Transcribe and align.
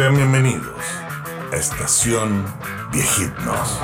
Sean 0.00 0.16
bienvenidos 0.16 0.82
a 1.52 1.56
Estación 1.56 2.46
Viejitnos. 2.90 3.78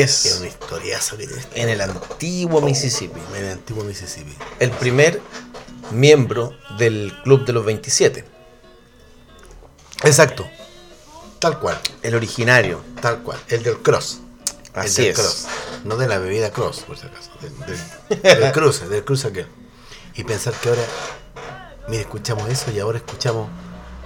Es 0.00 0.26
es. 0.26 0.38
una 0.38 0.48
historiaza 0.48 1.16
que 1.16 1.26
tiene 1.26 1.40
este 1.42 1.60
En 1.60 1.68
el 1.68 1.80
antiguo 1.80 2.60
Mississippi. 2.60 3.20
en 3.36 3.44
el 3.44 3.52
antiguo 3.52 3.84
Mississippi. 3.84 4.34
El 4.58 4.70
primer 4.70 5.20
miembro 5.90 6.52
del 6.78 7.12
Club 7.24 7.44
de 7.44 7.52
los 7.52 7.64
27. 7.64 8.24
Exacto. 10.04 10.46
Tal 11.38 11.58
cual, 11.58 11.78
El 12.02 12.14
originario. 12.14 12.80
tal 13.00 13.22
cual. 13.22 13.38
El 13.48 13.62
del 13.62 13.78
cross. 13.82 14.20
El 14.74 14.80
Así 14.80 15.02
del 15.02 15.10
es. 15.10 15.18
cross. 15.18 15.46
No 15.84 15.96
de 15.96 16.06
la 16.08 16.18
bebida 16.18 16.50
cross, 16.52 16.80
por 16.80 16.96
si 16.96 17.06
acaso. 17.06 17.30
Del, 17.40 17.58
del, 18.20 18.22
del 18.40 18.52
cruce, 18.52 18.88
del 18.88 19.04
cruce 19.04 19.28
aquel. 19.28 19.48
Y 20.14 20.24
pensar 20.24 20.54
que 20.54 20.68
ahora, 20.68 20.82
mire, 21.88 22.02
escuchamos 22.02 22.48
eso 22.48 22.70
y 22.70 22.78
ahora 22.78 22.98
escuchamos, 22.98 23.48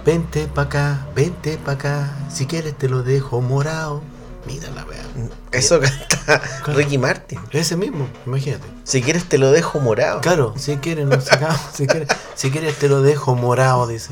vente 0.05 0.47
pa' 0.47 0.63
acá, 0.63 1.07
vente 1.15 1.57
pa' 1.57 1.73
acá, 1.73 2.17
si 2.33 2.47
quieres 2.47 2.77
te 2.77 2.89
lo 2.89 3.03
dejo 3.03 3.41
morado. 3.41 4.01
Mira 4.47 4.69
la 4.71 4.85
wea. 4.85 5.03
Eso 5.51 5.79
canta 5.79 6.41
Ricky 6.67 6.97
Martin. 6.97 7.39
Ese 7.51 7.75
mismo, 7.75 8.07
imagínate. 8.25 8.65
Si 8.83 9.01
quieres 9.01 9.25
te 9.25 9.37
lo 9.37 9.51
dejo 9.51 9.79
morado. 9.79 10.21
Claro, 10.21 10.53
si 10.57 10.77
quieres 10.77 11.05
nos 11.05 11.25
sacamos, 11.25 11.59
si 11.73 11.85
quieres, 11.85 12.07
si 12.35 12.49
quieres 12.49 12.77
te 12.79 12.87
lo 12.89 13.01
dejo 13.01 13.35
morado, 13.35 13.85
dice. 13.87 14.11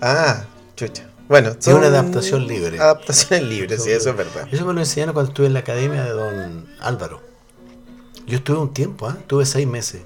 Ah, 0.00 0.44
chucha. 0.76 1.08
Bueno, 1.28 1.50
Es 1.58 1.66
una 1.68 1.86
adaptación 1.86 2.46
libre. 2.46 2.78
Adaptaciones 2.78 3.46
libres, 3.48 3.82
sí, 3.82 3.90
eso 3.90 4.10
es 4.10 4.16
verdad. 4.16 4.46
Eso 4.52 4.64
me 4.66 4.72
lo 4.74 4.80
enseñaron 4.80 5.14
cuando 5.14 5.30
estuve 5.30 5.46
en 5.46 5.54
la 5.54 5.60
academia 5.60 6.02
de 6.04 6.10
don 6.10 6.68
Álvaro. 6.80 7.20
Yo 8.26 8.36
estuve 8.36 8.58
un 8.58 8.72
tiempo, 8.74 9.08
¿ah? 9.08 9.16
estuve 9.18 9.46
seis 9.46 9.66
meses 9.66 10.02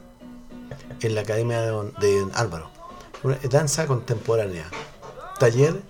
en 1.00 1.14
la 1.14 1.20
academia 1.22 1.60
de 1.60 1.68
don, 1.68 1.92
de 2.00 2.20
don 2.20 2.30
Álvaro. 2.34 2.70
Una- 3.22 3.38
danza 3.50 3.86
contemporánea. 3.86 4.64
Taller, 5.40 5.80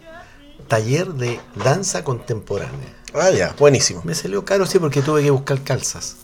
taller 0.68 1.08
de 1.12 1.38
danza 1.62 2.02
contemporánea. 2.02 2.94
Ah, 3.14 3.30
ya, 3.30 3.54
buenísimo. 3.58 4.02
Me 4.04 4.14
salió 4.14 4.44
caro, 4.44 4.66
sí, 4.66 4.78
porque 4.78 5.02
tuve 5.02 5.22
que 5.22 5.30
buscar 5.30 5.62
calzas. 5.62 6.16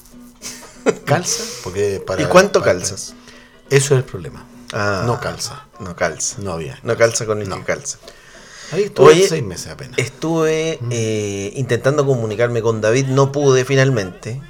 ¿Calzas? 1.04 1.60
Porque 1.64 2.02
para, 2.06 2.22
¿Y 2.22 2.26
cuánto 2.26 2.60
para- 2.60 2.72
calzas? 2.72 3.14
Eso 3.70 3.94
es 3.94 3.98
el 3.98 4.04
problema. 4.04 4.44
Ah, 4.72 5.04
No 5.06 5.20
calza. 5.20 5.66
No 5.80 5.94
calza. 5.96 6.36
No 6.40 6.52
había. 6.52 6.78
No 6.82 6.96
calza 6.96 7.24
con 7.26 7.40
el 7.40 7.48
No. 7.48 7.56
que 7.58 7.64
calza. 7.64 7.98
Ahí 8.72 8.84
estuve 8.84 9.06
Oye, 9.08 9.28
seis 9.28 9.42
meses 9.42 9.68
apenas. 9.70 9.98
Estuve 9.98 10.78
eh, 10.90 11.52
intentando 11.56 12.06
comunicarme 12.06 12.62
con 12.62 12.80
David, 12.80 13.06
no 13.06 13.30
pude 13.32 13.64
finalmente. 13.66 14.40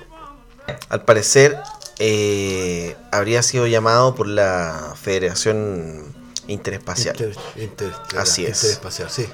Al 0.89 1.05
parecer 1.05 1.58
eh, 1.98 2.96
habría 3.11 3.42
sido 3.42 3.67
llamado 3.67 4.14
por 4.14 4.29
la 4.29 4.95
Federación 5.01 6.05
Interespacial. 6.46 7.17
Inter- 7.17 7.36
inter- 7.56 7.92
Así 8.17 8.45
es. 8.46 8.62
Interespacial, 8.62 9.11
sí. 9.11 9.27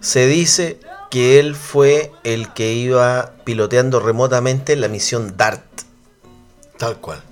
Se 0.00 0.26
dice 0.26 0.80
que 1.12 1.38
él 1.38 1.54
fue 1.54 2.10
el 2.24 2.54
que 2.54 2.72
iba 2.72 3.34
piloteando 3.44 4.00
remotamente 4.00 4.76
la 4.76 4.88
misión 4.88 5.36
DART. 5.36 5.62
Tal 6.78 7.00
cual. 7.00 7.22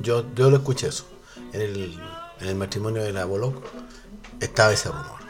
Yo, 0.00 0.24
yo 0.34 0.48
lo 0.48 0.56
escuché 0.56 0.88
eso. 0.88 1.04
En 1.52 1.60
el, 1.60 2.00
en 2.40 2.48
el 2.48 2.54
matrimonio 2.54 3.02
de 3.02 3.12
la 3.12 3.26
Boloc 3.26 3.62
estaba 4.40 4.72
ese 4.72 4.88
rumor. 4.88 5.20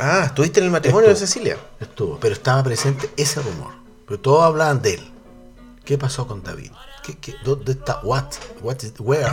Ah, 0.00 0.24
¿estuviste 0.26 0.58
en 0.58 0.66
el 0.66 0.72
matrimonio 0.72 1.10
de. 1.10 1.14
Cecilia? 1.14 1.56
Estuvo. 1.78 2.18
Pero 2.18 2.34
estaba 2.34 2.60
presente 2.64 3.08
ese 3.16 3.40
rumor. 3.40 3.70
Pero 4.04 4.18
todos 4.18 4.42
hablaban 4.42 4.82
de 4.82 4.94
él. 4.94 5.10
¿Qué 5.84 5.96
pasó 5.96 6.26
con 6.26 6.42
David? 6.42 6.72
¿Qué, 7.04 7.18
qué, 7.18 7.36
¿Dónde 7.44 7.70
está? 7.70 8.00
What? 8.02 8.32
What 8.62 8.82
is, 8.82 8.94
where 8.98 9.24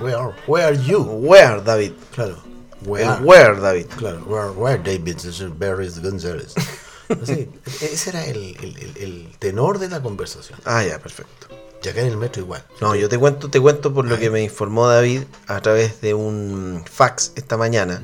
Where 0.00 0.16
are? 0.16 0.34
Where 0.46 0.64
are 0.64 0.82
you? 0.82 1.02
Where, 1.02 1.60
David. 1.60 1.92
Claro. 2.14 2.38
Where? 2.86 3.04
El 3.04 3.10
are? 3.10 3.22
where, 3.22 3.60
David. 3.60 3.88
Claro. 3.98 4.20
Where, 4.20 4.52
where 4.52 4.78
David 4.82 5.18
Barry 5.58 5.90
González. 6.02 6.54
Así, 7.20 7.48
ese 7.80 8.10
era 8.10 8.24
el, 8.26 8.56
el- 8.60 8.76
el- 8.78 8.96
el 9.02 9.36
tenor 9.38 9.78
de 9.78 9.88
la 9.88 10.00
conversación. 10.02 10.58
Ah, 10.64 10.84
ya, 10.84 10.98
perfecto. 10.98 11.48
Y 11.84 11.88
acá 11.88 12.00
en 12.00 12.06
el 12.08 12.16
metro 12.16 12.42
igual. 12.42 12.64
No, 12.80 12.94
yo 12.94 13.08
te 13.08 13.18
cuento, 13.18 13.50
te 13.50 13.60
cuento 13.60 13.92
por 13.92 14.06
lo 14.06 14.16
que 14.18 14.30
me 14.30 14.40
informó 14.42 14.86
David 14.86 15.22
a 15.48 15.60
través 15.60 16.00
de 16.00 16.14
un 16.14 16.84
fax 16.90 17.32
esta 17.34 17.56
mañana. 17.56 18.00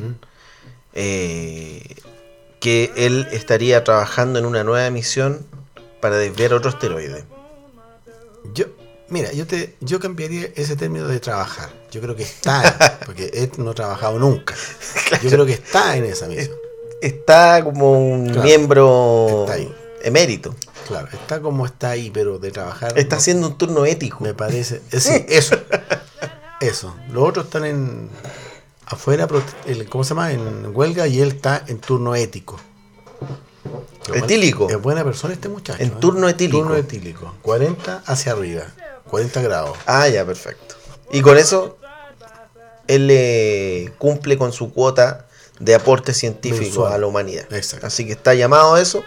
eh, 0.94 1.82
que 2.60 2.90
él 2.96 3.28
estaría 3.30 3.84
trabajando 3.84 4.38
en 4.40 4.44
una 4.46 4.64
nueva 4.64 4.90
misión 4.90 5.46
para 6.00 6.16
desviar 6.16 6.52
otro 6.54 6.70
asteroide. 6.70 7.24
Yo, 8.52 8.64
mira, 9.08 9.30
yo 9.32 9.46
te, 9.46 9.76
yo 9.80 10.00
cambiaría 10.00 10.48
ese 10.56 10.74
término 10.74 11.06
de 11.06 11.20
trabajar. 11.20 11.70
Yo 11.92 12.00
creo 12.00 12.16
que 12.16 12.24
está, 12.24 12.98
porque 13.06 13.30
él 13.32 13.52
no 13.58 13.70
ha 13.70 13.74
trabajado 13.74 14.18
nunca. 14.18 14.56
Yo 15.22 15.30
creo 15.30 15.46
que 15.46 15.52
está 15.52 15.96
en 15.96 16.04
esa 16.06 16.26
misión. 16.26 16.56
Está 17.00 17.62
como 17.64 17.92
un 17.92 18.26
Claro, 18.26 18.42
miembro 18.42 19.40
está 19.42 19.54
ahí. 19.54 19.74
emérito. 20.02 20.54
Claro, 20.86 21.08
está 21.12 21.40
como 21.40 21.66
está 21.66 21.90
ahí, 21.90 22.10
pero 22.10 22.38
de 22.38 22.50
trabajar. 22.50 22.98
Está 22.98 23.16
no- 23.16 23.20
haciendo 23.20 23.46
un 23.48 23.58
turno 23.58 23.84
ético. 23.84 24.18
Me 24.24 24.34
parece. 24.34 24.80
eh, 24.90 25.00
sí, 25.00 25.24
eso. 25.28 25.56
Eso. 26.60 26.94
Los 27.10 27.28
otros 27.28 27.44
están 27.46 27.64
en. 27.66 28.08
afuera, 28.86 29.28
¿cómo 29.88 30.02
se 30.04 30.08
llama? 30.10 30.32
En 30.32 30.74
huelga 30.74 31.06
y 31.06 31.20
él 31.20 31.28
está 31.28 31.62
en 31.68 31.78
turno 31.78 32.14
ético. 32.14 32.58
Etílico. 34.14 34.68
Es 34.70 34.80
buena 34.80 35.04
persona 35.04 35.34
este 35.34 35.48
muchacho. 35.48 35.82
En 35.82 35.90
¿eh? 35.90 35.94
turno 36.00 36.28
etílico. 36.28 36.58
Turno 36.58 36.76
etílico. 36.76 37.34
40 37.42 38.02
hacia 38.06 38.32
arriba. 38.32 38.64
40 39.08 39.42
grados. 39.42 39.76
Ah, 39.86 40.08
ya, 40.08 40.24
perfecto. 40.24 40.74
Y 41.12 41.20
con 41.20 41.36
eso, 41.38 41.78
él 42.86 43.08
eh, 43.10 43.92
cumple 43.98 44.38
con 44.38 44.52
su 44.52 44.72
cuota 44.72 45.26
de 45.60 45.74
aporte 45.74 46.14
científico 46.14 46.62
Mensual. 46.62 46.92
a 46.92 46.98
la 46.98 47.06
humanidad. 47.06 47.52
Exacto. 47.52 47.86
Así 47.86 48.06
que 48.06 48.12
está 48.12 48.34
llamado 48.34 48.74
a 48.74 48.80
eso. 48.80 49.02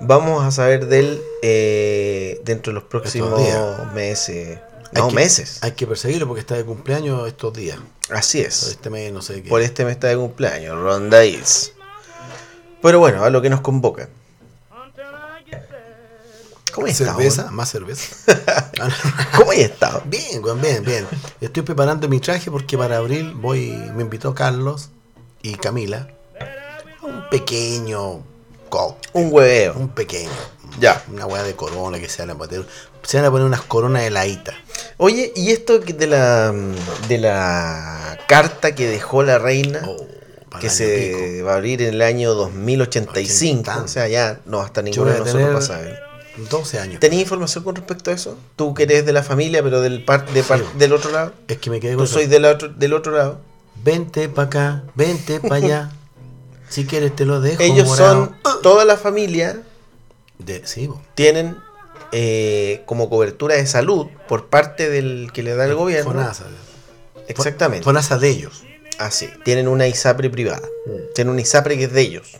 Vamos 0.00 0.44
a 0.44 0.50
saber 0.50 0.86
de 0.86 0.98
él 1.00 1.22
eh, 1.42 2.40
dentro 2.44 2.70
de 2.72 2.74
los 2.74 2.84
próximos 2.84 3.38
meses. 3.94 4.58
Hay 4.94 5.02
No, 5.02 5.08
que- 5.08 5.14
meses. 5.14 5.58
Hay 5.62 5.72
que 5.72 5.86
perseguirlo 5.86 6.26
porque 6.26 6.40
está 6.40 6.54
de 6.56 6.64
cumpleaños 6.64 7.26
estos 7.28 7.52
días. 7.52 7.78
Así 8.10 8.40
es. 8.40 8.64
Este 8.64 8.90
mes, 8.90 9.12
no 9.12 9.22
sé 9.22 9.42
qué. 9.42 9.48
Por 9.48 9.60
este 9.60 9.84
mes 9.84 9.92
está 9.94 10.08
de 10.08 10.16
cumpleaños, 10.16 10.76
Ronda 10.80 11.24
Hills. 11.24 11.72
Pero 12.82 12.98
bueno, 12.98 13.22
a 13.24 13.30
lo 13.30 13.40
que 13.42 13.50
nos 13.50 13.60
convoca. 13.60 14.08
¿Cómo 16.72 16.86
has 16.86 16.92
estado? 17.00 17.16
cerveza, 17.18 17.50
más 17.50 17.68
cerveza. 17.70 18.14
¿Cómo 19.36 19.50
has 19.50 19.58
estado? 19.58 20.02
bien, 20.06 20.40
bien, 20.60 20.84
bien. 20.84 21.06
Estoy 21.40 21.62
preparando 21.64 22.08
mi 22.08 22.20
traje 22.20 22.48
porque 22.50 22.78
para 22.78 22.98
abril 22.98 23.32
voy, 23.34 23.70
me 23.94 24.02
invitó 24.02 24.34
Carlos 24.34 24.90
y 25.42 25.54
Camila 25.54 26.08
a 27.02 27.06
un 27.06 27.28
pequeño 27.30 28.22
Un 29.12 29.32
hueveo. 29.32 29.74
un 29.74 29.88
pequeño. 29.88 30.30
Ya. 30.78 31.02
Una 31.12 31.26
weá 31.26 31.42
de 31.42 31.54
corona 31.56 31.98
que 31.98 32.08
se 32.08 32.22
van 32.22 32.30
a 32.30 32.38
poner. 32.38 32.64
Se 33.02 33.16
van 33.16 33.26
a 33.26 33.30
poner 33.30 33.46
unas 33.46 33.62
coronas 33.62 34.02
heladitas. 34.04 34.54
Oye, 34.98 35.32
¿y 35.34 35.50
esto 35.50 35.78
de 35.80 36.06
la 36.06 36.52
de 37.08 37.18
la 37.18 38.18
carta 38.28 38.74
que 38.74 38.86
dejó 38.86 39.22
la 39.22 39.38
reina? 39.38 39.82
Oh, 39.86 40.06
que 40.60 40.68
se 40.70 41.14
pico. 41.38 41.46
va 41.46 41.52
a 41.52 41.56
abrir 41.56 41.82
en 41.82 41.94
el 41.94 42.02
año 42.02 42.34
2085. 42.34 43.60
Ochenta. 43.70 43.82
O 43.82 43.88
sea, 43.88 44.06
ya 44.08 44.40
no 44.46 44.58
va 44.58 44.66
a 44.66 44.72
Yo 44.72 44.82
ninguno 44.82 45.10
de 45.10 45.16
a 45.16 45.18
nosotros 45.20 45.32
tener 45.42 45.52
para 45.54 45.66
saber. 45.66 46.00
12 46.48 46.78
años. 46.78 47.00
¿Tenías 47.00 47.22
información 47.22 47.64
con 47.64 47.74
respecto 47.74 48.10
a 48.10 48.14
eso? 48.14 48.36
Tú 48.56 48.72
que 48.72 48.84
eres 48.84 49.04
de 49.04 49.12
la 49.12 49.22
familia, 49.22 49.62
pero 49.62 49.80
del 49.80 50.04
par, 50.04 50.26
de 50.30 50.42
par- 50.42 50.60
Sí. 50.60 50.64
del 50.78 50.92
otro 50.92 51.10
lado. 51.10 51.32
Es 51.48 51.58
que 51.58 51.70
me 51.70 51.80
quedé 51.80 51.92
Tú 51.92 51.98
con 51.98 52.06
soy 52.06 52.22
eso. 52.22 52.30
del 52.30 52.44
otro, 52.44 52.68
del 52.68 52.92
otro 52.92 53.12
lado. 53.16 53.40
Vente 53.82 54.28
para 54.28 54.46
acá, 54.46 54.82
vente 54.94 55.40
para 55.40 55.54
allá. 55.56 55.90
Si 56.70 56.86
quieres 56.86 57.16
te 57.16 57.24
lo 57.24 57.40
dejo. 57.40 57.60
Ellos 57.60 57.88
morado. 57.88 58.32
son, 58.44 58.62
toda 58.62 58.84
la 58.84 58.96
familia 58.96 59.60
De, 60.38 60.64
sí, 60.68 60.86
bo. 60.86 61.02
tienen 61.16 61.56
eh, 62.12 62.82
como 62.86 63.10
cobertura 63.10 63.56
de 63.56 63.66
salud 63.66 64.06
por 64.28 64.46
parte 64.46 64.88
del 64.88 65.32
que 65.34 65.42
le 65.42 65.56
da 65.56 65.64
el 65.64 65.74
gobierno. 65.74 66.12
Fonasa. 66.12 66.44
Exactamente. 67.26 67.82
Fonasa 67.82 68.18
de 68.18 68.28
ellos. 68.28 68.62
Así, 69.00 69.28
tienen 69.44 69.66
una 69.66 69.88
ISAPRE 69.88 70.30
privada. 70.30 70.68
Mm. 70.86 71.12
Tienen 71.12 71.32
una 71.32 71.40
ISAPRE 71.40 71.76
que 71.76 71.84
es 71.84 71.92
de 71.92 72.02
ellos. 72.02 72.36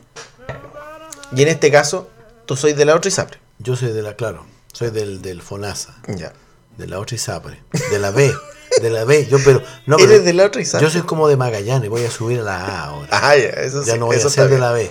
Y 1.34 1.42
en 1.42 1.48
este 1.48 1.72
caso, 1.72 2.08
tú 2.46 2.54
sois 2.56 2.76
de 2.76 2.84
la 2.84 2.94
otra 2.94 3.08
ISAPRE. 3.08 3.38
Yo 3.58 3.74
soy 3.74 3.90
de 3.90 4.02
la, 4.02 4.14
claro, 4.14 4.46
soy 4.72 4.90
del, 4.90 5.22
del 5.22 5.42
FONASA, 5.42 5.96
Ya. 6.06 6.32
de 6.78 6.86
la 6.86 7.00
otra 7.00 7.16
ISAPRE, 7.16 7.60
de 7.90 7.98
la 7.98 8.12
B, 8.12 8.32
De 8.80 8.90
la 8.90 9.04
B. 9.04 9.26
Yo, 9.26 9.38
pero. 9.44 9.62
No, 9.86 9.96
pero 9.96 10.10
Eres 10.12 10.24
de 10.24 10.32
la 10.32 10.44
otra 10.46 10.60
y 10.62 10.64
Yo 10.64 10.90
soy 10.90 11.02
como 11.02 11.28
de 11.28 11.36
Magallanes, 11.36 11.90
voy 11.90 12.04
a 12.04 12.10
subir 12.10 12.40
a 12.40 12.42
la 12.42 12.64
A 12.64 12.84
ahora. 12.84 13.08
Ah, 13.10 13.36
ya, 13.36 13.48
eso 13.48 13.82
ya 13.84 13.94
sí, 13.94 13.98
no 13.98 14.06
voy 14.06 14.16
eso 14.16 14.28
a 14.28 14.30
ser 14.30 14.48
de 14.48 14.58
la 14.58 14.72
B. 14.72 14.90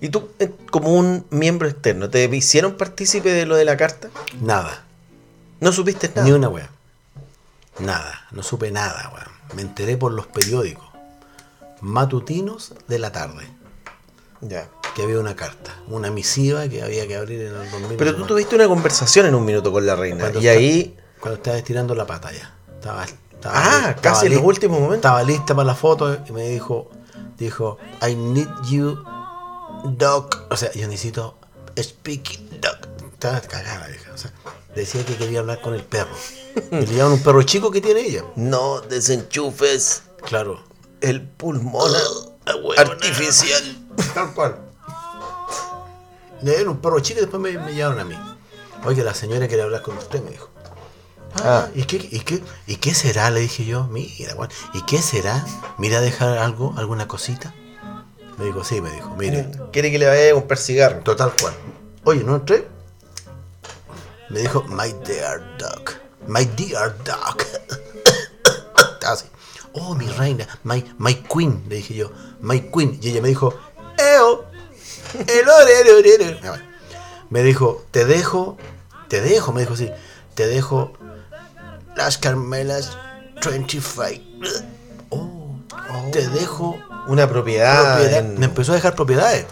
¿Y 0.00 0.08
tú, 0.08 0.28
eh, 0.38 0.50
como 0.70 0.92
un 0.94 1.26
miembro 1.30 1.68
externo, 1.68 2.10
te 2.10 2.24
hicieron 2.24 2.74
partícipe 2.76 3.30
de 3.30 3.46
lo 3.46 3.56
de 3.56 3.64
la 3.64 3.76
carta? 3.76 4.08
Nada. 4.40 4.84
¿No 5.60 5.72
supiste 5.72 6.08
nada? 6.08 6.24
Ni 6.24 6.32
una 6.32 6.48
wea. 6.48 6.70
Nada. 7.78 8.26
No 8.32 8.42
supe 8.42 8.70
nada, 8.70 9.10
weón. 9.14 9.28
Me 9.54 9.62
enteré 9.62 9.96
por 9.96 10.12
los 10.12 10.26
periódicos 10.26 10.84
matutinos 11.80 12.74
de 12.88 12.98
la 12.98 13.12
tarde. 13.12 13.46
Ya. 14.40 14.68
Que 14.94 15.02
había 15.02 15.18
una 15.18 15.34
carta, 15.36 15.74
una 15.88 16.10
misiva 16.10 16.68
que 16.68 16.82
había 16.82 17.06
que 17.06 17.16
abrir 17.16 17.40
en 17.42 17.54
el 17.54 17.70
2000. 17.70 17.96
Pero 17.98 18.14
tú 18.14 18.26
tuviste 18.26 18.54
una 18.54 18.68
conversación 18.68 19.26
en 19.26 19.34
un 19.34 19.44
minuto 19.44 19.72
con 19.72 19.84
la 19.84 19.96
reina. 19.96 20.20
Cuando 20.20 20.40
Y 20.40 20.46
está- 20.46 20.58
ahí. 20.58 20.96
Cuando 21.20 21.36
estaba 21.36 21.56
estirando 21.56 21.94
la 21.94 22.06
pata 22.06 22.30
ya. 22.32 22.53
Estaba, 22.84 23.04
estaba 23.04 23.54
Ah, 23.56 23.78
estaba 23.90 24.02
casi 24.02 24.26
en 24.26 24.34
los 24.34 24.42
últimos 24.44 24.78
momentos. 24.78 24.98
Estaba 25.08 25.22
lista 25.22 25.54
para 25.54 25.64
la 25.68 25.74
foto 25.74 26.18
y 26.28 26.32
me 26.32 26.42
dijo, 26.50 26.90
dijo, 27.38 27.78
I 28.06 28.14
need 28.14 28.46
you, 28.66 28.98
doc. 29.96 30.42
O 30.50 30.56
sea, 30.56 30.70
yo 30.72 30.86
necesito 30.86 31.38
speak, 31.80 32.38
doc. 32.60 32.76
Estaba 33.14 33.40
cagada, 33.40 33.86
vieja. 33.86 34.12
O 34.12 34.18
sea, 34.18 34.32
decía 34.74 35.02
que 35.06 35.16
quería 35.16 35.38
hablar 35.40 35.62
con 35.62 35.72
el 35.72 35.82
perro. 35.82 36.10
Y 36.72 36.74
le 36.86 36.94
llaman 36.94 37.14
un 37.14 37.22
perro 37.22 37.42
chico 37.42 37.70
que 37.70 37.80
tiene 37.80 38.00
ella. 38.02 38.22
No 38.36 38.82
desenchufes 38.82 40.02
Claro. 40.26 40.62
el 41.00 41.22
pulmón 41.22 41.90
artificial. 42.76 43.62
Tal 44.12 44.34
cual. 44.34 44.58
Le 46.42 46.50
dieron 46.56 46.74
un 46.74 46.80
perro 46.82 47.00
chico 47.00 47.20
y 47.20 47.22
después 47.22 47.40
me, 47.42 47.52
me 47.58 47.72
llevaron 47.72 47.98
a 48.00 48.04
mí. 48.04 48.14
Oye, 48.84 49.02
la 49.02 49.14
señora 49.14 49.48
quiere 49.48 49.62
hablar 49.62 49.80
con 49.80 49.96
usted, 49.96 50.22
me 50.22 50.32
dijo. 50.32 50.50
Ah, 51.36 51.66
Ah. 51.66 51.68
¿y, 51.74 51.84
qué, 51.84 51.96
y, 52.10 52.20
qué, 52.20 52.42
¿y 52.66 52.76
qué 52.76 52.94
será? 52.94 53.30
Le 53.30 53.40
dije 53.40 53.64
yo. 53.64 53.84
Mira, 53.84 54.34
Juan, 54.34 54.48
¿y 54.72 54.82
qué 54.82 55.02
será? 55.02 55.44
¿Mira 55.78 56.00
dejar 56.00 56.38
algo, 56.38 56.74
alguna 56.76 57.08
cosita? 57.08 57.54
Me 58.38 58.46
dijo, 58.46 58.64
sí, 58.64 58.80
me 58.80 58.90
dijo, 58.90 59.14
mire. 59.16 59.50
Quiere 59.72 59.90
que 59.90 59.98
le 59.98 60.06
vaya 60.06 60.30
a 60.30 60.34
comprar 60.34 60.58
cigarro. 60.58 61.00
Total 61.00 61.32
cual. 61.40 61.54
Oye, 62.04 62.24
¿no 62.24 62.36
entré? 62.36 62.68
Me 64.30 64.40
dijo, 64.40 64.64
my 64.64 64.92
dear 65.06 65.56
dog. 65.58 65.90
My 66.26 66.44
dear 66.44 66.96
dog. 67.04 67.42
Así. 69.06 69.26
Oh, 69.72 69.94
mi 69.94 70.06
reina. 70.06 70.46
My, 70.64 70.84
my 70.98 71.14
queen, 71.14 71.64
le 71.68 71.76
dije 71.76 71.94
yo. 71.94 72.10
My 72.40 72.60
queen. 72.60 72.98
Y 73.02 73.10
ella 73.10 73.20
me 73.22 73.28
dijo, 73.28 73.54
eo. 73.98 74.44
El. 75.14 75.44
Ah, 75.48 76.50
bueno. 76.50 76.64
Me 77.30 77.42
dijo, 77.42 77.84
te 77.90 78.04
dejo, 78.04 78.56
te 79.08 79.20
dejo, 79.20 79.52
me 79.52 79.60
dijo 79.62 79.74
así, 79.74 79.90
te 80.34 80.46
dejo 80.46 80.92
las 82.04 82.18
Carmelas 82.18 82.98
25. 83.44 84.04
Oh, 85.10 85.56
te 86.12 86.28
dejo 86.28 86.76
Una 87.08 87.26
propiedad, 87.28 87.94
propiedad. 87.98 88.18
en, 88.20 88.38
Me 88.38 88.44
empezó 88.46 88.72
a 88.72 88.74
dejar 88.74 88.94
propiedades. 88.94 89.46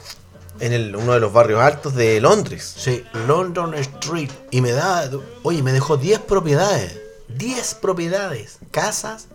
en 0.61 0.73
el- 0.75 0.95
uno 0.95 1.15
de 1.15 1.21
los 1.21 1.33
barrios 1.33 1.61
altos 1.63 1.95
de 1.95 2.21
Londres. 2.21 2.75
Sí, 2.77 3.03
London 3.27 3.75
Street. 3.75 4.31
Y 4.51 4.61
me 4.61 4.73
da, 4.73 5.11
oye, 5.43 5.63
me 5.63 5.73
dejó 5.73 5.97
10 5.97 6.21
propiedades. 6.21 6.99
10 7.29 7.75
propiedades. 7.75 8.59
Casas 8.71 9.29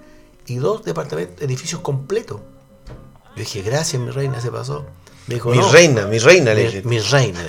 y 0.45 0.57
dos 0.57 0.83
departamentos, 0.85 1.41
edificios 1.41 1.81
completos. 1.81 2.39
Yo 3.35 3.39
dije, 3.43 3.61
gracias, 3.63 3.99
mi 4.01 4.11
reina, 4.11 4.39
se 4.39 4.51
pasó. 4.51 4.85
Me 5.25 5.35
dijo, 5.35 5.49
mi 5.49 5.57
no, 5.57 5.71
reina, 5.71 6.05
mi 6.05 6.19
reina, 6.19 6.53
le 6.53 6.65
dije. 6.65 6.81
mi 6.83 6.99
reina. 6.99 7.41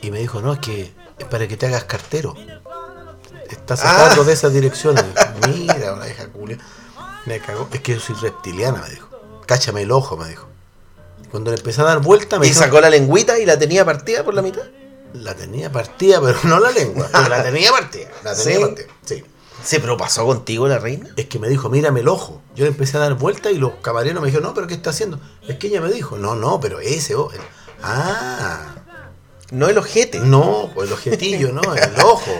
Y 0.00 0.10
me 0.12 0.20
dijo, 0.20 0.40
no, 0.40 0.52
es 0.54 0.60
que 0.60 0.92
es 1.18 1.26
para 1.26 1.46
que 1.48 1.56
te 1.56 1.66
hagas 1.66 1.84
cartero. 1.84 2.34
Estás 3.50 3.84
a 3.84 4.12
Ah. 4.12 4.14
de 4.24 4.32
esas 4.32 4.52
direcciones. 4.52 5.04
Mira, 5.48 5.92
una 5.94 6.04
vieja 6.06 6.26
culia. 6.28 6.58
Me 7.26 7.40
cagó. 7.40 7.68
Es 7.72 7.80
que 7.80 7.94
yo 7.94 8.00
soy 8.00 8.14
reptiliana, 8.16 8.82
me 8.82 8.90
dijo. 8.90 9.08
Cáchame 9.46 9.82
el 9.82 9.92
ojo, 9.92 10.16
me 10.16 10.28
dijo. 10.28 10.46
Cuando 11.30 11.50
le 11.50 11.56
empecé 11.56 11.80
a 11.80 11.84
dar 11.84 12.00
vuelta, 12.00 12.38
me 12.38 12.46
Y 12.46 12.50
dijo, 12.50 12.60
sacó 12.60 12.80
la 12.80 12.88
lengüita 12.90 13.38
y 13.38 13.46
la 13.46 13.58
tenía 13.58 13.84
partida 13.84 14.24
por 14.24 14.34
la 14.34 14.42
mitad. 14.42 14.62
la 15.14 15.34
tenía 15.34 15.70
partida, 15.72 16.20
pero 16.20 16.38
no 16.44 16.58
la 16.60 16.70
lengua. 16.70 17.08
Pero 17.10 17.28
la 17.28 17.42
tenía 17.42 17.70
partida. 17.72 18.08
La 18.22 18.34
tenía 18.34 18.56
¿Sí? 18.56 18.60
partida. 18.62 18.86
Sí. 19.04 19.24
Sí, 19.64 19.78
pero 19.80 19.96
pasó 19.96 20.24
contigo 20.26 20.68
la 20.68 20.78
reina. 20.78 21.08
Es 21.16 21.26
que 21.26 21.38
me 21.38 21.48
dijo, 21.48 21.68
mírame 21.70 22.00
el 22.00 22.08
ojo. 22.08 22.42
Yo 22.54 22.64
le 22.64 22.70
empecé 22.70 22.98
a 22.98 23.00
dar 23.00 23.14
vuelta 23.14 23.50
y 23.50 23.56
los 23.58 23.72
camareros 23.82 24.20
me 24.20 24.26
dijeron, 24.28 24.46
no, 24.48 24.54
pero 24.54 24.66
¿qué 24.66 24.74
está 24.74 24.90
haciendo? 24.90 25.18
Es 25.48 25.56
que 25.56 25.68
ella 25.68 25.80
me 25.80 25.90
dijo, 25.90 26.16
no, 26.18 26.36
no, 26.36 26.60
pero 26.60 26.78
ese 26.80 27.14
ojo. 27.16 27.32
Ah, 27.82 28.74
No 29.50 29.68
el 29.68 29.78
ojete. 29.78 30.20
no, 30.20 30.70
pues 30.74 30.88
el 30.88 30.92
ojetillo, 30.94 31.52
no, 31.52 31.62
el 31.74 32.00
ojo. 32.00 32.32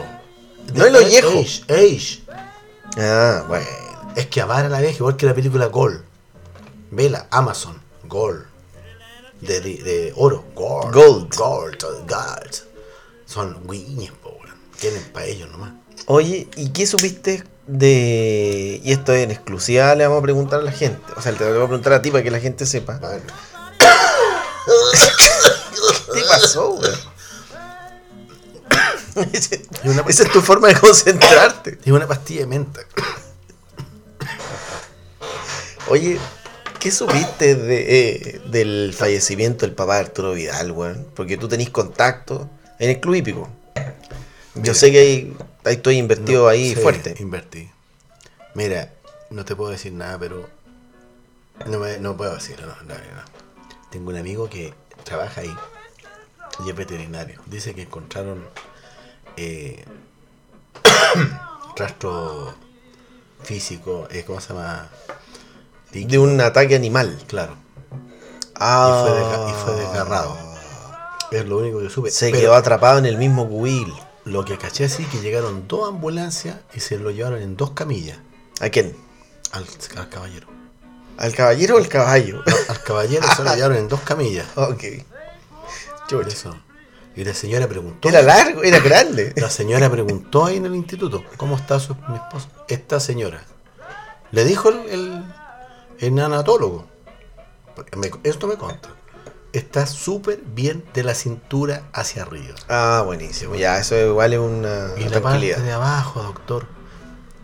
No 0.74 0.84
el 0.86 0.96
ollejo. 0.96 1.28
Age, 1.28 1.62
age. 1.68 2.22
Ah, 2.98 3.44
bueno. 3.48 3.66
Es 4.16 4.26
que 4.26 4.40
amar 4.40 4.64
a 4.64 4.68
la 4.68 4.80
vieja, 4.80 4.96
igual 4.96 5.16
que 5.16 5.26
la 5.26 5.34
película 5.34 5.66
Gold. 5.66 6.02
Vela, 6.90 7.26
Amazon, 7.30 7.80
Gold. 8.04 8.46
De, 9.40 9.60
de, 9.60 9.82
de 9.82 10.12
oro, 10.16 10.44
Gold. 10.54 10.94
Gold. 10.94 11.34
Gold, 11.34 11.82
Gold. 11.82 12.54
Son 13.26 13.66
guiñes. 13.68 14.12
Quieren 14.80 15.02
para 15.12 15.26
ellos 15.26 15.50
nomás. 15.50 15.72
Oye, 16.06 16.48
¿y 16.56 16.70
qué 16.70 16.86
supiste 16.86 17.44
de.? 17.66 18.80
Y 18.84 18.92
esto 18.92 19.14
en 19.14 19.30
exclusiva 19.30 19.94
le 19.94 20.06
vamos 20.06 20.20
a 20.20 20.22
preguntar 20.22 20.60
a 20.60 20.62
la 20.62 20.72
gente. 20.72 21.00
O 21.16 21.22
sea, 21.22 21.32
te 21.32 21.44
lo 21.44 21.54
voy 21.54 21.64
a 21.64 21.66
preguntar 21.66 21.92
a 21.94 22.02
ti 22.02 22.10
para 22.10 22.22
que 22.22 22.30
la 22.30 22.40
gente 22.40 22.64
sepa. 22.66 23.00
¿Qué 26.14 26.20
pasó, 26.28 26.70
weón? 26.72 27.15
Esa 30.08 30.22
es 30.24 30.32
tu 30.32 30.40
forma 30.40 30.68
de 30.68 30.74
concentrarte. 30.74 31.78
Y 31.84 31.90
una 31.90 32.06
pastilla 32.06 32.40
de 32.40 32.46
menta. 32.46 32.80
Oye, 35.88 36.18
¿qué 36.80 36.90
supiste 36.90 37.54
de, 37.54 37.84
eh, 37.88 38.40
del 38.50 38.92
fallecimiento 38.96 39.64
del 39.64 39.74
papá 39.74 39.94
de 39.94 40.00
Arturo 40.00 40.32
Vidal, 40.32 40.72
weón? 40.72 41.06
Porque 41.14 41.36
tú 41.36 41.48
tenés 41.48 41.70
contacto 41.70 42.50
en 42.78 42.90
el 42.90 43.00
club 43.00 43.14
hípico. 43.14 43.48
Yo 44.54 44.74
sé 44.74 44.90
que 44.90 44.98
ahí, 44.98 45.36
ahí 45.64 45.74
estoy 45.74 45.98
invertido 45.98 46.44
No, 46.44 46.48
ahí 46.48 46.74
sí, 46.74 46.80
fuerte. 46.80 47.14
Invertí. 47.18 47.70
Mira, 48.54 48.92
no 49.30 49.44
te 49.44 49.54
puedo 49.54 49.70
decir 49.70 49.92
nada, 49.92 50.18
pero. 50.18 50.48
No, 51.66 51.78
me, 51.78 51.98
no 51.98 52.16
puedo 52.16 52.34
decirlo, 52.34 52.66
no, 52.66 52.74
no, 52.82 52.94
no. 52.94 53.22
Tengo 53.90 54.10
un 54.10 54.16
amigo 54.16 54.50
que 54.50 54.74
trabaja 55.04 55.42
ahí 55.42 55.54
y 56.64 56.70
es 56.70 56.76
veterinario. 56.76 57.40
Dice 57.46 57.74
que 57.74 57.82
encontraron 57.82 58.44
eh, 59.36 59.84
rastro 61.76 62.54
físico, 63.42 64.06
eh, 64.10 64.24
¿cómo 64.26 64.40
se 64.40 64.48
llama? 64.48 64.88
De 65.92 66.18
un 66.18 66.40
ataque 66.40 66.74
animal. 66.76 67.18
Claro, 67.26 67.56
Ah, 68.58 69.04
fue 69.06 69.50
y 69.50 69.54
fue 69.54 69.74
desgarrado. 69.84 70.36
es 71.30 71.44
lo 71.46 71.58
único 71.58 71.80
que 71.80 71.90
supe. 71.90 72.10
Se 72.10 72.30
Pero 72.30 72.40
quedó 72.40 72.54
atrapado 72.54 72.98
en 72.98 73.06
el 73.06 73.16
mismo 73.18 73.48
cubil. 73.48 73.92
Lo 74.24 74.44
que 74.44 74.58
caché 74.58 74.88
sí 74.88 75.04
que 75.04 75.20
llegaron 75.20 75.68
dos 75.68 75.88
ambulancias 75.88 76.56
y 76.74 76.80
se 76.80 76.98
lo 76.98 77.10
llevaron 77.12 77.40
en 77.40 77.56
dos 77.56 77.70
camillas 77.70 78.18
¿A 78.60 78.68
quién? 78.70 78.96
al, 79.52 79.64
al 79.96 80.08
caballero. 80.08 80.48
¿Al 81.16 81.32
caballero 81.34 81.76
o 81.76 81.78
al 81.78 81.88
caballo? 81.88 82.42
Al 82.68 82.82
caballero 82.82 83.26
se 83.36 83.44
lo 83.44 83.50
llevaron 83.54 83.76
en 83.76 83.88
dos 83.88 84.00
camillas. 84.00 84.46
ok. 84.56 84.82
Por 86.10 86.26
eso. 86.28 86.56
Y 87.16 87.24
la 87.24 87.32
señora 87.34 87.66
preguntó. 87.66 88.08
Era 88.08 88.20
largo, 88.22 88.62
era 88.62 88.78
grande. 88.80 89.32
La 89.36 89.48
señora 89.50 89.90
preguntó 89.90 90.44
ahí 90.44 90.56
en 90.58 90.66
el 90.66 90.74
instituto, 90.76 91.24
¿cómo 91.38 91.56
está 91.56 91.80
su, 91.80 91.94
mi 92.08 92.16
esposo? 92.16 92.48
Esta 92.68 93.00
señora. 93.00 93.42
Le 94.32 94.44
dijo 94.44 94.68
el, 94.68 94.80
el, 94.90 95.24
el 95.98 96.12
me- 97.96 98.10
esto 98.22 98.46
me 98.46 98.56
conta. 98.56 98.90
Está 99.52 99.86
súper 99.86 100.40
bien 100.44 100.84
de 100.92 101.04
la 101.04 101.14
cintura 101.14 101.84
hacia 101.94 102.22
arriba. 102.22 102.54
Ah, 102.68 103.02
buenísimo. 103.06 103.54
Ya, 103.54 103.78
eso 103.78 103.96
igual 103.96 104.34
es 104.34 104.38
una 104.38 104.90
Y 104.98 105.08
la 105.08 105.20
parte 105.22 105.58
de 105.60 105.72
abajo, 105.72 106.22
doctor. 106.22 106.66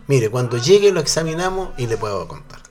Mire, 0.06 0.28
cuando 0.28 0.58
llegue 0.58 0.92
lo 0.92 1.00
examinamos 1.00 1.70
y 1.78 1.86
le 1.86 1.96
puedo 1.96 2.28
contar. 2.28 2.60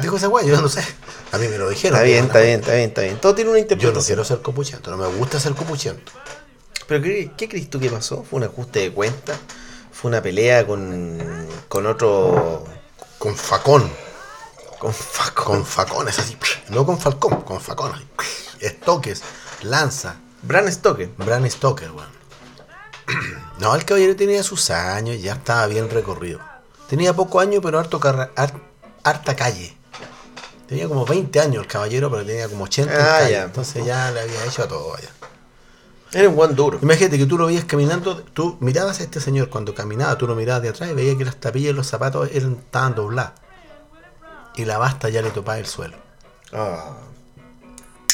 Dijo 0.00 0.16
esa 0.16 0.26
guay, 0.26 0.46
yo 0.48 0.60
no 0.60 0.68
sé. 0.68 0.84
A 1.32 1.38
mí 1.38 1.48
me 1.48 1.58
lo 1.58 1.68
dijeron. 1.68 1.96
Está 1.96 2.04
bien, 2.04 2.24
está 2.26 2.40
bien, 2.40 2.60
está 2.60 2.72
bien, 2.72 2.88
está 2.88 3.00
bien. 3.02 3.20
Todo 3.20 3.34
tiene 3.34 3.50
una 3.50 3.58
Yo 3.58 3.64
no 3.64 3.72
interpretación. 3.72 4.04
quiero 4.06 4.24
ser 4.24 4.42
copuchento, 4.42 4.90
no 4.90 4.96
me 4.96 5.06
gusta 5.16 5.38
ser 5.40 5.54
copuchento. 5.54 6.12
¿Pero 6.86 7.02
qué, 7.02 7.32
qué 7.36 7.48
crees 7.48 7.70
tú 7.70 7.80
que 7.80 7.90
pasó? 7.90 8.24
¿Fue 8.28 8.38
un 8.38 8.44
ajuste 8.44 8.80
de 8.80 8.92
cuenta? 8.92 9.34
¿Fue 9.92 10.10
una 10.10 10.20
pelea 10.22 10.66
con, 10.66 11.46
con 11.68 11.86
otro... 11.86 12.64
Con 13.18 13.34
facón. 13.36 13.90
con 14.78 14.92
Faco? 14.92 15.44
Con 15.44 15.64
facones 15.64 16.18
así. 16.18 16.36
No 16.68 16.84
con 16.84 16.98
falcón, 16.98 17.40
con 17.42 17.60
facones. 17.60 18.02
Estoques, 18.60 19.22
lanza. 19.62 20.16
Bran 20.42 20.70
Stoker. 20.70 21.08
Bran 21.16 21.50
Stoker, 21.50 21.90
weón. 21.90 22.08
No, 23.58 23.74
el 23.76 23.84
caballero 23.84 24.16
tenía 24.16 24.42
sus 24.42 24.68
años, 24.70 25.22
ya 25.22 25.34
estaba 25.34 25.66
bien 25.68 25.88
recorrido. 25.88 26.40
Tenía 26.88 27.14
pocos 27.14 27.40
años, 27.40 27.60
pero 27.62 27.78
harto 27.78 28.00
harta 29.04 29.36
calle. 29.36 29.76
Tenía 30.74 30.88
como 30.88 31.04
20 31.06 31.38
años 31.40 31.62
el 31.62 31.68
caballero, 31.68 32.10
pero 32.10 32.26
tenía 32.26 32.48
como 32.48 32.64
80 32.64 32.92
en 32.94 33.00
Ah, 33.00 33.30
ya. 33.30 33.42
Entonces 33.44 33.84
ya 33.84 34.10
le 34.10 34.22
había 34.22 34.44
hecho 34.44 34.64
a 34.64 34.66
todo 34.68 34.96
allá. 34.96 35.08
Era 36.12 36.28
un 36.28 36.34
buen 36.34 36.56
duro. 36.56 36.80
Imagínate 36.82 37.16
que 37.16 37.26
tú 37.26 37.38
lo 37.38 37.46
veías 37.46 37.64
caminando, 37.64 38.22
tú 38.24 38.56
mirabas 38.58 38.98
a 38.98 39.04
este 39.04 39.20
señor 39.20 39.50
cuando 39.50 39.72
caminaba, 39.72 40.18
tú 40.18 40.26
lo 40.26 40.34
mirabas 40.34 40.62
de 40.62 40.70
atrás 40.70 40.90
y 40.90 40.94
veías 40.94 41.16
que 41.16 41.24
las 41.24 41.36
tapillas 41.36 41.70
y 41.70 41.74
los 41.74 41.86
zapatos 41.86 42.28
eran, 42.32 42.54
estaban 42.54 42.96
dobladas. 42.96 43.34
Y 44.56 44.64
la 44.64 44.78
basta 44.78 45.08
ya 45.10 45.22
le 45.22 45.30
topaba 45.30 45.58
el 45.58 45.66
suelo. 45.66 45.96
Ah, 46.52 46.96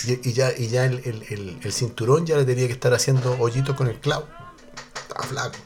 Y, 0.07 0.29
y 0.29 0.33
ya, 0.35 0.53
y 0.55 0.69
ya 0.69 0.85
el, 0.85 0.99
el- 1.05 1.23
el- 1.31 1.61
el 1.63 1.73
cinturón 1.73 2.27
ya 2.27 2.37
le 2.37 2.45
tenía 2.45 2.67
que 2.67 2.73
estar 2.75 2.93
haciendo 2.93 3.37
hoyitos 3.41 3.75
con 3.75 3.87
el 3.87 3.99
clavo. 4.01 4.27
Estaba 5.09 5.25
flaco. 5.27 5.57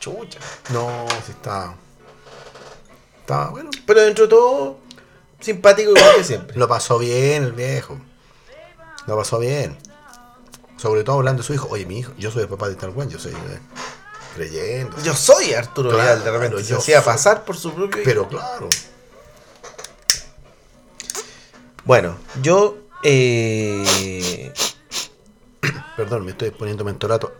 chucha. 0.00 0.38
No, 0.70 1.06
sí 1.24 1.32
estaba. 1.32 1.76
Estaba 3.20 3.48
bueno. 3.50 3.70
Pero 3.86 4.00
dentro 4.02 4.24
de 4.24 4.28
todo, 4.30 4.78
simpático 5.44 5.90
igual 5.90 6.16
que 6.16 6.24
siempre. 6.24 6.56
Lo 6.56 6.66
pasó 6.68 6.98
bien 6.98 7.44
el 7.44 7.52
viejo. 7.52 7.98
Lo 9.06 9.16
pasó 9.16 9.38
bien. 9.38 9.76
Sobre 10.76 11.04
todo 11.04 11.16
hablando 11.16 11.42
de 11.42 11.46
su 11.46 11.54
hijo. 11.54 11.68
Oye, 11.70 11.86
mi 11.86 11.98
hijo, 12.00 12.12
yo 12.18 12.30
soy 12.30 12.42
el 12.42 12.48
papá 12.48 12.68
de 12.68 12.74
tal 12.74 12.92
Juan, 12.92 13.08
yo 13.08 13.18
soy 13.18 13.32
eh, 13.32 13.58
creyendo. 14.34 14.96
Yo 15.02 15.14
soy 15.14 15.54
Arturo 15.54 15.90
Claro, 15.90 16.04
Leal, 16.04 16.24
de 16.24 16.30
repente 16.30 16.62
yo 16.64 16.78
hacía 16.78 17.00
soy. 17.00 17.12
pasar 17.12 17.44
por 17.44 17.56
su 17.56 17.72
propio 17.72 18.00
hijo. 18.00 18.04
Pero 18.04 18.28
claro. 18.28 18.68
Bueno, 21.84 22.16
yo. 22.42 22.78
Eh, 23.02 24.52
Perdón, 25.96 26.24
me 26.24 26.32
estoy 26.32 26.50
poniendo 26.50 26.84
mentolato. 26.84 27.32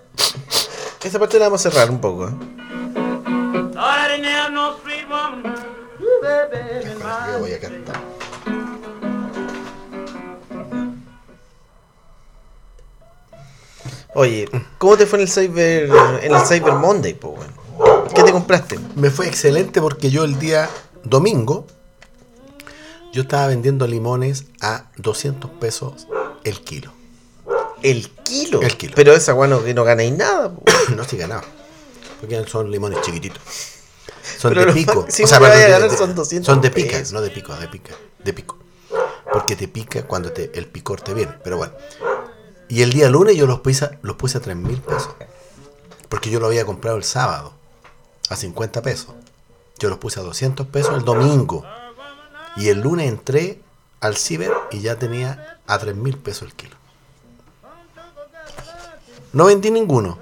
esta 1.03 1.19
parte 1.19 1.39
la 1.39 1.47
vamos 1.47 1.65
a 1.65 1.71
cerrar 1.71 1.91
un 1.91 2.01
poco. 2.01 2.29
¿eh? 2.29 2.33
Voy 7.41 7.53
a 7.53 7.61
cantar. 7.61 7.97
Oye, 14.15 14.49
¿cómo 14.79 14.97
te 14.97 15.07
fue 15.07 15.19
en 15.19 15.23
el 15.23 15.29
Cyber, 15.29 15.91
en 16.23 16.35
el 16.35 16.41
Cyber 16.47 16.75
Monday, 16.75 17.15
po? 17.15 17.37
¿Qué 18.15 18.23
te 18.23 18.31
compraste? 18.31 18.79
Me 18.95 19.11
fue 19.11 19.27
excelente 19.27 19.81
porque 19.81 20.11
yo 20.11 20.25
el 20.25 20.39
día 20.39 20.71
domingo 21.03 21.67
yo 23.13 23.23
estaba 23.23 23.49
vendiendo 23.49 23.87
limones 23.87 24.47
a 24.61 24.91
200 24.99 25.51
pesos 25.53 26.07
el 26.45 26.61
kilo. 26.61 26.93
El 27.83 28.09
kilo. 28.11 28.63
El 28.63 28.77
kilo. 28.77 28.93
Pero 28.95 29.13
esa 29.15 29.35
weón 29.35 29.51
no, 29.51 29.65
que 29.65 29.75
no 29.75 29.85
ganáis 29.85 30.13
nada, 30.13 30.51
po. 30.51 30.63
no 30.97 31.05
se 31.05 31.17
ganaba. 31.17 31.45
Porque 32.21 32.43
son 32.47 32.71
limones 32.71 33.01
chiquititos. 33.03 33.43
Son 34.45 34.53
Pero 34.55 34.67
de 34.67 34.73
pico. 34.75 35.01
O 35.09 35.11
sea, 35.27 35.39
de- 35.41 35.69
ganar 35.71 35.91
de- 35.91 35.97
son 35.97 36.15
200 36.15 36.47
Son 36.47 36.61
de 36.61 36.71
pica, 36.71 36.99
pesos. 36.99 37.13
no 37.15 37.21
de 37.23 37.31
pico, 37.31 37.55
de 37.57 37.69
pica. 37.69 37.95
De 38.23 38.33
pico. 38.35 38.59
Porque 39.33 39.57
te 39.57 39.69
pica 39.69 40.03
cuando 40.07 40.33
te, 40.33 40.51
el 40.59 40.67
picor 40.67 41.01
te 41.01 41.15
viene. 41.15 41.33
Pero 41.43 41.57
bueno. 41.57 41.73
Y 42.69 42.83
el 42.83 42.93
día 42.93 43.09
lunes 43.09 43.37
yo 43.37 43.47
los 43.47 43.61
puse, 43.61 43.87
a- 43.87 43.99
los 44.03 44.17
puse 44.17 44.37
a 44.39 44.41
3 44.41 44.55
mil 44.57 44.81
pesos. 44.83 45.11
Porque 46.11 46.29
yo 46.31 46.41
lo 46.41 46.47
había 46.47 46.65
comprado 46.67 46.97
el 46.99 47.05
sábado. 47.05 47.55
A 48.29 48.37
50 48.37 48.83
pesos. 48.83 49.15
Yo 49.79 49.89
los 49.89 49.99
puse 49.99 50.21
a 50.21 50.23
200 50.23 50.67
pesos 50.67 50.95
el 50.95 51.05
domingo. 51.05 51.65
Y 52.57 52.69
el 52.69 52.81
lunes 52.81 53.09
entré 53.09 53.61
al 54.01 54.17
ciber 54.17 54.53
y 54.71 54.81
ya 54.81 54.97
tenía 54.97 55.59
a 55.67 55.79
3 55.79 55.97
mil 55.97 56.19
pesos 56.19 56.43
el 56.43 56.55
kilo. 56.55 56.77
No 59.33 59.47
vendí 59.47 59.71
ninguno. 59.71 60.19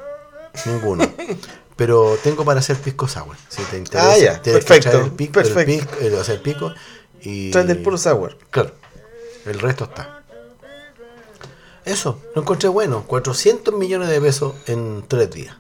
Ninguno. 0.65 1.05
Pero 1.83 2.17
tengo 2.23 2.45
para 2.45 2.61
hacer 2.61 2.77
pisco 2.77 3.09
sour. 3.09 3.37
Si 3.49 3.61
te 3.65 3.77
interesa. 3.77 4.13
Ah, 4.13 4.17
ya, 4.17 4.41
tienes 4.41 4.65
que 4.65 4.69
perfecto, 4.69 4.91
traer 4.91 5.05
el 5.07 5.11
pico, 5.11 5.41
el 5.41 5.53
perfecto. 5.53 5.91
pico, 5.91 6.01
el- 6.01 6.15
o 6.15 6.23
sea, 6.23 6.35
el 6.37 6.41
pico 6.41 6.73
y. 7.23 7.51
Traes 7.51 7.67
del 7.67 7.83
puro 7.83 7.99
sour. 7.99 8.39
Claro. 8.51 8.71
El 9.47 9.59
resto 9.59 9.83
está. 9.83 10.23
Eso, 11.85 12.21
lo 12.37 12.43
encontré 12.43 12.69
bueno. 12.69 13.03
400 13.09 13.75
millones 13.75 14.11
de 14.11 14.21
pesos 14.21 14.55
en 14.67 15.03
tres 15.09 15.29
días. 15.33 15.57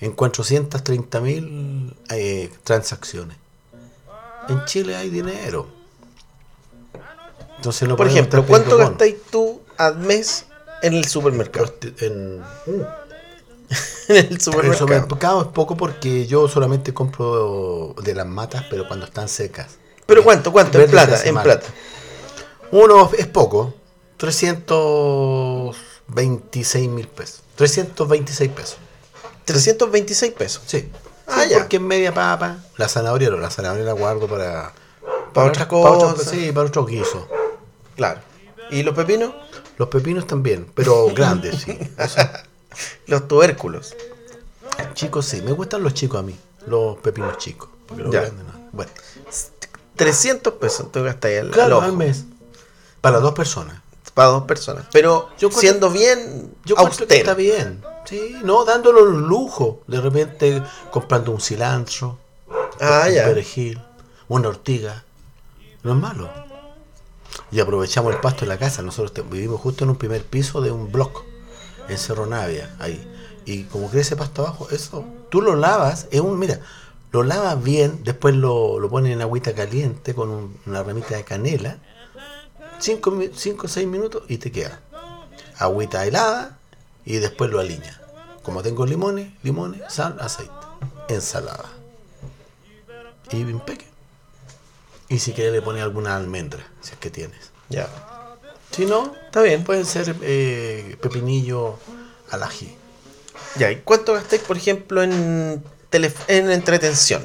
En 0.00 0.10
430 0.10 1.20
mil 1.20 1.94
eh, 2.10 2.50
transacciones. 2.64 3.36
En 4.48 4.64
Chile 4.64 4.96
hay 4.96 5.10
dinero. 5.10 5.68
Entonces 7.58 7.88
no 7.88 7.94
Por 7.94 8.08
ejemplo, 8.08 8.44
¿cuánto 8.44 8.76
gastáis 8.78 9.14
tú 9.30 9.62
al 9.76 9.96
mes 9.98 10.46
en 10.82 10.94
el 10.94 11.06
supermercado? 11.06 11.72
En, 12.00 12.42
en 14.08 14.16
el 14.16 14.26
el 14.32 14.40
supermercado. 14.40 14.78
supermercado 14.78 15.42
es 15.42 15.48
poco 15.48 15.76
porque 15.76 16.26
yo 16.26 16.48
solamente 16.48 16.94
compro 16.94 17.94
de 18.02 18.14
las 18.14 18.26
matas, 18.26 18.64
pero 18.70 18.86
cuando 18.86 19.06
están 19.06 19.28
secas. 19.28 19.76
Pero 20.06 20.22
¿cuánto? 20.22 20.52
¿Cuánto? 20.52 20.80
En 20.80 20.88
plata, 20.90 21.22
en 21.24 21.36
plata. 21.38 21.66
Uno 22.70 23.10
es 23.16 23.26
poco, 23.26 23.74
326 24.18 26.88
mil 26.88 27.08
pesos. 27.08 27.42
326 27.56 28.50
pesos. 28.52 28.76
326 29.44 30.32
pesos. 30.32 30.62
Sí. 30.66 30.88
Ah, 31.26 31.42
Sí, 31.44 31.50
ya. 31.50 31.58
Porque 31.58 31.76
en 31.76 31.86
media 31.86 32.14
papa, 32.14 32.58
la 32.76 32.88
zanahoria 32.88 33.30
no, 33.30 33.36
la 33.38 33.50
zanahoria 33.50 33.84
la 33.84 33.92
guardo 33.92 34.26
para... 34.28 34.72
Para 35.32 35.48
otras 35.48 35.66
cosas. 35.66 36.28
sí, 36.30 36.52
para 36.52 36.68
otros 36.68 36.86
guisos. 36.86 37.24
Claro. 37.96 38.20
¿Y 38.70 38.82
los 38.82 38.94
pepinos? 38.94 39.32
Los 39.76 39.88
pepinos 39.88 40.26
también, 40.26 40.66
pero 40.74 41.08
grandes, 41.14 41.62
sí. 41.62 41.78
Eso. 41.98 42.20
Los 43.06 43.28
tubérculos. 43.28 43.94
Chicos, 44.94 45.26
sí. 45.26 45.42
Me 45.42 45.52
gustan 45.52 45.82
los 45.82 45.94
chicos 45.94 46.20
a 46.20 46.22
mí. 46.22 46.36
Los 46.66 46.98
pepinos 46.98 47.38
chicos. 47.38 47.68
Porque 47.86 48.02
los 48.02 48.12
Ya. 48.12 48.22
grandes 48.22 48.44
no. 48.46 48.52
Bueno. 48.72 48.90
300 49.96 50.52
pesos 50.54 50.92
tú 50.92 51.02
gastáis 51.02 51.40
al, 51.40 51.46
al 51.46 51.52
Claro, 51.52 51.76
ojo. 51.78 51.86
al 51.86 51.92
mes. 51.96 52.24
Para 53.00 53.20
dos 53.20 53.32
personas. 53.34 53.80
Para 54.14 54.28
dos 54.28 54.44
personas. 54.44 54.86
Pero 54.92 55.28
Yo 55.38 55.50
siendo 55.50 55.90
bien 55.90 56.54
Yo 56.64 56.74
que 56.76 56.82
está 56.82 57.04
austero. 57.04 57.34
bien. 57.36 57.82
Sí, 58.06 58.36
no 58.44 58.64
dándolo 58.64 59.04
un 59.04 59.22
lujo. 59.22 59.82
De 59.86 60.00
repente 60.00 60.62
comprando 60.90 61.32
un 61.32 61.40
cilantro, 61.40 62.18
Ah, 62.80 63.04
un 63.08 63.14
ya. 63.14 63.24
perejil, 63.24 63.80
una 64.28 64.48
ortiga. 64.48 65.04
No 65.82 65.92
es 65.92 65.98
malo. 65.98 66.30
Y 67.50 67.60
aprovechamos 67.60 68.14
el 68.14 68.20
pasto 68.20 68.44
en 68.44 68.48
la 68.48 68.58
casa. 68.58 68.82
Nosotros 68.82 69.12
te- 69.12 69.22
vivimos 69.22 69.60
justo 69.60 69.84
en 69.84 69.90
un 69.90 69.96
primer 69.96 70.24
piso 70.24 70.60
de 70.60 70.70
un 70.70 70.90
block 70.90 71.22
en 71.88 71.98
Cerro 71.98 72.26
Navia, 72.26 72.74
ahí. 72.78 73.06
Y 73.44 73.64
como 73.64 73.88
crece 73.90 74.16
pasto 74.16 74.42
abajo, 74.42 74.68
eso, 74.70 75.04
tú 75.30 75.40
lo 75.40 75.54
lavas, 75.56 76.06
es 76.10 76.20
un, 76.20 76.38
mira, 76.38 76.60
lo 77.12 77.22
lavas 77.22 77.62
bien, 77.62 78.00
después 78.04 78.34
lo, 78.34 78.78
lo 78.80 78.90
pones 78.90 79.12
en 79.12 79.22
agüita 79.22 79.54
caliente 79.54 80.14
con 80.14 80.30
un- 80.30 80.58
una 80.66 80.82
ramita 80.82 81.16
de 81.16 81.24
canela, 81.24 81.78
5 82.80 83.10
o 83.64 83.68
6 83.68 83.86
minutos 83.86 84.24
y 84.28 84.38
te 84.38 84.50
queda. 84.52 84.80
Agüita 85.58 86.04
helada 86.04 86.58
y 87.04 87.16
después 87.16 87.50
lo 87.50 87.60
aliña. 87.60 88.00
Como 88.42 88.62
tengo 88.62 88.84
limones, 88.86 89.32
limones, 89.42 89.80
sal, 89.92 90.16
aceite, 90.20 90.52
ensalada. 91.08 91.70
Y 93.30 93.38
impeque. 93.38 93.86
Y 95.08 95.18
si 95.20 95.32
quieres 95.32 95.52
le 95.52 95.62
pones 95.62 95.82
alguna 95.82 96.16
almendra, 96.16 96.66
si 96.80 96.92
es 96.92 96.98
que 96.98 97.10
tienes. 97.10 97.50
Ya. 97.68 97.88
Si 98.76 98.84
no, 98.84 99.14
Está 99.24 99.40
bien. 99.40 99.64
pueden 99.64 99.86
ser 99.86 100.14
eh, 100.20 100.96
pepinillo 101.00 101.78
al 102.30 102.42
ají. 102.42 102.76
Ya. 103.56 103.70
¿Y 103.72 103.76
cuánto 103.76 104.12
gastáis, 104.12 104.42
por 104.42 104.58
ejemplo, 104.58 105.02
en, 105.02 105.62
en 106.28 106.50
entretención? 106.50 107.24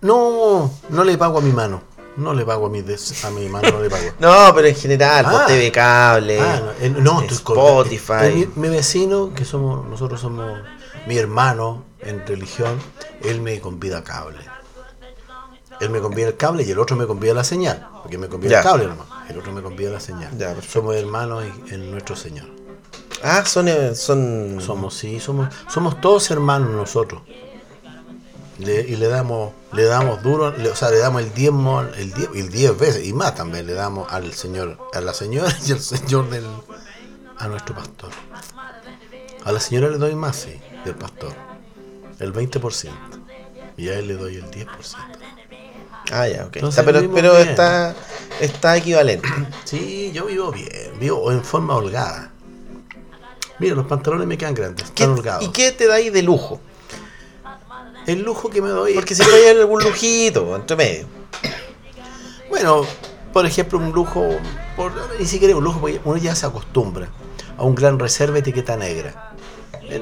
No, 0.00 0.72
no 0.88 1.04
le 1.04 1.18
pago 1.18 1.38
a 1.38 1.42
mi 1.42 1.52
mano. 1.52 1.82
No 2.16 2.32
le 2.34 2.44
pago 2.44 2.66
a 2.66 2.70
mi, 2.70 2.82
des- 2.82 3.24
a 3.24 3.30
mi 3.30 3.48
mano, 3.48 3.70
no 3.70 3.80
le 3.82 3.90
pago. 3.90 4.04
No, 4.18 4.52
pero 4.54 4.66
en 4.68 4.74
general, 4.74 5.24
Ah. 5.26 5.30
por 5.30 5.46
TV 5.46 5.70
cable, 5.70 6.40
Ah, 6.40 6.60
no, 6.80 6.86
eh, 6.86 6.90
no, 6.90 7.20
estoy 7.22 7.38
con- 7.38 7.56
Spotify. 7.58 8.12
eh, 8.24 8.48
Mi, 8.56 8.68
mi 8.68 8.74
vecino, 8.74 9.32
que 9.34 9.44
somos, 9.44 9.86
nosotros 9.86 10.20
somos 10.20 10.58
mi 11.06 11.16
hermano 11.18 11.84
en 12.00 12.26
religión, 12.26 12.78
él 13.22 13.40
me 13.42 13.60
convida 13.60 14.02
cable. 14.02 14.38
Él 15.80 15.90
me 15.90 16.00
convida 16.00 16.28
el 16.28 16.36
cable 16.36 16.62
y 16.62 16.70
el 16.70 16.78
otro 16.78 16.96
me 16.96 17.06
convida 17.06 17.32
la 17.34 17.44
señal. 17.44 17.88
Porque 18.02 18.18
me 18.18 18.28
convida 18.28 18.50
Ya. 18.50 18.58
el 18.58 18.64
cable 18.64 18.86
nomás. 18.86 19.06
El 19.28 19.38
otro 19.38 19.52
me 19.52 19.62
convida 19.62 19.90
la 19.90 20.00
señal. 20.00 20.36
Ya, 20.36 20.54
somos 20.62 20.94
hermanos 20.96 21.44
en, 21.68 21.90
nuestro 21.90 22.16
Señor. 22.16 22.46
Ah, 23.22 23.44
son, 23.44 23.68
eh, 23.68 23.94
son 23.94 24.58
Somos, 24.60 24.94
sí, 24.94 25.20
somos, 25.20 25.48
somos 25.68 26.00
todos 26.00 26.30
hermanos 26.30 26.70
nosotros. 26.70 27.22
Le- 28.58 28.82
y 28.86 28.96
le 28.96 29.08
damos, 29.08 29.52
le 29.72 29.84
damos 29.84 30.22
duro, 30.22 30.50
le- 30.56 30.68
o 30.70 30.76
sea, 30.76 30.90
le 30.90 30.98
damos 30.98 31.22
el 31.22 31.32
diezmo, 31.32 31.80
el 31.80 32.12
diez, 32.12 32.28
el 32.34 32.50
diez 32.50 32.78
veces, 32.78 33.06
y 33.06 33.12
más 33.14 33.34
también 33.34 33.66
le 33.66 33.72
damos 33.72 34.12
al 34.12 34.34
Señor, 34.34 34.76
a 34.92 35.00
la 35.00 35.14
señora 35.14 35.48
y 35.66 35.72
al 35.72 35.80
Señor 35.80 36.28
del, 36.28 36.44
a 37.38 37.48
nuestro 37.48 37.74
pastor. 37.74 38.10
A 39.44 39.52
la 39.52 39.60
señora 39.60 39.88
le 39.88 39.96
doy 39.96 40.14
más, 40.14 40.36
sí, 40.36 40.60
del 40.84 40.94
pastor. 40.94 41.32
El 42.18 42.34
20%. 42.34 42.90
Y 43.78 43.88
a 43.88 43.98
él 43.98 44.08
le 44.08 44.14
doy 44.14 44.36
el 44.36 44.50
10%. 44.50 44.66
Ah, 46.12 46.26
ya, 46.28 46.44
ok. 46.46 46.56
Entonces 46.56 46.84
Está- 46.86 47.00
pero 47.14 47.36
está, 47.38 47.94
está 48.40 48.76
equivalente. 48.76 49.28
Sí, 49.64 50.10
yo 50.12 50.26
vivo 50.26 50.50
bien, 50.50 50.98
vivo 50.98 51.30
en 51.32 51.42
forma 51.44 51.76
holgada. 51.76 52.30
Mira, 53.58 53.74
los 53.74 53.86
pantalones 53.86 54.26
me 54.26 54.36
quedan 54.38 54.54
grandes, 54.54 54.90
¿Qué- 54.90 55.02
están 55.04 55.18
holgados. 55.18 55.44
¿Y 55.44 55.48
qué 55.52 55.70
te 55.72 55.86
dais 55.86 56.12
de 56.12 56.22
lujo? 56.22 56.60
El 58.06 58.22
lujo 58.22 58.48
que 58.50 58.62
me 58.62 58.70
doy 58.70 58.94
Porque 58.94 59.14
siempre 59.14 59.36
hay 59.36 59.56
algún 59.58 59.82
lujito 59.82 60.56
entre 60.56 60.76
medio. 60.76 61.06
Bueno, 62.48 62.84
por 63.32 63.46
ejemplo, 63.46 63.78
un 63.78 63.92
lujo, 63.92 64.28
por, 64.76 64.92
ni 65.20 65.26
siquiera 65.26 65.54
un 65.56 65.62
lujo, 65.62 65.80
porque 65.80 66.00
uno 66.04 66.16
ya 66.16 66.34
se 66.34 66.46
acostumbra. 66.46 67.08
a 67.56 67.62
un 67.62 67.74
gran 67.76 67.98
reserva 67.98 68.38
etiqueta 68.38 68.76
negra. 68.76 69.29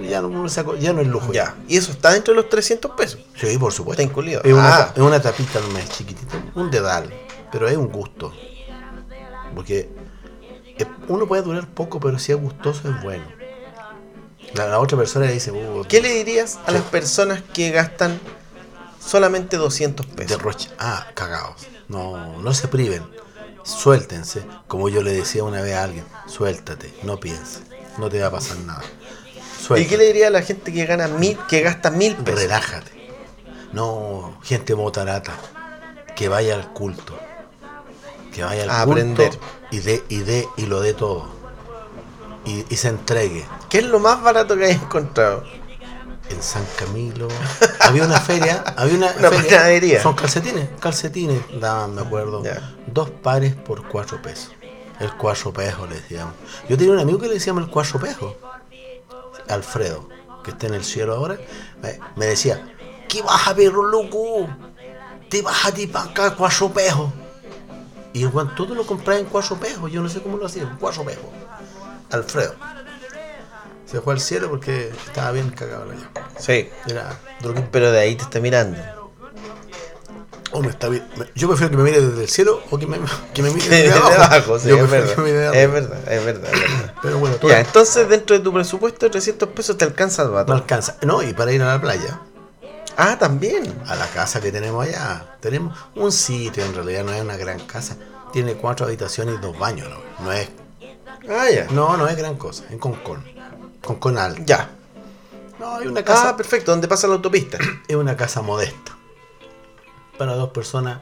Ya 0.08 0.20
no, 0.20 0.28
uno 0.28 0.48
saco- 0.48 0.76
ya 0.76 0.92
no 0.92 1.00
es 1.00 1.06
lujo. 1.08 1.32
Ya. 1.32 1.54
Y 1.68 1.76
eso 1.76 1.92
está 1.92 2.12
dentro 2.12 2.34
de 2.34 2.40
los 2.42 2.48
300 2.50 2.90
pesos. 2.92 3.20
Sí, 3.36 3.56
por 3.58 3.72
supuesto. 3.72 4.02
Está 4.02 4.10
incluido. 4.10 4.42
Es 4.44 4.52
una, 4.52 4.76
Ah. 4.76 4.92
es 4.94 5.02
una 5.02 5.20
tapita 5.20 5.60
nomás 5.60 5.88
chiquitita, 5.90 6.36
un 6.54 6.70
dedal, 6.70 7.12
pero 7.50 7.68
es 7.68 7.76
un 7.76 7.88
gusto. 7.88 8.32
Porque 9.54 9.88
eh, 10.78 10.86
uno 11.08 11.26
puede 11.26 11.42
durar 11.42 11.66
poco, 11.68 11.98
pero 12.00 12.18
si 12.18 12.32
es 12.32 12.40
gustoso 12.40 12.88
es 12.88 13.02
bueno. 13.02 13.24
La, 14.54 14.66
la 14.68 14.78
otra 14.78 14.96
persona 14.96 15.26
le 15.26 15.32
dice, 15.32 15.50
uh, 15.52 15.84
¿Qué 15.88 16.00
le 16.00 16.08
dirías 16.14 16.58
a 16.66 16.70
las 16.70 16.82
personas 16.82 17.42
que 17.52 17.70
gastan 17.70 18.20
solamente 19.00 19.56
200 19.56 20.06
pesos? 20.06 20.36
derroche. 20.38 20.70
Ah, 20.78 21.06
cagados. 21.14 21.66
No, 21.88 22.40
no 22.40 22.54
se 22.54 22.68
priven. 22.68 23.02
Suéltense. 23.64 24.44
Como 24.66 24.88
yo 24.88 25.02
le 25.02 25.12
decía 25.12 25.44
una 25.44 25.60
vez 25.60 25.74
a 25.74 25.84
alguien, 25.84 26.04
suéltate, 26.26 26.94
no 27.02 27.18
pienses. 27.20 27.62
No 27.98 28.08
te 28.08 28.20
va 28.20 28.28
a 28.28 28.30
pasar 28.30 28.56
nada. 28.58 28.82
¿Y 29.76 29.86
qué 29.86 29.96
le 29.96 30.06
diría 30.06 30.28
a 30.28 30.30
la 30.30 30.42
gente 30.42 30.72
que 30.72 30.86
gana 30.86 31.08
mil, 31.08 31.38
que 31.48 31.60
gasta 31.60 31.90
mil 31.90 32.14
pesos? 32.16 32.40
Relájate. 32.40 32.90
No, 33.72 34.38
gente 34.42 34.74
motarata. 34.74 35.32
Que 36.16 36.28
vaya 36.28 36.54
al 36.54 36.72
culto. 36.72 37.18
Que 38.32 38.42
vaya 38.42 38.62
al 38.64 38.70
A 38.70 38.84
culto 38.84 38.90
aprender. 38.92 39.38
y 39.70 39.78
dé 39.80 40.02
y 40.08 40.18
dé 40.20 40.48
y 40.56 40.66
lo 40.66 40.80
dé 40.80 40.94
todo. 40.94 41.26
Y, 42.44 42.64
y 42.70 42.76
se 42.76 42.88
entregue. 42.88 43.44
¿Qué 43.68 43.78
es 43.78 43.84
lo 43.84 43.98
más 43.98 44.22
barato 44.22 44.56
que 44.56 44.64
hay 44.66 44.72
encontrado? 44.72 45.44
En 46.30 46.42
San 46.42 46.64
Camilo. 46.78 47.28
Había 47.80 48.04
una 48.04 48.20
feria. 48.20 48.62
Había 48.76 48.96
una, 48.96 49.10
Una 49.18 49.30
feria, 49.30 49.58
panadería. 49.58 50.02
Son 50.02 50.14
calcetines. 50.14 50.68
Calcetines. 50.80 51.40
Daban, 51.60 51.94
me 51.94 52.02
acuerdo. 52.02 52.42
Dos 52.86 53.10
pares 53.10 53.54
por 53.54 53.86
cuatro 53.88 54.20
pesos. 54.22 54.52
El 55.00 55.12
cuatro 55.14 55.52
pesos 55.52 55.88
le 55.88 55.96
decíamos. 55.96 56.34
Yo 56.68 56.76
tenía 56.76 56.92
un 56.92 56.98
amigo 57.00 57.18
que 57.18 57.28
le 57.28 57.34
decíamos 57.34 57.64
el 57.64 57.70
cuatro 57.70 58.00
pesos. 58.00 58.34
Alfredo, 59.48 60.08
que 60.42 60.50
está 60.50 60.66
en 60.66 60.74
el 60.74 60.84
cielo 60.84 61.14
ahora. 61.14 61.38
Me, 62.16 62.26
decía, 62.26 62.74
¿qué 63.08 63.22
vas 63.22 63.48
a 63.48 63.52
ver, 63.54 63.72
loco? 63.72 64.48
Te 65.28 65.42
vas 65.42 65.66
a 65.66 65.72
ti 65.72 65.86
para 65.86 66.10
acá, 66.10 66.34
cuatro 66.34 66.72
pesos. 66.72 67.10
Y 68.12 68.22
el 68.22 68.30
guan 68.30 68.54
todo 68.54 68.74
lo 68.74 68.86
compraba 68.86 69.20
en 69.20 69.26
cuatro 69.26 69.56
pesos. 69.56 69.90
Yo 69.90 70.02
no 70.02 70.08
sé 70.08 70.22
cómo 70.22 70.36
lo 70.36 70.46
hacía, 70.46 70.62
en 70.62 70.76
cuatro 70.76 71.04
pesos. 71.04 71.24
Alfredo. 72.10 72.54
Se 73.84 74.00
fue 74.00 74.14
al 74.14 74.20
cielo 74.20 74.50
porque 74.50 74.88
estaba 75.06 75.32
bien 75.32 75.50
cagado. 75.50 75.86
Sí. 76.38 76.68
Era. 76.86 77.18
Pero 77.70 77.90
de 77.90 78.00
ahí 78.00 78.16
te 78.16 78.24
está 78.24 78.40
mirando. 78.40 78.97
O 80.52 80.62
me 80.62 80.68
está 80.68 80.88
bien. 80.88 81.06
Yo 81.34 81.46
prefiero 81.48 81.70
que 81.70 81.76
me 81.76 81.82
mire 81.84 82.00
desde 82.00 82.22
el 82.22 82.28
cielo 82.28 82.62
o 82.70 82.78
que 82.78 82.86
me, 82.86 82.98
que 83.34 83.42
me 83.42 83.50
mire 83.54 83.68
De 83.68 83.82
desde 83.82 83.92
abajo. 83.98 84.22
abajo, 84.22 84.58
sí, 84.58 84.68
Yo 84.68 84.78
es 84.84 84.90
verdad. 84.90 85.16
mire 85.18 85.62
Es 85.62 85.72
verdad, 85.72 86.12
es 86.12 86.24
verdad, 86.24 86.50
es 86.54 86.60
verdad. 86.60 86.94
Pero 87.02 87.18
bueno, 87.18 87.36
tú 87.36 87.48
Ya, 87.48 87.60
entonces 87.60 88.08
dentro 88.08 88.36
de 88.38 88.42
tu 88.42 88.52
presupuesto 88.52 89.06
de 89.06 89.10
300 89.10 89.48
pesos 89.50 89.76
te 89.76 89.84
alcanza 89.84 90.22
el 90.22 90.28
no 90.28 90.34
vato. 90.34 90.52
alcanza. 90.54 90.96
No, 91.02 91.22
y 91.22 91.32
para 91.34 91.52
ir 91.52 91.62
a 91.62 91.66
la 91.66 91.80
playa, 91.80 92.20
Ah, 92.96 93.16
también. 93.18 93.72
a 93.86 93.94
la 93.94 94.06
casa 94.08 94.40
que 94.40 94.50
tenemos 94.50 94.84
allá, 94.84 95.36
tenemos 95.40 95.78
un 95.94 96.10
sitio, 96.10 96.64
en 96.64 96.74
realidad 96.74 97.04
no 97.04 97.12
es 97.12 97.22
una 97.22 97.36
gran 97.36 97.60
casa. 97.60 97.96
Tiene 98.32 98.54
cuatro 98.54 98.86
habitaciones 98.86 99.36
y 99.36 99.38
dos 99.38 99.56
baños, 99.58 99.88
¿no? 99.88 100.24
No 100.24 100.32
es, 100.32 100.48
Ah, 101.30 101.48
ya. 101.50 101.66
no, 101.70 101.96
no 101.96 102.08
es 102.08 102.16
gran 102.16 102.36
cosa, 102.36 102.64
en 102.70 102.78
Concón. 102.78 103.22
Concón 103.84 104.18
alto. 104.18 104.42
Ya. 104.46 104.70
No, 105.60 105.76
hay 105.76 105.86
una 105.86 106.02
casa, 106.04 106.30
Ah, 106.30 106.36
perfecto, 106.36 106.70
donde 106.72 106.88
pasa 106.88 107.06
la 107.06 107.14
autopista. 107.14 107.58
es 107.88 107.96
una 107.96 108.16
casa 108.16 108.42
modesta. 108.42 108.96
Para 110.18 110.34
dos 110.34 110.50
personas 110.50 111.00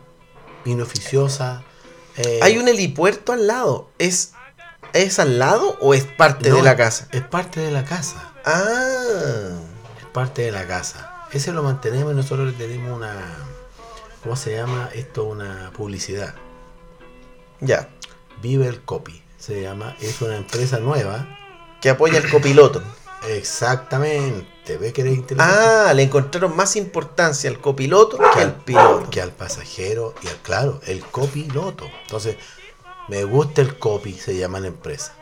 inoficiosas. 0.65 1.63
eh, 2.17 2.41
Hay 2.43 2.59
un 2.59 2.69
helipuerto 2.69 3.33
al 3.33 3.47
lado. 3.47 3.91
¿Es, 3.99 4.33
¿Es 4.93 5.19
al 5.19 5.39
lado 5.39 5.77
o 5.81 5.95
es 5.95 6.05
parte 6.05 6.51
no, 6.51 6.57
de 6.57 6.63
la 6.63 6.77
casa? 6.77 7.09
Es 7.13 7.23
parte 7.23 7.61
de 7.61 7.71
la 7.71 7.85
casa. 7.85 8.33
Ah. 8.45 9.59
Es 9.99 10.07
parte 10.13 10.43
de 10.43 10.53
la 10.53 10.67
casa. 10.67 11.13
Ese 11.33 11.53
lo 11.53 11.63
mantenemos 11.63 12.13
y 12.13 12.17
nosotros 12.17 12.47
le 12.47 12.53
tenemos 12.53 12.97
una. 12.97 13.15
¿Cómo 14.23 14.37
se 14.37 14.55
llama 14.57 14.91
esto? 14.95 15.25
Una 15.25 15.71
publicidad. 15.77 16.35
Ya. 17.61 17.89
Vive 18.43 18.67
el 18.67 18.83
Copy. 18.83 19.23
Se 19.39 19.61
llama. 19.63 19.97
Es 20.01 20.21
una 20.21 20.37
empresa 20.37 20.79
nueva. 20.79 21.27
Que 21.81 21.91
apoya 21.91 22.19
el 22.19 22.29
copiloto. 22.31 22.83
Exactamente. 23.29 24.47
¿Ves 24.75 24.93
que 24.93 25.03
eres 25.03 25.17
inteligente? 25.17 25.59
Ah, 25.59 25.93
le 25.95 26.03
encontraron 26.03 26.57
más 26.57 26.77
importancia 26.77 27.49
al 27.49 27.61
copiloto 27.61 28.19
que 28.19 28.41
al 28.41 28.55
piloto. 28.57 29.09
Que 29.11 29.21
al 29.21 29.31
pasajero 29.31 30.15
y 30.23 30.29
al, 30.29 30.37
claro, 30.39 30.81
el 30.87 31.01
copiloto. 31.01 31.87
Entonces, 32.03 32.37
me 33.09 33.25
gusta 33.25 33.63
el 33.63 33.79
copy, 33.79 34.13
se 34.13 34.37
llama 34.37 34.59
la 34.61 34.69
empresa. 34.69 35.15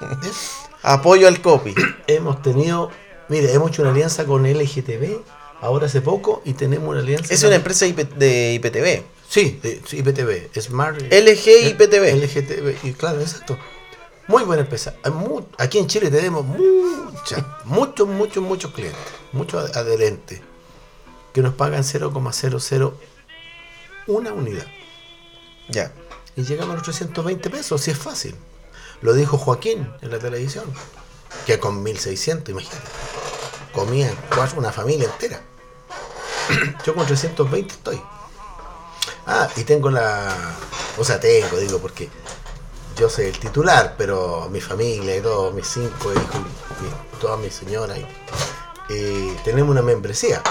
Apoyo 0.82 1.28
al 1.28 1.40
copy. 1.40 1.74
hemos 2.06 2.42
tenido, 2.42 2.90
mire, 3.28 3.52
hemos 3.52 3.70
hecho 3.70 3.82
una 3.82 3.92
alianza 3.92 4.24
con 4.24 4.42
LGTB 4.42 5.20
ahora 5.60 5.86
hace 5.86 6.00
poco 6.00 6.42
y 6.44 6.54
tenemos 6.54 6.88
una 6.88 7.00
alianza. 7.00 7.32
Es 7.32 7.42
una 7.42 7.56
empresa 7.56 7.86
IP 7.86 7.98
de 8.14 8.54
IPTV. 8.54 9.04
Sí, 9.28 9.60
de, 9.62 9.80
sí, 9.86 9.98
IPTV, 9.98 10.58
Smart. 10.60 11.00
LG 11.00 11.68
IPTV. 11.70 12.14
LGTB, 12.16 12.86
y 12.86 12.92
claro, 12.94 13.20
exacto. 13.20 13.58
Muy 14.28 14.44
buena 14.44 14.62
empresa. 14.62 14.94
Aquí 15.56 15.78
en 15.78 15.86
Chile 15.86 16.10
tenemos 16.10 16.44
muchas, 16.44 17.42
muchos, 17.64 18.06
muchos, 18.06 18.42
muchos 18.42 18.72
clientes, 18.72 19.00
muchos 19.32 19.74
adherentes 19.74 20.42
que 21.32 21.40
nos 21.40 21.54
pagan 21.54 21.82
0,00 21.82 22.92
una 24.06 24.32
unidad. 24.32 24.66
Ya. 25.68 25.92
Y 26.36 26.44
llegamos 26.44 26.72
a 26.72 26.74
los 26.74 26.82
320 26.82 27.48
pesos, 27.48 27.80
si 27.80 27.90
es 27.90 27.98
fácil. 27.98 28.34
Lo 29.00 29.14
dijo 29.14 29.38
Joaquín 29.38 29.90
en 30.02 30.10
la 30.10 30.18
televisión. 30.18 30.64
Que 31.46 31.58
con 31.58 31.82
1600, 31.82 32.50
imagínate. 32.50 32.88
Comían 33.72 34.14
una 34.56 34.72
familia 34.72 35.06
entera. 35.06 35.40
Yo 36.84 36.94
con 36.94 37.06
320 37.06 37.74
estoy. 37.74 38.00
Ah, 39.26 39.48
y 39.56 39.64
tengo 39.64 39.90
la. 39.90 40.34
O 40.96 41.04
sea, 41.04 41.20
tengo, 41.20 41.58
digo, 41.58 41.78
porque 41.78 42.08
yo 42.98 43.08
soy 43.08 43.26
el 43.26 43.38
titular, 43.38 43.94
pero 43.96 44.48
mi 44.50 44.60
familia 44.60 45.16
y 45.16 45.20
todos 45.20 45.54
mis 45.54 45.66
cinco 45.66 46.12
hijos, 46.12 46.34
mi- 46.80 47.18
todas 47.20 47.38
mis 47.40 47.54
señoras, 47.54 47.98
y, 48.88 49.30
tenemos 49.44 49.70
una 49.70 49.82
membresía. 49.82 50.42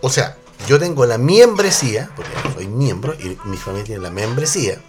O 0.00 0.08
sea, 0.10 0.36
yo 0.66 0.78
tengo 0.78 1.04
la 1.06 1.18
membresía, 1.18 2.10
porque 2.16 2.30
soy 2.54 2.66
miembro, 2.66 3.14
y 3.14 3.38
mi 3.44 3.56
familia 3.56 3.84
tiene 3.84 4.02
la 4.02 4.10
membresía. 4.10 4.80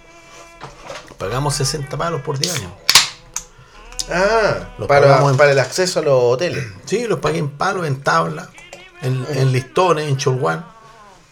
Pagamos 1.18 1.56
60 1.56 1.98
palos 1.98 2.22
por 2.22 2.40
10 2.40 2.56
años. 2.56 2.72
Ah, 4.10 4.74
Los 4.78 4.88
para, 4.88 5.08
pagamos 5.08 5.32
en- 5.32 5.38
para 5.38 5.52
el 5.52 5.60
acceso 5.60 6.00
a 6.00 6.04
los 6.04 6.14
hoteles. 6.24 6.66
Sí, 6.86 7.06
los 7.08 7.20
pagué 7.20 7.38
en 7.40 7.50
palos, 7.50 7.86
en 7.86 8.02
tabla, 8.02 8.50
en, 9.02 9.26
en 9.30 9.52
listones, 9.52 10.08
en 10.08 10.18
cholguán. 10.18 10.66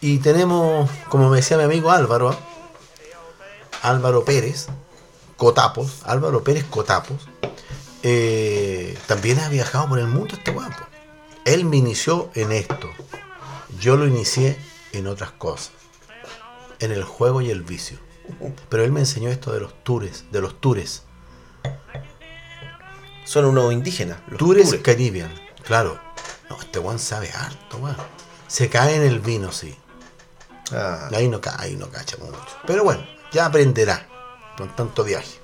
Y 0.00 0.18
tenemos, 0.18 0.88
como 1.08 1.28
me 1.28 1.36
decía 1.38 1.56
mi 1.56 1.64
amigo 1.64 1.90
Álvaro, 1.90 2.36
Álvaro 3.82 4.24
Pérez, 4.24 4.66
Cotapos, 5.36 6.02
Álvaro 6.04 6.44
Pérez 6.44 6.64
Cotapos, 6.64 7.28
eh, 8.02 8.98
también 9.06 9.38
ha 9.40 9.48
viajado 9.48 9.88
por 9.88 9.98
el 9.98 10.06
mundo 10.06 10.34
este 10.34 10.50
guapo. 10.50 10.84
Él 11.44 11.64
me 11.64 11.76
inició 11.76 12.30
en 12.34 12.52
esto. 12.52 12.90
Yo 13.78 13.96
lo 13.96 14.06
inicié 14.06 14.58
en 14.92 15.06
otras 15.06 15.32
cosas. 15.32 15.72
En 16.78 16.92
el 16.92 17.04
juego 17.04 17.40
y 17.40 17.50
el 17.50 17.62
vicio. 17.62 17.98
Pero 18.68 18.84
él 18.84 18.92
me 18.92 19.00
enseñó 19.00 19.30
esto 19.30 19.52
de 19.52 19.60
los 19.60 19.82
tours, 19.82 20.24
de 20.30 20.40
los 20.40 20.60
tours. 20.60 21.02
Son 23.24 23.44
unos 23.44 23.72
indígenas. 23.72 24.18
Los 24.28 24.38
Tours 24.38 24.70
tours. 24.70 24.82
Caribbean, 24.82 25.32
claro. 25.64 26.00
No, 26.48 26.60
este 26.60 26.78
Juan 26.80 26.98
sabe 26.98 27.30
harto, 27.32 27.78
weón. 27.78 27.96
Se 28.48 28.68
cae 28.68 28.96
en 28.96 29.02
el 29.02 29.20
vino, 29.20 29.52
sí. 29.52 29.76
Ah, 30.72 31.08
Ahí 31.14 31.28
no 31.28 31.40
cae, 31.40 31.54
ahí 31.58 31.76
no 31.76 31.88
cacha 31.90 32.16
mucho. 32.18 32.36
Pero 32.66 32.84
bueno, 32.84 33.04
ya 33.32 33.46
aprenderá 33.46 34.06
con 34.56 34.68
tanto 34.76 35.04
viaje. 35.04 35.38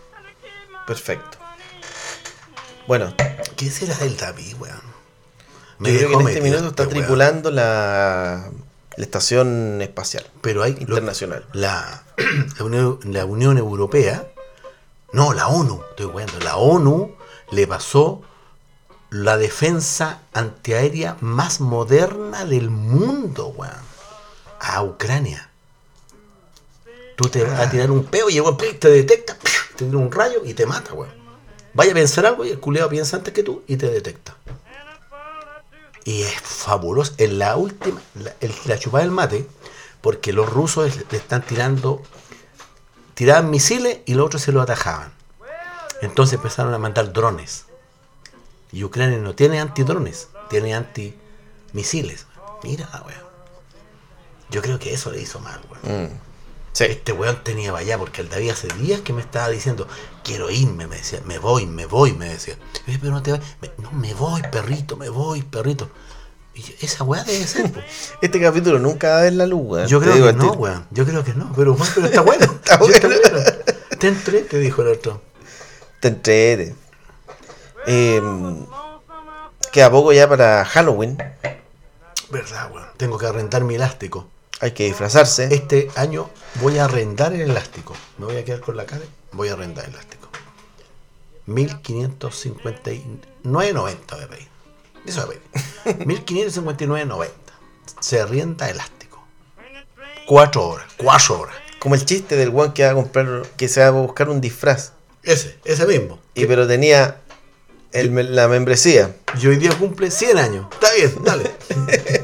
perfecto. 0.86 1.38
Bueno, 2.86 3.12
¿Qué 3.56 3.70
será 3.70 3.94
del 3.96 4.16
David, 4.16 4.54
weón? 4.60 4.80
yo 5.80 5.84
creo 5.84 6.08
que 6.08 6.14
en 6.14 6.28
este 6.28 6.40
minuto 6.40 6.68
está 6.68 6.82
este 6.84 6.94
weón. 6.94 7.04
tripulando 7.06 7.50
la, 7.50 8.50
la 8.96 9.04
estación 9.04 9.80
espacial 9.82 10.24
Pero 10.40 10.62
hay 10.62 10.74
lo- 10.74 10.80
internacional. 10.80 11.44
la, 11.52 12.02
la, 12.58 12.64
Unión, 12.64 12.98
la 13.04 13.24
Unión 13.24 13.58
Europea, 13.58 14.26
no, 15.12 15.32
la 15.32 15.48
ONU, 15.48 15.82
estoy 15.90 16.06
weando, 16.06 16.38
la 16.40 16.56
ONU 16.56 17.14
le 17.50 17.66
pasó 17.66 18.22
la 19.10 19.36
defensa 19.36 20.20
antiaérea 20.32 21.16
más 21.20 21.60
moderna 21.60 22.44
del 22.44 22.70
mundo, 22.70 23.48
weón, 23.48 23.72
a 24.60 24.82
Ucrania. 24.82 25.50
Tú 27.16 27.28
te 27.28 27.42
vas 27.42 27.58
a 27.60 27.70
tirar 27.70 27.90
un 27.90 28.04
peo 28.04 28.28
y 28.30 28.36
el 28.36 28.42
weón 28.42 28.56
te 28.58 28.88
detecta, 28.90 29.36
te 29.76 29.84
tira 29.86 29.98
un 29.98 30.12
rayo 30.12 30.42
y 30.44 30.54
te 30.54 30.66
mata, 30.66 30.92
weón. 30.92 31.12
Vaya 31.74 31.90
a 31.92 31.94
pensar 31.94 32.24
algo 32.26 32.44
y 32.44 32.50
el 32.50 32.60
culeado 32.60 32.88
piensa 32.90 33.16
antes 33.16 33.32
que 33.34 33.42
tú 33.42 33.62
y 33.66 33.76
te 33.76 33.88
detecta. 33.90 34.36
Y 36.04 36.22
es 36.22 36.40
fabuloso. 36.40 37.14
En 37.18 37.38
la 37.38 37.56
última, 37.56 38.00
la, 38.14 38.34
el- 38.40 38.78
chupada 38.78 39.02
del 39.02 39.12
mate, 39.12 39.46
porque 40.00 40.32
los 40.32 40.48
rusos 40.48 40.96
le 41.10 41.16
están 41.18 41.42
tirando, 41.42 42.02
tiraban 43.14 43.50
misiles 43.50 43.98
y 44.06 44.14
los 44.14 44.26
otros 44.26 44.42
se 44.42 44.52
lo 44.52 44.62
atajaban. 44.62 45.12
Entonces 46.02 46.34
empezaron 46.34 46.72
a 46.74 46.78
mandar 46.78 47.12
drones. 47.12 47.64
Y 48.72 48.84
Ucrania 48.84 49.18
no 49.18 49.34
tiene 49.34 49.58
antidrones, 49.60 50.28
tiene 50.50 50.74
antimisiles. 50.74 52.26
Mira, 52.62 52.88
weón. 53.06 53.26
Yo 54.50 54.62
creo 54.62 54.78
que 54.78 54.92
eso 54.94 55.10
le 55.10 55.20
hizo 55.20 55.40
mal, 55.40 55.60
weón. 55.82 56.04
Mm. 56.04 56.25
Sí. 56.76 56.84
Este 56.84 57.12
weón 57.12 57.42
tenía 57.42 57.74
allá, 57.74 57.96
porque 57.96 58.20
el 58.20 58.28
David 58.28 58.50
hace 58.50 58.68
días 58.78 59.00
que 59.00 59.14
me 59.14 59.22
estaba 59.22 59.48
diciendo, 59.48 59.88
quiero 60.22 60.50
irme, 60.50 60.86
me 60.86 60.96
decía, 60.96 61.20
me 61.24 61.38
voy, 61.38 61.64
me 61.66 61.86
voy, 61.86 62.12
me 62.12 62.28
decía. 62.28 62.56
Yo, 62.86 62.98
pero 63.00 63.12
no 63.12 63.22
te 63.22 63.32
vas. 63.32 63.40
Me- 63.62 63.70
no, 63.78 63.90
me 63.92 64.12
voy, 64.12 64.42
perrito, 64.52 64.94
me 64.98 65.08
voy, 65.08 65.40
perrito. 65.40 65.88
Y 66.52 66.60
yo, 66.60 66.74
esa 66.82 67.02
weá 67.04 67.24
debe 67.24 67.46
ser, 67.46 67.72
po. 67.72 67.80
Este 68.20 68.38
capítulo 68.38 68.78
nunca 68.78 69.08
va 69.08 69.18
a 69.20 69.22
ver 69.22 69.32
la 69.32 69.46
luz, 69.46 69.62
weón. 69.64 69.86
Yo 69.88 70.00
creo 70.02 70.14
que 70.26 70.32
no, 70.34 70.52
weón. 70.52 70.86
Yo 70.90 71.06
creo 71.06 71.24
que 71.24 71.32
no, 71.32 71.50
pero, 71.56 71.72
weón, 71.72 71.88
pero 71.94 72.06
está 72.08 72.20
bueno. 72.30 72.44
Está 72.44 72.76
bueno. 72.76 72.98
Te 73.98 74.08
entré, 74.08 74.42
te 74.42 74.58
dijo 74.58 74.82
el 74.82 74.88
otro. 74.88 75.22
Te 76.00 76.08
entrete. 76.08 76.74
Eh, 77.86 78.20
queda 79.72 79.90
poco 79.90 80.12
ya 80.12 80.28
para 80.28 80.62
Halloween. 80.66 81.16
Verdad, 82.30 82.70
weón. 82.70 82.88
Tengo 82.98 83.16
que 83.16 83.26
arrendar 83.26 83.64
mi 83.64 83.76
elástico. 83.76 84.28
Hay 84.60 84.72
que 84.72 84.84
disfrazarse. 84.84 85.48
Este 85.54 85.90
año 85.96 86.30
voy 86.60 86.78
a 86.78 86.84
arrendar 86.86 87.32
el 87.34 87.42
elástico. 87.42 87.94
Me 88.18 88.26
voy 88.26 88.36
a 88.36 88.44
quedar 88.44 88.60
con 88.60 88.76
la 88.76 88.86
cara. 88.86 89.02
Voy 89.32 89.48
a 89.48 89.52
arrendar 89.52 89.84
el 89.84 89.90
elástico. 89.92 90.28
1559.90 91.46 94.18
de 94.18 94.26
pedir. 94.26 94.48
Eso 95.06 95.28
pedir. 95.28 95.42
1559.90. 96.06 97.28
Se 98.00 98.20
arrienda 98.20 98.68
elástico. 98.68 99.24
Cuatro 100.26 100.66
horas. 100.68 100.86
Cuatro 100.96 101.40
horas. 101.40 101.56
Como 101.78 101.94
el 101.94 102.04
chiste 102.04 102.36
del 102.36 102.48
weón 102.50 102.72
que 102.72 102.84
va 102.84 102.90
a 102.90 102.94
comprar, 102.94 103.42
que 103.56 103.68
se 103.68 103.80
va 103.80 103.86
a 103.88 103.90
buscar 103.90 104.28
un 104.28 104.40
disfraz. 104.40 104.92
Ese, 105.22 105.56
ese 105.64 105.86
mismo. 105.86 106.18
Y 106.34 106.46
pero 106.46 106.66
tenía 106.66 107.20
el 107.92 108.10
me- 108.10 108.24
la 108.24 108.48
membresía. 108.48 109.14
Y 109.40 109.46
hoy 109.46 109.56
día 109.56 109.70
cumple 109.78 110.10
100 110.10 110.38
años. 110.38 110.66
Está 110.72 110.92
bien, 110.94 111.14
dale. 111.24 111.50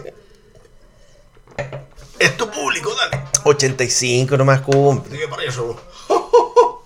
es 2.25 2.37
tu 2.37 2.51
público, 2.51 2.93
dale. 2.95 3.25
85 3.45 4.37
nomás 4.37 4.61
cumple. 4.63 5.13
¿De 5.13 5.19
qué 5.19 5.29
para 5.29 5.45
eso? 5.45 5.81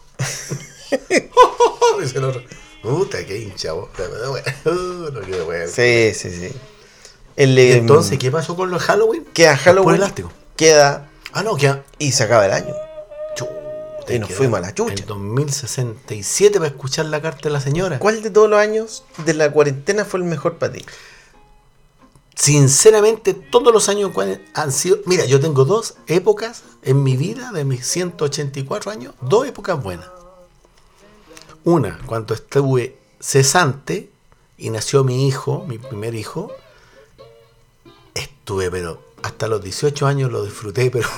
Dice 2.00 2.18
el 2.18 2.24
otro. 2.24 2.42
Puta, 2.82 3.24
qué 3.24 3.38
hincha 3.38 3.72
vos. 3.72 3.88
Bueno, 4.30 4.44
no 5.10 5.20
quiero 5.22 5.46
ver. 5.46 5.68
Sí, 5.68 6.12
sí, 6.14 6.30
sí. 6.30 6.54
El, 7.36 7.58
¿Y 7.58 7.62
eh, 7.62 7.76
entonces 7.78 8.18
qué 8.18 8.30
pasó 8.30 8.56
con 8.56 8.70
los 8.70 8.82
Halloween? 8.82 9.24
queda 9.32 9.56
Halloween. 9.56 9.96
elástico. 9.96 10.30
Queda 10.56 11.08
Ah, 11.32 11.42
no, 11.42 11.56
queda. 11.56 11.84
y 11.98 12.12
se 12.12 12.22
acaba 12.22 12.46
el 12.46 12.52
año. 12.52 12.74
Chuta, 13.34 14.14
Y 14.14 14.18
nos 14.18 14.30
fuimos 14.32 14.58
a 14.58 14.62
la 14.62 14.74
chucha. 14.74 14.94
El 14.94 15.06
2067 15.06 16.58
para 16.58 16.68
escuchar 16.70 17.06
la 17.06 17.20
carta 17.20 17.48
de 17.48 17.50
la 17.50 17.60
señora. 17.60 17.98
¿Cuál 17.98 18.22
de 18.22 18.30
todos 18.30 18.48
los 18.48 18.58
años 18.58 19.04
de 19.24 19.34
la 19.34 19.50
cuarentena 19.50 20.04
fue 20.04 20.20
el 20.20 20.24
mejor 20.24 20.56
para 20.56 20.72
ti? 20.72 20.84
Sinceramente, 22.36 23.32
todos 23.32 23.72
los 23.72 23.88
años 23.88 24.12
han 24.52 24.70
sido. 24.70 24.98
Mira, 25.06 25.24
yo 25.24 25.40
tengo 25.40 25.64
dos 25.64 25.94
épocas 26.06 26.62
en 26.82 27.02
mi 27.02 27.16
vida, 27.16 27.50
de 27.50 27.64
mis 27.64 27.86
184 27.86 28.90
años, 28.90 29.14
dos 29.22 29.48
épocas 29.48 29.82
buenas. 29.82 30.10
Una, 31.64 31.98
cuando 32.04 32.34
estuve 32.34 32.98
cesante 33.18 34.10
y 34.58 34.68
nació 34.68 35.02
mi 35.02 35.26
hijo, 35.26 35.64
mi 35.66 35.78
primer 35.78 36.14
hijo, 36.14 36.52
estuve, 38.14 38.70
pero 38.70 39.02
hasta 39.22 39.48
los 39.48 39.62
18 39.62 40.06
años 40.06 40.30
lo 40.30 40.44
disfruté, 40.44 40.90
pero 40.92 41.08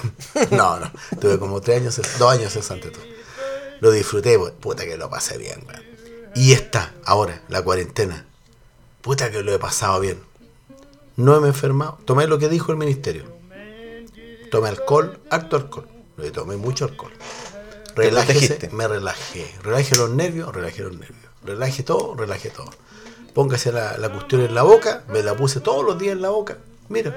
no, 0.52 0.78
no, 0.78 0.90
tuve 1.20 1.38
como 1.40 1.60
tres 1.60 1.80
años, 1.80 2.00
dos 2.18 2.32
años 2.32 2.52
cesante. 2.52 2.90
tuve. 2.90 3.18
Lo 3.80 3.90
disfruté, 3.90 4.38
pues, 4.38 4.52
puta 4.52 4.84
que 4.84 4.96
lo 4.96 5.10
pasé 5.10 5.36
bien, 5.36 5.64
weón. 5.66 5.82
Y 6.36 6.52
está, 6.52 6.94
ahora, 7.04 7.42
la 7.48 7.62
cuarentena. 7.62 8.24
Puta 9.00 9.32
que 9.32 9.42
lo 9.42 9.52
he 9.52 9.58
pasado 9.58 9.98
bien. 9.98 10.27
No 11.18 11.38
me 11.40 11.48
he 11.48 11.50
enfermado. 11.50 11.98
Tomé 12.04 12.26
lo 12.26 12.38
que 12.38 12.48
dijo 12.48 12.72
el 12.72 12.78
ministerio. 12.78 13.24
Tomé 14.50 14.68
alcohol, 14.70 15.18
harto 15.30 15.56
alcohol. 15.56 15.86
Le 16.16 16.30
tomé 16.30 16.56
mucho 16.56 16.84
alcohol. 16.86 17.12
Relájese, 17.94 18.70
me 18.72 18.86
relajé. 18.88 19.46
Relaje 19.62 19.96
los 19.96 20.10
nervios, 20.10 20.54
relajé 20.54 20.82
los 20.84 20.92
nervios. 20.92 21.18
Relaje 21.44 21.82
todo, 21.82 22.14
relaje 22.14 22.50
todo. 22.50 22.70
Póngase 23.34 23.72
la, 23.72 23.98
la 23.98 24.10
cuestión 24.10 24.40
en 24.42 24.54
la 24.54 24.62
boca. 24.62 25.02
Me 25.08 25.22
la 25.22 25.36
puse 25.36 25.60
todos 25.60 25.84
los 25.84 25.98
días 25.98 26.12
en 26.12 26.22
la 26.22 26.30
boca. 26.30 26.56
Mira. 26.88 27.12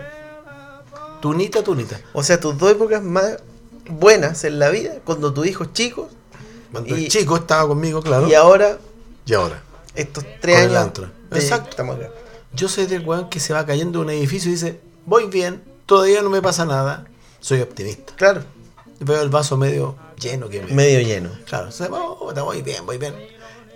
Tunita, 1.21 1.63
tunita. 1.63 2.01
O 2.13 2.23
sea, 2.23 2.39
tus 2.39 2.57
dos 2.57 2.71
épocas 2.71 3.03
más 3.03 3.37
buenas 3.87 4.43
en 4.43 4.57
la 4.59 4.69
vida, 4.69 4.95
cuando 5.05 5.33
tu 5.33 5.43
hijo 5.45 5.63
es 5.65 5.73
chico 5.73 6.09
Cuando 6.71 6.95
Y- 6.97 7.05
el 7.05 7.11
chico 7.11 7.35
estaba 7.35 7.67
conmigo, 7.67 8.01
claro. 8.01 8.27
y 8.27 8.33
ahora 8.33 8.77
y 9.25 9.33
ahora. 9.33 9.61
estos 9.95 10.23
tres 10.39 10.67
Con 10.67 10.75
años. 10.77 10.99
Exacto. 11.31 11.69
estamos 11.71 11.97
acá. 11.97 12.09
Yo 12.53 12.67
soy 12.69 12.85
del 12.85 13.05
weón 13.05 13.29
que 13.29 13.39
se 13.39 13.53
va 13.53 13.65
cayendo 13.65 13.99
de 13.99 14.05
un 14.05 14.11
edificio 14.11 14.49
y 14.49 14.53
dice, 14.55 14.79
voy 15.05 15.25
bien, 15.27 15.63
todavía 15.85 16.21
no 16.21 16.29
me 16.29 16.41
pasa 16.41 16.65
nada. 16.65 17.05
Soy 17.39 17.61
optimista. 17.61 18.13
Claro, 18.15 18.43
Veo 18.99 19.21
el 19.23 19.29
vaso 19.29 19.57
medio 19.57 19.95
lleno 20.19 20.47
que 20.47 20.61
me... 20.61 20.73
medio 20.73 20.99
lleno. 21.01 21.31
Claro, 21.47 21.69
o 21.69 21.71
sea, 21.71 21.87
oh, 21.91 22.31
voy 22.45 22.61
bien, 22.61 22.85
voy 22.85 22.99
bien. 22.99 23.15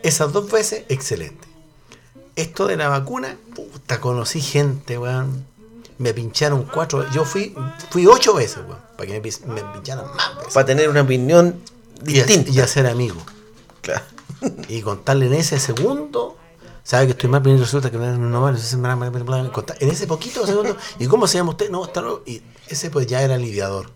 Esas 0.04 0.32
dos 0.32 0.52
veces, 0.52 0.84
excelente. 0.88 1.48
Esto 2.36 2.68
de 2.68 2.78
la 2.78 2.90
vacuna, 2.90 3.36
puta, 3.56 4.00
conocí 4.00 4.40
gente, 4.42 4.98
weón. 5.00 5.46
Me 5.98 6.14
pincharon 6.14 6.64
cuatro 6.72 7.00
veces. 7.00 7.16
Yo 7.16 7.26
fui, 7.26 7.56
fui 7.90 8.06
ocho 8.06 8.36
veces, 8.36 8.58
weón, 8.68 8.78
para 8.98 9.08
que 9.08 9.14
me, 9.14 9.54
me 9.54 9.64
pincharan 9.74 10.06
más 10.16 10.36
veces. 10.38 10.54
Para 10.54 10.66
tener 10.68 10.90
una 10.90 11.02
opinión 11.02 11.60
Y, 12.06 12.14
distinta. 12.14 12.52
y 12.52 12.60
hacer 12.60 12.86
amigos. 12.86 13.24
Claro. 13.82 14.04
Y 14.68 14.82
contarle 14.82 15.26
en 15.28 15.34
ese 15.34 15.60
segundo, 15.60 16.38
sabe 16.86 17.08
que 17.08 17.12
estoy 17.14 17.30
mal, 17.30 17.42
pero 17.42 17.58
resulta 17.58 17.92
que 17.92 17.98
no, 17.98 18.42
vale, 18.42 18.60
en 18.60 19.90
ese 19.90 20.08
poquito 20.08 20.46
segundo, 20.46 20.78
¿y 21.00 21.08
cómo 21.08 21.28
se 21.28 21.40
llama 21.40 21.50
usted? 21.50 21.70
No, 21.70 21.84
está 21.84 22.02
luego. 22.02 22.24
Y 22.26 22.42
ese 22.68 22.90
pues 22.90 23.08
ya 23.08 23.22
era 23.22 23.36
aliviador. 23.36 23.90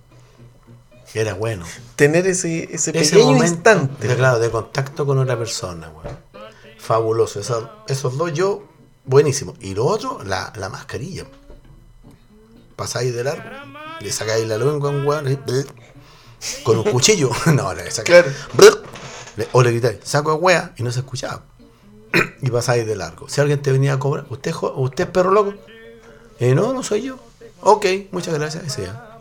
Era 1.13 1.33
bueno. 1.35 1.65
Tener 1.95 2.27
ese, 2.27 2.63
ese 2.63 2.75
Ese 2.75 2.91
pequeño 2.91 3.33
momento, 3.33 3.45
instante. 3.45 4.07
de, 4.07 4.15
claro, 4.15 4.39
de 4.39 4.49
contacto 4.51 5.05
con 5.05 5.17
otra 5.17 5.37
persona, 5.37 5.89
weón. 5.89 6.17
Fabuloso. 6.77 7.39
Esos, 7.39 7.67
esos 7.87 8.17
dos 8.17 8.33
yo, 8.33 8.63
buenísimo. 9.05 9.53
Y 9.59 9.73
lo 9.75 9.85
otro, 9.85 10.23
la, 10.23 10.51
la 10.55 10.69
mascarilla. 10.69 11.25
Pasáis 12.75 13.13
de 13.13 13.23
largo, 13.23 13.43
le 13.99 14.11
sacáis 14.11 14.47
la 14.47 14.57
lengua 14.57 14.89
a 14.89 14.93
un 14.93 15.35
con 16.63 16.77
un 16.77 16.83
cuchillo. 16.83 17.31
no, 17.53 17.73
le 17.73 17.89
sacáis. 17.91 18.25
Claro. 18.55 18.81
o 19.51 19.63
le 19.63 19.71
gritáis, 19.71 19.99
saco 20.03 20.31
de 20.31 20.37
wea, 20.37 20.73
y 20.77 20.83
no 20.83 20.91
se 20.91 20.99
escuchaba. 20.99 21.48
y 22.41 22.49
pasáis 22.49 22.85
de 22.85 22.95
largo. 22.95 23.29
Si 23.29 23.41
alguien 23.41 23.61
te 23.61 23.71
venía 23.71 23.93
a 23.93 23.99
cobrar, 23.99 24.25
¿usted, 24.29 24.53
usted 24.75 25.05
es 25.05 25.09
perro 25.09 25.31
loco? 25.31 25.53
Eh, 26.39 26.55
no, 26.55 26.73
no 26.73 26.83
soy 26.83 27.03
yo. 27.03 27.19
Ok, 27.61 27.85
muchas 28.11 28.33
gracias. 28.33 28.63
Ese 28.65 28.83
ya. 28.83 29.19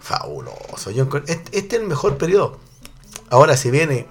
Fabuloso. 0.00 0.90
Este, 0.90 1.58
este 1.58 1.76
es 1.76 1.82
el 1.82 1.88
mejor 1.88 2.16
periodo. 2.16 2.58
Ahora, 3.30 3.56
si 3.56 3.70
viene 3.70 4.06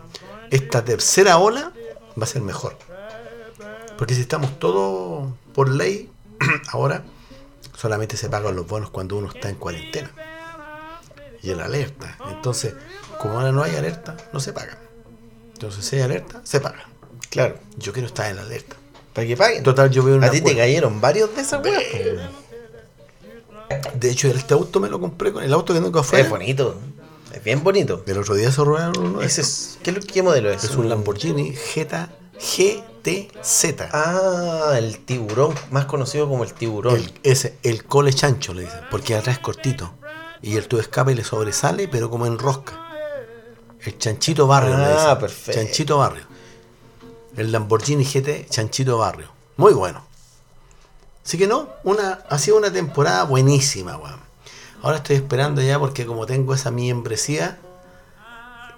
esta 0.52 0.84
tercera 0.84 1.38
ola, 1.38 1.72
va 2.20 2.24
a 2.24 2.28
ser 2.28 2.42
mejor. 2.42 2.78
Porque 3.98 4.14
si 4.14 4.22
estamos 4.22 4.60
todos 4.60 5.32
por 5.54 5.70
ley, 5.70 6.12
ahora 6.72 7.04
solamente 7.76 8.18
se 8.18 8.30
pagan 8.30 8.56
los 8.56 8.68
bonos 8.68 8.90
cuando 8.90 9.18
uno 9.18 9.30
está 9.34 9.50
en 9.50 9.56
cuarentena. 9.56 10.12
Y 11.42 11.52
en 11.52 11.62
alerta. 11.62 12.18
Entonces, 12.30 12.74
como 13.20 13.40
ahora 13.40 13.52
no 13.52 13.64
hay 13.64 13.76
alerta, 13.76 14.18
no 14.34 14.40
se 14.40 14.54
pagan. 14.54 14.78
Entonces, 15.54 15.86
si 15.86 15.96
hay 15.96 16.02
alerta, 16.04 16.42
se 16.44 16.60
paga. 16.60 16.86
Claro. 17.30 17.56
Yo 17.78 17.94
quiero 17.94 18.08
estar 18.08 18.32
en 18.32 18.40
alerta. 18.40 18.76
Para 19.14 19.28
que 19.28 19.36
paguen. 19.38 19.64
Total, 19.64 19.90
yo 19.90 20.04
veo 20.04 20.16
una 20.18 20.28
A 20.28 20.32
ti 20.32 20.38
te 20.38 20.44
cuenta. 20.44 20.62
cayeron 20.62 21.02
varios 21.02 21.36
de 21.36 21.42
esas 21.42 21.64
weas. 21.64 21.84
De 23.96 24.10
hecho, 24.12 24.28
este 24.30 24.54
auto 24.54 24.80
me 24.80 24.90
lo 24.90 25.00
compré 25.00 25.34
con 25.34 25.44
el 25.44 25.54
auto 25.54 25.74
que 25.74 25.80
tengo 25.82 26.00
afuera. 26.00 26.24
Es 26.24 26.30
bonito. 26.30 26.76
Es 27.34 27.44
bien 27.44 27.64
bonito. 27.64 28.04
El 28.08 28.18
otro 28.20 28.36
día 28.36 28.52
se 28.52 28.64
robaron 28.64 28.98
uno 28.98 29.20
de 29.20 29.26
Ese 29.26 29.42
es, 29.42 29.78
¿qué, 29.84 29.90
es 29.92 29.98
lo- 29.98 30.02
¿Qué 30.04 30.24
modelo 30.24 30.50
es? 30.52 30.64
Es 30.64 30.76
un 30.76 30.88
Lamborghini 30.88 31.54
Jetta 31.54 32.10
GTZ. 32.40 33.82
Ah, 33.92 34.76
el 34.78 35.00
tiburón, 35.00 35.54
más 35.72 35.86
conocido 35.86 36.30
como 36.30 36.44
el 36.46 36.54
tiburón. 36.54 36.96
El, 36.96 37.12
ese, 37.24 37.58
el 37.64 37.84
cole 37.84 38.14
chancho 38.14 38.54
le 38.54 38.62
dicen, 38.64 38.80
porque 38.90 39.16
atrás 39.16 39.38
es 39.38 39.42
cortito. 39.44 39.94
Y 40.42 40.56
el 40.56 40.68
tubo 40.68 40.80
escape 40.80 41.16
le 41.16 41.24
sobresale, 41.24 41.88
pero 41.88 42.10
como 42.10 42.26
en 42.28 42.38
rosca. 42.40 42.80
El 43.82 43.98
chanchito 43.98 44.48
barrio 44.48 44.78
le 44.78 44.84
Ah, 44.86 44.94
dicen. 44.94 45.18
perfecto. 45.20 45.62
Chanchito 45.62 45.98
barrio. 45.98 46.24
El 47.38 47.52
Lamborghini 47.52 48.04
GT 48.04 48.50
chanchito 48.50 48.98
barrio. 48.98 49.30
Muy 49.58 49.74
bueno. 49.74 50.04
Así 51.24 51.38
que 51.38 51.46
no, 51.46 51.70
una, 51.84 52.24
ha 52.30 52.38
sido 52.40 52.58
una 52.58 52.72
temporada 52.72 53.24
buenísima, 53.24 53.96
weón. 53.96 54.20
Ahora 54.82 54.98
estoy 54.98 55.18
esperando 55.18 55.62
ya 55.62 55.78
porque 55.78 56.06
como 56.06 56.26
tengo 56.26 56.54
esa 56.54 56.72
membresía, 56.72 57.60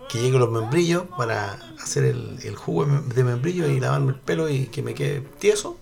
que 0.09 0.19
lleguen 0.19 0.39
los 0.39 0.49
membrillos 0.49 1.03
para 1.17 1.59
hacer 1.81 2.03
el, 2.03 2.55
jugo 2.55 2.85
de 2.85 3.23
membrillo 3.23 3.67
y 3.67 3.79
lavarme 3.79 4.13
el 4.13 4.19
pelo 4.19 4.49
y 4.49 4.65
que 4.65 4.81
me 4.81 4.93
quede 4.93 5.21
tieso. 5.39 5.77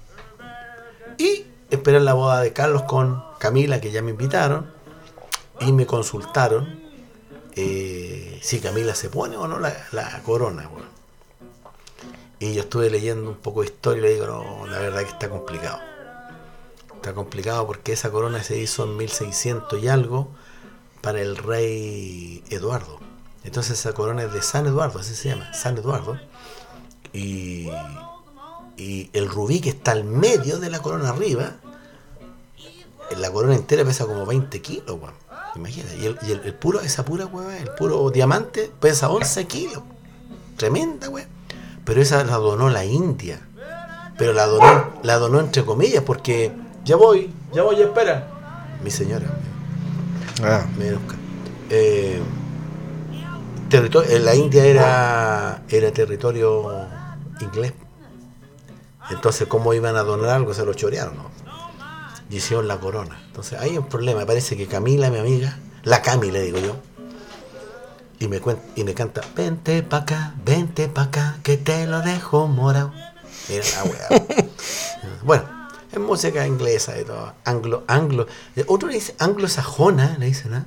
Y 1.17 1.45
esperar 1.71 2.01
la 2.01 2.13
boda 2.13 2.41
de 2.41 2.53
Carlos 2.53 2.83
con 2.83 3.23
Camila, 3.39 3.81
que 3.81 3.91
ya 3.91 4.01
me 4.01 4.11
invitaron. 4.11 4.69
Y 5.61 5.71
me 5.71 5.87
consultaron 5.87 6.83
eh, 7.55 8.39
si 8.43 8.59
Camila 8.59 8.93
se 8.93 9.09
pone 9.09 9.35
o 9.37 9.47
no 9.47 9.57
la, 9.57 9.73
la 9.91 10.21
corona, 10.21 10.67
weón. 10.67 10.96
Y 12.39 12.53
yo 12.53 12.61
estuve 12.61 12.89
leyendo 12.89 13.29
un 13.31 13.37
poco 13.37 13.61
de 13.61 13.67
historia 13.67 13.99
y 13.99 14.03
le 14.03 14.13
digo, 14.13 14.27
no, 14.27 14.67
la 14.67 14.79
verdad 14.79 15.01
que 15.01 15.09
está 15.09 15.29
complicado. 15.29 15.79
Está 16.95 17.13
complicado 17.13 17.65
porque 17.65 17.93
esa 17.93 18.11
corona 18.11 18.43
se 18.43 18.57
hizo 18.57 18.83
en 18.83 18.95
1600 18.97 19.81
y 19.81 19.87
algo 19.87 20.27
para 21.01 21.21
el 21.21 21.37
rey 21.37 22.43
Eduardo. 22.49 22.99
Entonces 23.43 23.79
esa 23.79 23.93
corona 23.93 24.23
es 24.23 24.33
de 24.33 24.41
San 24.41 24.67
Eduardo, 24.67 24.99
así 24.99 25.15
se 25.15 25.29
llama, 25.29 25.51
San 25.53 25.77
Eduardo. 25.77 26.19
Y, 27.13 27.69
y 28.75 29.09
el 29.13 29.29
rubí 29.29 29.61
que 29.61 29.69
está 29.69 29.91
al 29.93 30.03
medio 30.03 30.59
de 30.59 30.69
la 30.69 30.79
corona 30.81 31.09
arriba, 31.09 31.55
la 33.17 33.31
corona 33.31 33.55
entera 33.55 33.83
pesa 33.85 34.05
como 34.05 34.25
20 34.25 34.61
kilos, 34.61 34.97
weón. 34.99 35.13
Imagínate. 35.55 35.97
Y, 35.97 36.05
el, 36.05 36.19
y 36.27 36.31
el- 36.33 36.41
el 36.41 36.53
puro, 36.53 36.81
esa 36.81 37.03
pura 37.05 37.25
weá, 37.25 37.57
el 37.57 37.69
puro 37.71 38.09
diamante 38.11 38.69
pesa 38.79 39.09
11 39.09 39.47
kilos. 39.47 39.81
Tremenda, 40.57 41.09
weón. 41.09 41.36
Pero 41.87 42.01
esa 42.01 42.21
la 42.25 42.35
donó 42.35 42.69
la 42.69 42.83
India. 42.83 43.39
Pero 44.17 44.33
la 44.33 44.45
donó, 44.45 44.91
la 45.03 45.17
donó 45.17 45.39
entre 45.39 45.63
comillas, 45.63 46.03
porque 46.03 46.51
ya 46.83 46.97
voy, 46.97 47.33
ya 47.53 47.63
voy, 47.63 47.81
espera. 47.81 48.27
Mi 48.83 48.91
señora, 48.91 49.25
Ah, 50.43 50.65
me. 50.77 50.97
Eh, 51.69 52.21
territorio, 53.69 54.11
en 54.15 54.25
la 54.25 54.35
India 54.35 54.65
era, 54.65 55.63
era 55.69 55.91
territorio 55.91 56.87
inglés. 57.39 57.73
Entonces, 59.09 59.47
¿cómo 59.47 59.73
iban 59.73 59.95
a 59.95 60.03
donar 60.03 60.31
algo? 60.31 60.53
Se 60.53 60.65
lo 60.65 60.73
chorearon, 60.73 61.15
¿no? 61.15 61.31
Y 62.29 62.35
hicieron 62.37 62.67
la 62.67 62.77
corona. 62.79 63.17
Entonces, 63.27 63.57
hay 63.59 63.77
un 63.77 63.87
problema. 63.87 64.25
Parece 64.25 64.57
que 64.57 64.67
Camila, 64.67 65.09
mi 65.09 65.19
amiga, 65.19 65.57
la 65.83 66.01
Cami 66.01 66.31
le 66.31 66.41
digo 66.41 66.59
yo, 66.59 66.75
y 68.19 68.27
me, 68.27 68.41
cuen- 68.41 68.59
y 68.75 68.83
me 68.83 68.93
canta, 68.93 69.21
vente 69.35 69.83
pa' 69.83 69.97
acá, 69.97 70.33
vente 70.43 70.87
pa' 70.87 71.03
acá, 71.03 71.37
que 71.43 71.57
te 71.57 71.85
lo 71.87 72.01
dejo 72.01 72.47
morado. 72.47 72.91
Mira 73.49 73.63
la 73.75 73.83
weá. 73.83 74.25
bueno, 75.23 75.43
es 75.91 75.99
música 75.99 76.45
inglesa 76.47 76.93
de 76.93 77.05
todo. 77.05 77.33
Anglo, 77.45 77.83
anglo. 77.87 78.27
Otro 78.67 78.87
le 78.89 78.95
dice 78.95 79.15
anglosajona, 79.19 80.17
le 80.19 80.25
dicen, 80.27 80.53
¿ah? 80.53 80.65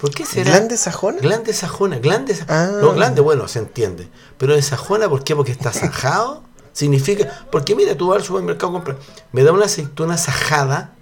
¿Por 0.00 0.10
qué 0.10 0.26
será? 0.26 0.50
¿Glande 0.50 0.76
sajona? 0.76 1.18
Glande 1.20 1.52
sajona, 1.54 1.98
glande 1.98 2.34
sa- 2.34 2.44
Ah. 2.48 2.70
No, 2.80 2.92
glande, 2.92 3.22
bueno, 3.22 3.48
se 3.48 3.58
entiende. 3.60 4.08
Pero 4.36 4.54
de 4.54 4.60
sajona, 4.62 5.08
¿por 5.08 5.24
qué? 5.24 5.34
Porque 5.34 5.52
está 5.52 5.72
sajado. 5.72 6.42
Significa. 6.74 7.46
Porque 7.50 7.74
mira, 7.74 7.96
tú 7.96 8.08
vas 8.08 8.18
al 8.18 8.24
supermercado 8.24 8.68
a 8.68 8.72
comprar. 8.72 8.98
Me 9.32 9.42
da 9.42 9.52
una 9.52 9.64
aceituna 9.64 10.18
sajada, 10.18 10.92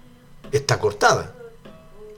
está 0.53 0.79
cortada. 0.79 1.33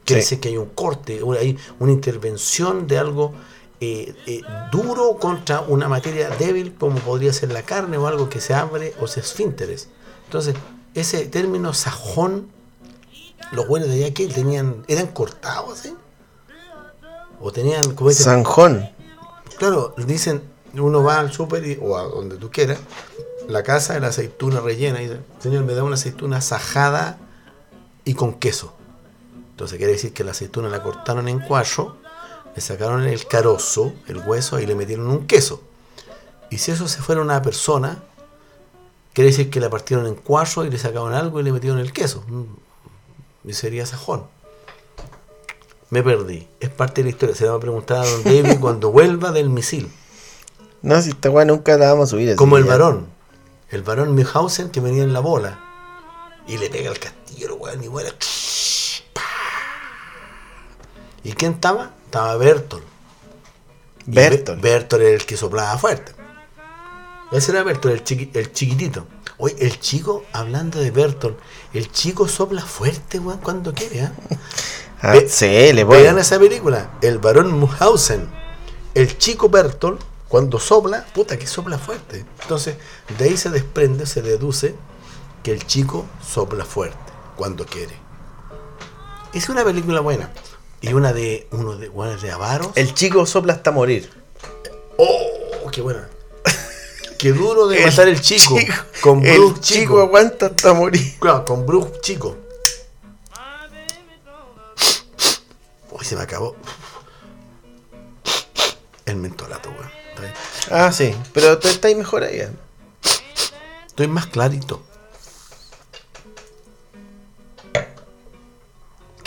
Quiere 0.07 0.21
Sí. 0.21 0.25
decir 0.25 0.39
que 0.39 0.47
hay 0.49 0.57
un 0.57 0.69
corte, 0.69 1.21
una- 1.21 1.39
hay 1.39 1.57
una 1.79 1.91
intervención 1.91 2.87
de 2.87 2.97
algo 2.97 3.33
eh, 3.79 4.15
eh, 4.25 4.41
duro 4.71 5.17
contra 5.19 5.59
una 5.61 5.87
materia 5.87 6.29
débil, 6.29 6.73
como 6.73 6.97
podría 6.99 7.31
ser 7.31 7.51
la 7.51 7.61
carne 7.61 7.97
o 7.97 8.07
algo 8.07 8.27
que 8.27 8.41
se 8.41 8.55
abre 8.55 8.95
o 8.99 9.05
se 9.05 9.19
esfínteres. 9.19 9.89
Entonces, 10.25 10.55
ese 10.95 11.27
término 11.27 11.75
sajón, 11.75 12.47
los 13.51 13.67
buenos 13.67 13.89
de 13.89 14.03
allá 14.05 14.13
que 14.15 14.25
tenían, 14.29 14.83
eran 14.87 15.05
cortados 15.07 15.79
así. 15.79 15.93
O 17.39 17.51
tenían, 17.51 17.93
como 17.93 18.09
dicen, 18.09 18.23
Sanjón. 18.25 18.89
Claro, 19.59 19.93
dicen, 19.97 20.41
uno 20.73 21.03
va 21.03 21.19
al 21.19 21.31
súper 21.31 21.77
o 21.81 21.97
a 21.97 22.03
donde 22.03 22.37
tú 22.37 22.49
quieras, 22.49 22.79
la 23.47 23.61
casa 23.61 23.93
de 23.93 23.99
la 23.99 24.07
aceituna 24.07 24.59
rellena, 24.59 25.01
y 25.01 25.07
dice, 25.07 25.19
señor, 25.39 25.65
me 25.65 25.73
da 25.75 25.83
una 25.83 25.95
aceituna 25.95 26.41
sajada 26.41 27.19
y 28.05 28.15
con 28.15 28.33
queso. 28.39 28.73
Entonces 29.57 29.79
quiere 29.79 29.93
decir 29.93 30.13
que 30.13 30.23
la 30.23 30.31
aceituna 30.31 30.69
la 30.69 30.83
cortaron 30.83 31.27
en 31.27 31.39
cuatro, 31.39 31.97
le 32.55 32.61
sacaron 32.61 33.03
el 33.05 33.25
carozo, 33.25 33.91
el 34.07 34.19
hueso, 34.19 34.59
y 34.59 34.67
le 34.67 34.75
metieron 34.75 35.07
un 35.07 35.25
queso. 35.25 35.63
Y 36.51 36.59
si 36.59 36.69
eso 36.69 36.87
se 36.87 37.01
fuera 37.01 37.21
una 37.23 37.41
persona, 37.41 38.03
quiere 39.13 39.31
decir 39.31 39.49
que 39.49 39.59
la 39.59 39.71
partieron 39.71 40.05
en 40.05 40.13
cuatro 40.13 40.63
y 40.63 40.69
le 40.69 40.77
sacaron 40.77 41.11
algo 41.15 41.39
y 41.39 41.43
le 41.43 41.51
metieron 41.51 41.79
el 41.79 41.91
queso. 41.91 42.23
Mm, 42.27 42.43
Y 43.49 43.53
sería 43.53 43.87
sajón. 43.87 44.27
Me 45.89 46.03
perdí. 46.03 46.47
Es 46.59 46.69
parte 46.69 47.01
de 47.01 47.05
la 47.05 47.09
historia. 47.09 47.33
Se 47.35 47.45
le 47.45 47.49
va 47.49 47.55
a 47.55 47.59
preguntar 47.59 47.97
a 48.05 48.07
Don 48.07 48.23
David 48.25 48.59
cuando 48.59 48.91
vuelva 48.91 49.31
del 49.31 49.49
misil. 49.49 49.91
No, 50.83 51.01
si 51.01 51.09
esta 51.09 51.31
weá 51.31 51.45
nunca 51.45 51.75
la 51.79 51.87
vamos 51.93 52.09
a 52.09 52.11
subir. 52.11 52.35
Como 52.35 52.57
el 52.57 52.65
ya. 52.65 52.69
varón. 52.73 53.07
El 53.71 53.81
varón 53.81 54.13
Mihausen 54.13 54.69
que 54.69 54.81
venía 54.81 55.01
en 55.01 55.13
la 55.13 55.19
bola. 55.19 55.59
Y 56.47 56.59
le 56.59 56.69
pega 56.69 56.91
al 56.91 56.99
castillo, 56.99 57.55
weón, 57.55 57.83
y 57.83 57.87
vuela. 57.87 58.11
¿Y 61.27 61.33
quién 61.33 61.53
estaba? 61.53 61.91
Estaba 62.05 62.37
Bertolt. 62.37 62.83
Y 64.07 64.11
Bertolt. 64.11 64.61
Be- 64.61 64.69
Bertolt 64.71 65.03
era 65.03 65.11
el 65.15 65.25
que 65.25 65.35
soplaba 65.35 65.77
fuerte. 65.77 66.13
Ese 67.33 67.51
era 67.51 67.63
Bertolt, 67.63 67.93
el, 67.95 68.03
chiqui- 68.05 68.29
el 68.33 68.53
chiquitito. 68.53 69.05
Oye, 69.37 69.55
el 69.59 69.77
chico, 69.79 70.23
hablando 70.31 70.79
de 70.79 70.89
Bertolt, 70.91 71.37
el 71.73 71.91
chico 71.91 72.29
sopla 72.29 72.61
fuerte, 72.63 73.19
weón, 73.19 73.39
cuando 73.39 73.73
quiere, 73.73 74.09
Ve- 75.03 75.27
sí, 75.29 75.73
le 75.73 75.83
voy. 75.83 76.01
Vean 76.01 76.17
esa 76.17 76.39
película, 76.39 76.91
el 77.01 77.19
varón 77.19 77.51
Munchausen, 77.59 78.29
el 78.95 79.17
chico 79.17 79.49
Bertolt, 79.49 80.01
cuando 80.29 80.59
sopla, 80.59 81.05
puta 81.13 81.37
que 81.37 81.45
sopla 81.45 81.77
fuerte. 81.77 82.25
Entonces, 82.41 82.77
de 83.17 83.25
ahí 83.25 83.35
se 83.37 83.49
desprende, 83.49 84.05
se 84.05 84.21
deduce 84.21 84.75
que 85.43 85.51
el 85.51 85.67
chico 85.67 86.05
sopla 86.25 86.63
fuerte 86.63 86.97
cuando 87.35 87.65
quiere. 87.65 87.95
Es 89.33 89.49
una 89.49 89.63
película 89.65 89.99
buena. 89.99 90.31
Y 90.81 90.93
una 90.93 91.11
de 91.13 91.47
uno 91.51 91.75
de, 91.75 91.89
bueno, 91.89 92.17
de 92.17 92.31
Avaros. 92.31 92.69
El 92.75 92.93
chico 92.93 93.25
sopla 93.25 93.53
hasta 93.53 93.71
morir. 93.71 94.09
¡Oh! 94.97 95.69
¡Qué 95.71 95.81
buena! 95.81 96.07
Qué 97.17 97.31
duro 97.33 97.67
de 97.67 97.79
El 97.79 97.85
matar 97.89 98.07
el 98.07 98.21
chico. 98.21 98.57
chico- 98.59 98.73
con 99.01 99.25
el 99.25 99.37
Bruce 99.39 99.61
chico 99.61 99.79
chico. 99.81 99.99
aguanta 100.01 100.45
hasta 100.47 100.73
morir. 100.73 101.15
Claro, 101.19 101.45
con 101.45 101.65
Bruce 101.65 101.99
chico. 102.01 102.37
Uy, 105.91 106.05
se 106.05 106.15
me 106.15 106.21
acabó. 106.21 106.55
El 109.05 109.15
mentolato, 109.15 109.69
weón. 109.69 109.91
Ah, 110.69 110.91
sí, 110.91 111.15
pero 111.33 111.57
tú 111.59 111.67
estás 111.69 111.95
mejor 111.95 112.23
ahí. 112.23 112.41
Estoy 113.87 114.07
más 114.07 114.27
clarito. 114.27 114.83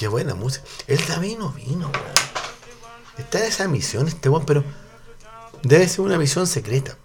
Qué 0.01 0.09
buena 0.09 0.35
música. 0.35 0.65
El 0.87 1.07
David 1.07 1.37
no 1.37 1.51
vino, 1.51 1.91
weón. 1.91 2.05
Está 3.19 3.41
en 3.41 3.45
esa 3.45 3.69
misión 3.69 4.09
este 4.09 4.31
weón, 4.31 4.47
pero 4.47 4.65
debe 5.63 5.87
ser 5.89 6.01
una 6.01 6.17
misión 6.17 6.47
secreta. 6.47 6.97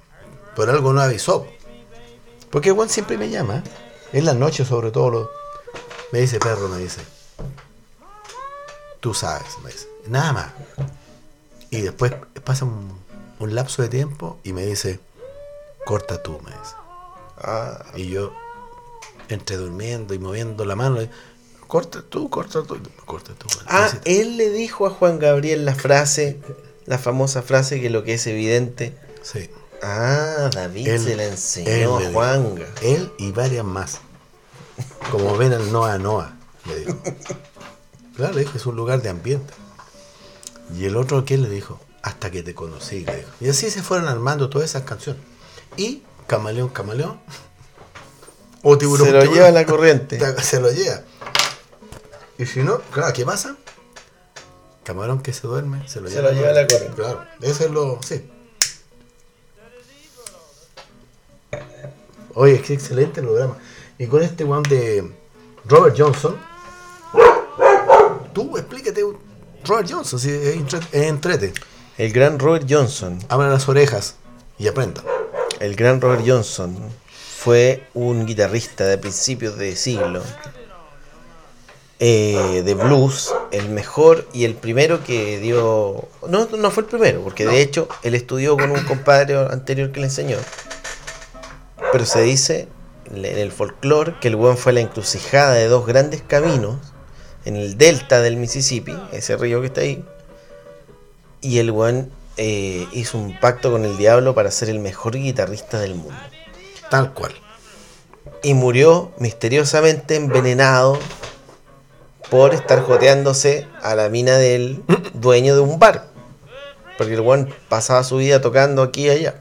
Por 0.55 0.69
algo 0.69 0.93
no 0.93 1.01
avisó. 1.01 1.45
Porque 2.49 2.71
weón 2.71 2.88
siempre 2.88 3.17
me 3.17 3.29
llama. 3.29 3.65
En 4.13 4.23
las 4.23 4.38
noches 4.38 4.69
sobre 4.69 4.91
todo. 4.91 5.10
Lo, 5.10 5.31
me 6.13 6.21
dice 6.21 6.39
perro, 6.39 6.69
me 6.69 6.77
dice. 6.77 7.01
Tú 9.01 9.13
sabes, 9.13 9.58
me 9.62 9.71
dice. 9.73 9.89
Nada 10.08 10.31
más. 10.31 10.53
Y 11.71 11.81
después 11.81 12.13
pasa 12.45 12.63
un, 12.63 12.97
un 13.39 13.55
lapso 13.55 13.81
de 13.81 13.89
tiempo 13.89 14.39
y 14.41 14.53
me 14.53 14.65
dice, 14.65 15.01
corta 15.86 16.23
tú, 16.23 16.39
me 16.45 16.51
dice. 16.51 16.75
Ah, 17.39 17.84
Y 17.97 18.08
yo, 18.08 18.31
entre 19.27 19.58
durmiendo 19.58 20.13
y 20.13 20.19
moviendo 20.19 20.63
la 20.63 20.77
mano, 20.77 20.99
corta 21.75 22.01
tú, 22.07 22.29
corta 22.29 22.63
tú, 22.63 22.77
corta 23.05 23.33
tú. 23.33 23.47
Ah, 23.67 23.91
él 24.05 24.38
le 24.38 24.49
dijo 24.49 24.85
a 24.88 24.89
Juan 24.91 25.19
Gabriel 25.19 25.65
la 25.65 25.75
frase, 25.75 26.39
la 26.85 26.97
famosa 26.97 27.41
frase 27.41 27.81
que 27.81 27.89
lo 27.89 28.03
que 28.05 28.13
es 28.13 28.25
evidente. 28.27 28.97
sí. 29.21 29.49
Ah, 29.83 30.49
David 30.53 30.88
Él- 30.88 31.03
se 31.03 31.15
la 31.17 31.25
enseñó 31.25 31.97
a 31.97 31.99
dijo. 31.99 32.13
Juanga. 32.13 32.65
Él 32.81 33.11
y 33.19 33.31
varias 33.33 33.65
más. 33.65 33.99
Como 35.11 35.35
ven 35.35 35.51
al 35.51 35.69
Noa 35.73 35.97
Noa, 35.97 36.38
le 36.65 36.79
dijo. 36.79 36.97
Claro, 38.15 38.35
dijo, 38.38 38.57
es 38.57 38.65
un 38.65 38.77
lugar 38.77 39.01
de 39.01 39.09
ambiente. 39.09 39.53
Y 40.77 40.85
el 40.85 40.95
otro, 40.95 41.25
¿qué 41.25 41.38
le 41.38 41.49
dijo? 41.49 41.77
Hasta 42.03 42.31
que 42.31 42.41
te 42.41 42.55
conocí, 42.55 43.01
le 43.03 43.17
dijo. 43.17 43.29
Y 43.41 43.49
así 43.49 43.69
se 43.69 43.83
fueron 43.83 44.07
armando 44.07 44.49
todas 44.49 44.69
esas 44.69 44.83
canciones. 44.83 45.21
Y 45.75 46.03
Camaleón, 46.25 46.69
Camaleón. 46.69 47.19
O 48.63 48.77
tiburón, 48.77 49.07
Se 49.07 49.11
lo 49.11 49.19
tiburón, 49.19 49.38
lleva 49.38 49.51
la 49.51 49.65
corriente. 49.65 50.17
te- 50.17 50.41
Se 50.41 50.61
lo 50.61 50.71
lleva. 50.71 51.01
Y 52.38 52.45
si 52.45 52.62
no, 52.62 52.80
claro, 52.91 53.13
¿qué 53.13 53.26
pasa? 53.26 53.56
Camarón 54.84 55.21
que 55.21 55.34
se 55.34 55.48
duerme, 55.48 55.88
se 55.88 56.02
lo 56.02 56.10
Se 56.10 56.15
lleva, 56.15 56.30
lo 56.30 56.36
lleva 56.36 56.52
la 56.52 56.67
corriente. 56.67 56.95
Claro, 56.95 57.26
eso 57.41 57.65
es 57.65 57.71
lo. 57.71 58.00
Sí. 58.04 58.30
Oye, 62.34 62.62
qué 62.62 62.74
excelente 62.74 63.21
programa. 63.21 63.58
Y 63.98 64.08
con 64.08 64.21
este 64.21 64.43
one 64.43 64.67
de 64.69 65.12
Robert 65.65 65.95
Johnson. 65.98 66.38
Tú 68.34 68.58
explícate, 68.58 69.02
Robert 69.63 69.89
Johnson, 69.89 70.19
si 70.19 70.30
es 70.30 70.58
entrete. 70.91 71.54
El 71.98 72.12
gran 72.12 72.38
Robert 72.38 72.67
Johnson. 72.69 73.17
Abra 73.30 73.50
las 73.50 73.69
orejas 73.69 74.15
y 74.60 74.67
aprenda. 74.67 75.02
El 75.62 75.76
gran 75.76 76.02
Robert 76.02 76.24
Johnson 76.28 76.78
fue 77.38 77.88
un 77.93 78.26
guitarrista 78.26 78.86
de 78.86 78.98
principios 78.98 79.58
de 79.58 79.76
siglo. 79.78 80.21
Eh, 81.99 82.62
de 82.65 82.73
blues, 82.73 83.34
el 83.51 83.69
mejor 83.69 84.27
y 84.34 84.43
el 84.45 84.55
primero 84.55 85.03
que 85.03 85.39
dio... 85.39 86.08
No, 86.27 86.45
no 86.45 86.71
fue 86.71 86.84
el 86.84 86.89
primero, 86.89 87.21
porque 87.21 87.45
de 87.45 87.62
hecho 87.62 87.88
él 88.03 88.15
estudió 88.15 88.58
con 88.58 88.71
un 88.71 88.84
compadre 88.84 89.38
anterior 89.38 89.91
que 89.91 90.01
le 90.01 90.08
enseñó. 90.08 90.38
Pero 91.91 92.05
se 92.05 92.21
dice 92.21 92.67
en 93.13 93.23
el 93.23 93.51
folclore 93.51 94.15
que 94.19 94.27
el 94.27 94.36
weón 94.36 94.58
fue 94.58 94.73
la 94.73 94.81
encrucijada 94.81 95.53
de 95.53 95.67
dos 95.67 95.86
grandes 95.86 96.21
caminos 96.21 96.77
en 97.45 97.55
el 97.55 97.77
delta 97.77 98.21
del 98.21 98.38
Mississippi, 98.38 98.95
ese 99.12 99.38
río 99.38 99.62
que 99.62 99.67
está 99.67 99.81
ahí. 99.81 100.03
Y 101.41 101.60
el 101.60 101.71
weón 101.71 102.12
eh, 102.38 102.88
hizo 102.91 103.17
un 103.17 103.39
pacto 103.39 103.71
con 103.71 103.86
el 103.86 103.97
diablo 103.97 104.36
para 104.36 104.51
ser 104.51 104.69
el 104.69 104.79
mejor 104.79 105.15
guitarrista 105.15 105.79
del 105.79 105.95
mundo. 105.95 106.17
Tal 106.89 107.13
cual. 107.13 107.34
Y 108.43 108.53
murió 108.53 109.13
misteriosamente 109.19 110.15
envenenado 110.15 110.99
por 112.29 112.53
estar 112.53 112.81
joteándose 112.81 113.67
a 113.81 113.95
la 113.95 114.09
mina 114.09 114.38
del 114.38 114.83
dueño 115.13 115.55
de 115.55 115.61
un 115.61 115.79
bar. 115.79 116.07
Porque 116.97 117.13
el 117.13 117.21
weón 117.21 117.53
pasaba 117.69 118.03
su 118.03 118.17
vida 118.17 118.41
tocando 118.41 118.81
aquí 118.81 119.05
y 119.05 119.09
allá. 119.09 119.35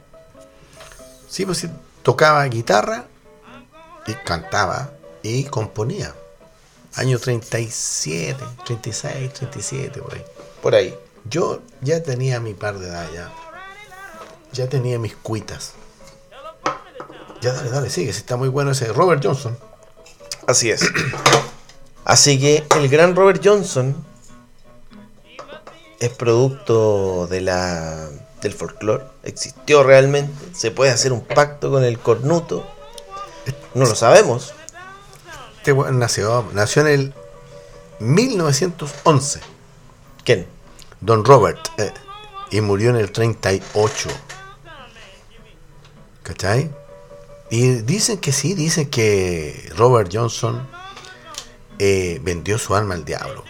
Sí, 1.28 1.46
pues 1.46 1.58
sí, 1.58 1.70
tocaba 2.02 2.44
guitarra 2.44 3.04
y 4.06 4.14
cantaba 4.14 4.90
y 5.22 5.44
componía. 5.44 6.14
Año 6.96 7.18
37, 7.18 8.44
36, 8.64 9.32
37, 9.32 10.00
por 10.00 10.14
ahí. 10.14 10.24
Por 10.62 10.74
ahí. 10.74 10.94
Yo 11.28 11.60
ya 11.80 12.02
tenía 12.02 12.38
mi 12.38 12.54
par 12.54 12.78
de 12.78 12.88
edad 12.88 13.06
ya. 13.12 13.32
Ya 14.52 14.68
tenía 14.68 14.98
mis 14.98 15.16
cuitas. 15.16 15.72
Ya 17.40 17.52
dale, 17.52 17.70
dale, 17.70 17.90
sigue, 17.90 18.12
si 18.12 18.20
está 18.20 18.36
muy 18.36 18.48
bueno 18.48 18.70
ese 18.70 18.92
Robert 18.92 19.22
Johnson. 19.24 19.58
Así 20.46 20.70
es. 20.70 20.82
Así 22.04 22.38
que 22.38 22.64
el 22.76 22.88
gran 22.88 23.16
Robert 23.16 23.40
Johnson 23.42 23.94
es 26.00 26.10
producto 26.10 27.26
de 27.28 27.40
la, 27.40 28.08
del 28.42 28.52
folclore. 28.52 29.04
Existió 29.22 29.82
realmente. 29.82 30.32
Se 30.54 30.70
puede 30.70 30.90
hacer 30.90 31.12
un 31.12 31.22
pacto 31.22 31.70
con 31.70 31.82
el 31.82 31.98
cornuto. 31.98 32.66
No 33.74 33.86
lo 33.86 33.94
sabemos. 33.94 34.54
Este 35.56 35.72
weón 35.72 35.98
nació, 35.98 36.46
nació 36.52 36.82
en 36.82 36.88
el 36.88 37.14
1911, 38.00 39.40
¿Quién? 40.24 40.46
Don 41.00 41.24
Robert, 41.24 41.58
eh, 41.78 41.92
y 42.50 42.60
murió 42.60 42.90
en 42.90 42.96
el 42.96 43.10
38. 43.10 44.08
¿Cachai? 46.22 46.70
Y 47.50 47.68
dicen 47.82 48.18
que 48.18 48.32
sí, 48.32 48.54
dicen 48.54 48.90
que 48.90 49.70
Robert 49.76 50.10
Johnson 50.12 50.66
eh, 51.78 52.20
vendió 52.22 52.58
su 52.58 52.74
alma 52.74 52.94
al 52.94 53.04
diablo 53.04 53.44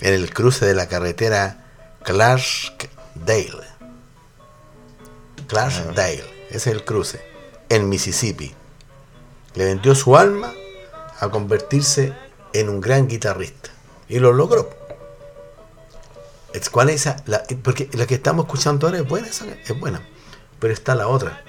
en 0.00 0.14
el 0.14 0.32
cruce 0.32 0.64
de 0.66 0.74
la 0.74 0.86
carretera 0.88 1.64
Clarksdale. 2.04 3.66
Clarksdale, 5.46 6.24
ese 6.50 6.56
es 6.56 6.66
el 6.68 6.84
cruce, 6.84 7.20
en 7.68 7.88
Mississippi. 7.88 8.54
Le 9.54 9.64
vendió 9.64 9.94
su 9.94 10.16
alma 10.16 10.52
a 11.20 11.28
convertirse 11.30 12.12
en 12.52 12.68
un 12.68 12.80
gran 12.80 13.08
guitarrista. 13.08 13.70
Y 14.08 14.18
lo 14.18 14.32
logró. 14.32 14.70
¿Cuál 16.72 16.90
es 16.90 17.02
esa? 17.02 17.16
La- 17.26 17.42
porque 17.62 17.88
la 17.92 18.06
que 18.06 18.14
estamos 18.14 18.46
escuchando 18.46 18.86
ahora 18.86 18.98
es 19.00 19.08
buena, 19.08 19.28
es 19.28 19.80
buena. 19.80 20.06
Pero 20.58 20.72
está 20.72 20.94
la 20.94 21.08
otra. 21.08 21.42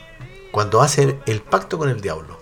Cuando 0.52 0.82
hace 0.82 1.20
el 1.26 1.42
pacto 1.42 1.78
con 1.78 1.90
el 1.90 2.02
diablo. 2.02 2.40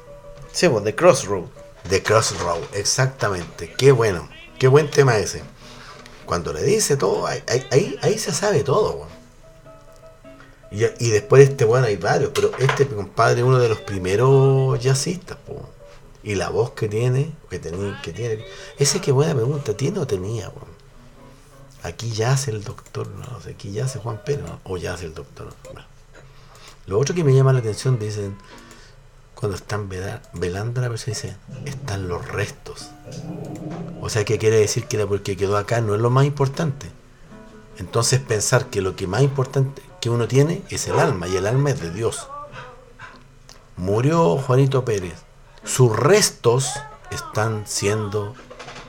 Sí, 0.51 0.67
pues, 0.69 0.83
The 0.83 0.95
Crossroad. 0.95 1.45
The 1.89 2.03
Crossroad, 2.03 2.59
exactamente. 2.73 3.73
Qué 3.77 3.91
bueno. 3.91 4.27
Qué 4.59 4.67
buen 4.67 4.89
tema 4.89 5.17
ese. 5.17 5.43
Cuando 6.25 6.51
le 6.51 6.63
dice 6.63 6.97
todo, 6.97 7.25
ahí, 7.27 7.97
ahí- 8.01 8.19
se 8.19 8.33
sabe 8.33 8.63
todo. 8.63 9.07
Y, 10.71 11.09
después 11.09 11.45
de 11.45 11.51
este 11.51 11.63
bueno 11.63 11.87
hay 11.87 11.95
varios, 11.95 12.31
pero 12.35 12.51
este 12.57 12.85
compadre 12.87 13.39
es 13.39 13.45
uno 13.45 13.57
de 13.59 13.69
los 13.69 13.79
primeros 13.79 14.77
jazzistas. 14.83 15.37
po. 15.37 15.69
Y 16.23 16.35
la 16.35 16.49
voz 16.49 16.71
que 16.71 16.89
tiene, 16.89 17.31
que, 17.49 17.59
tenía, 17.59 18.01
que 18.01 18.11
tiene. 18.11 18.43
Ese 18.77 18.99
que 18.99 19.13
buena 19.13 19.33
pregunta, 19.33 19.77
¿tiene 19.77 19.99
o 19.99 20.07
tenía? 20.07 20.49
weón? 20.49 20.67
Aquí 21.83 22.11
yace 22.11 22.51
el 22.51 22.63
doctor, 22.65 23.07
no 23.07 23.39
sé, 23.39 23.51
aquí 23.51 23.71
yace 23.71 23.99
Juan 23.99 24.21
Pérez, 24.25 24.43
¿no? 24.45 24.59
o 24.65 24.75
yace 24.75 25.05
el 25.05 25.13
doctor. 25.13 25.53
Lo 26.85 26.99
otro 26.99 27.15
que 27.15 27.23
me 27.23 27.33
llama 27.33 27.53
la 27.53 27.59
atención, 27.59 27.97
dicen, 27.97 28.35
cuando 29.39 29.55
están 29.55 29.87
vela- 29.87 30.21
velando 30.33 30.81
la 30.81 30.89
persona, 30.89 31.13
dice, 31.15 31.37
están 31.65 32.07
los 32.07 32.27
restos. 32.27 32.89
O 34.01 34.09
sea, 34.09 34.25
que 34.25 34.39
quiere 34.39 34.57
decir 34.57 34.85
que 34.87 34.97
la 34.97 35.05
porque 35.05 35.37
quedó 35.37 35.57
acá 35.57 35.79
no 35.81 35.93
es 35.93 36.01
lo 36.01 36.09
más 36.09 36.25
importante. 36.25 36.87
Entonces 37.77 38.19
pensar 38.19 38.65
que 38.65 38.81
lo 38.81 38.95
que 38.95 39.05
más 39.05 39.21
importante 39.21 39.83
que 40.01 40.09
uno 40.09 40.27
tiene 40.27 40.63
es 40.69 40.87
el 40.87 40.97
alma, 40.99 41.27
y 41.27 41.35
el 41.35 41.45
alma 41.45 41.69
es 41.69 41.79
de 41.79 41.91
Dios. 41.91 42.27
Murió 43.75 44.37
Juanito 44.37 44.83
Pérez. 44.83 45.19
Sus 45.63 45.95
restos 45.95 46.71
están 47.11 47.63
siendo 47.67 48.33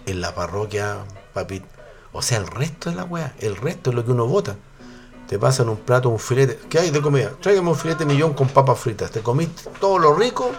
en 0.06 0.20
la 0.22 0.34
parroquia, 0.34 1.04
papi. 1.34 1.62
O 2.12 2.22
sea, 2.22 2.38
el 2.38 2.46
resto 2.46 2.88
de 2.88 2.96
la 2.96 3.04
weá, 3.04 3.34
el 3.40 3.56
resto 3.56 3.90
es 3.90 3.96
lo 3.96 4.04
que 4.04 4.12
uno 4.12 4.26
vota. 4.26 4.56
Te 5.28 5.38
pasan 5.38 5.68
un 5.68 5.76
plato, 5.76 6.08
un 6.08 6.18
filete. 6.18 6.58
¿Qué 6.70 6.78
hay 6.78 6.90
de 6.90 7.02
comida? 7.02 7.32
Tráigame 7.40 7.68
un 7.68 7.76
filete 7.76 8.06
millón 8.06 8.32
con 8.32 8.48
papas 8.48 8.78
fritas. 8.78 9.10
Te 9.10 9.20
comiste 9.20 9.68
todo 9.78 9.98
lo 9.98 10.14
rico 10.14 10.50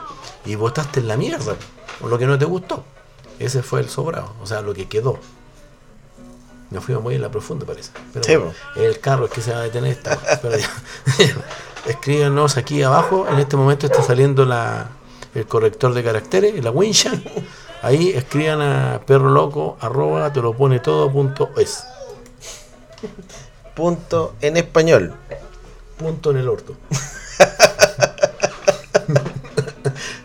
y 0.46 0.54
votaste 0.54 1.00
en 1.00 1.08
la 1.08 1.18
mierda. 1.18 1.56
O 2.02 2.08
lo 2.08 2.20
que 2.20 2.28
no 2.28 2.38
te 2.38 2.46
gustó. 2.46 2.84
Ese 3.40 3.64
fue 3.64 3.80
el 3.80 3.90
sobrado. 3.90 4.34
O 4.44 4.46
sea, 4.46 4.62
lo 4.62 4.74
que 4.74 4.88
quedó. 4.88 5.18
Nos 6.70 6.84
fuimos 6.84 7.02
muy 7.02 7.16
en 7.16 7.22
la 7.22 7.32
profunda, 7.32 7.66
parece. 7.66 7.90
Pero 8.14 8.24
Sí, 8.24 8.36
bueno, 8.36 8.54
el 8.76 9.00
carro 9.00 9.26
es 9.26 9.32
que 9.32 9.42
se 9.42 9.52
va 9.52 9.58
a 9.58 9.62
detener 9.62 9.94
esta. 9.94 10.20
Escríbanos 11.88 12.58
aquí 12.58 12.84
abajo. 12.84 13.26
En 13.28 13.40
este 13.40 13.58
momento 13.58 13.88
está 13.88 14.04
saliendo 14.04 14.46
la, 14.46 14.92
el 15.34 15.48
corrector 15.48 15.96
de 15.96 16.04
caracteres, 16.04 16.64
la 16.64 16.70
wincha. 16.70 17.12
Ahí 17.82 18.10
escriban 18.10 18.62
a 18.62 19.02
perro 19.04 19.30
loco, 19.30 19.78
arroba, 19.80 20.32
te 20.32 20.42
lo 20.42 20.54
pone 20.54 20.80
todo 20.80 21.12
punto 21.12 21.50
es. 21.58 21.84
Punto 23.80 24.36
en 24.42 24.58
español. 24.58 25.14
Punto 25.98 26.32
en 26.32 26.38
el 26.38 26.50
orto. 26.50 26.76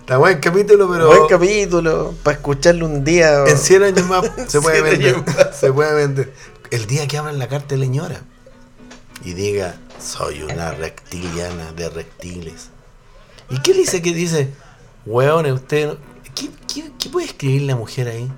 Está 0.01 0.19
buen 0.19 0.41
capítulo, 0.41 0.91
pero 0.91 1.07
Buen 1.07 1.29
capítulo. 1.29 2.15
Para 2.25 2.37
escucharlo 2.37 2.85
un 2.87 3.05
día. 3.05 3.45
en 3.47 3.57
100 3.57 3.83
años 3.85 4.09
más 4.09 4.29
se 4.49 4.61
puede 4.61 4.97
100 4.97 5.25
vender. 5.25 5.55
Se 5.55 5.73
puede 5.73 5.95
vender. 5.95 6.35
El 6.73 6.87
día 6.89 7.07
que 7.07 7.17
abran 7.17 7.39
la 7.39 7.47
carta 7.47 7.77
de 7.77 7.77
leñora 7.77 8.23
y 9.25 9.35
diga, 9.35 9.77
soy 10.05 10.43
una 10.43 10.73
reptiliana 10.73 11.71
de 11.77 11.91
reptiles. 11.91 12.71
¿Y 13.51 13.61
qué 13.63 13.73
dice? 13.73 14.03
¿Qué 14.03 14.13
dice? 14.13 14.51
Weón, 15.07 15.47
usted... 15.53 15.87
no- 15.87 15.97
¿Qué, 16.35 16.51
qué, 16.67 16.91
qué 16.99 17.09
puede 17.09 17.27
escribir 17.29 17.63
la 17.63 17.77
mujer 17.77 18.09
ahí? 18.09 18.29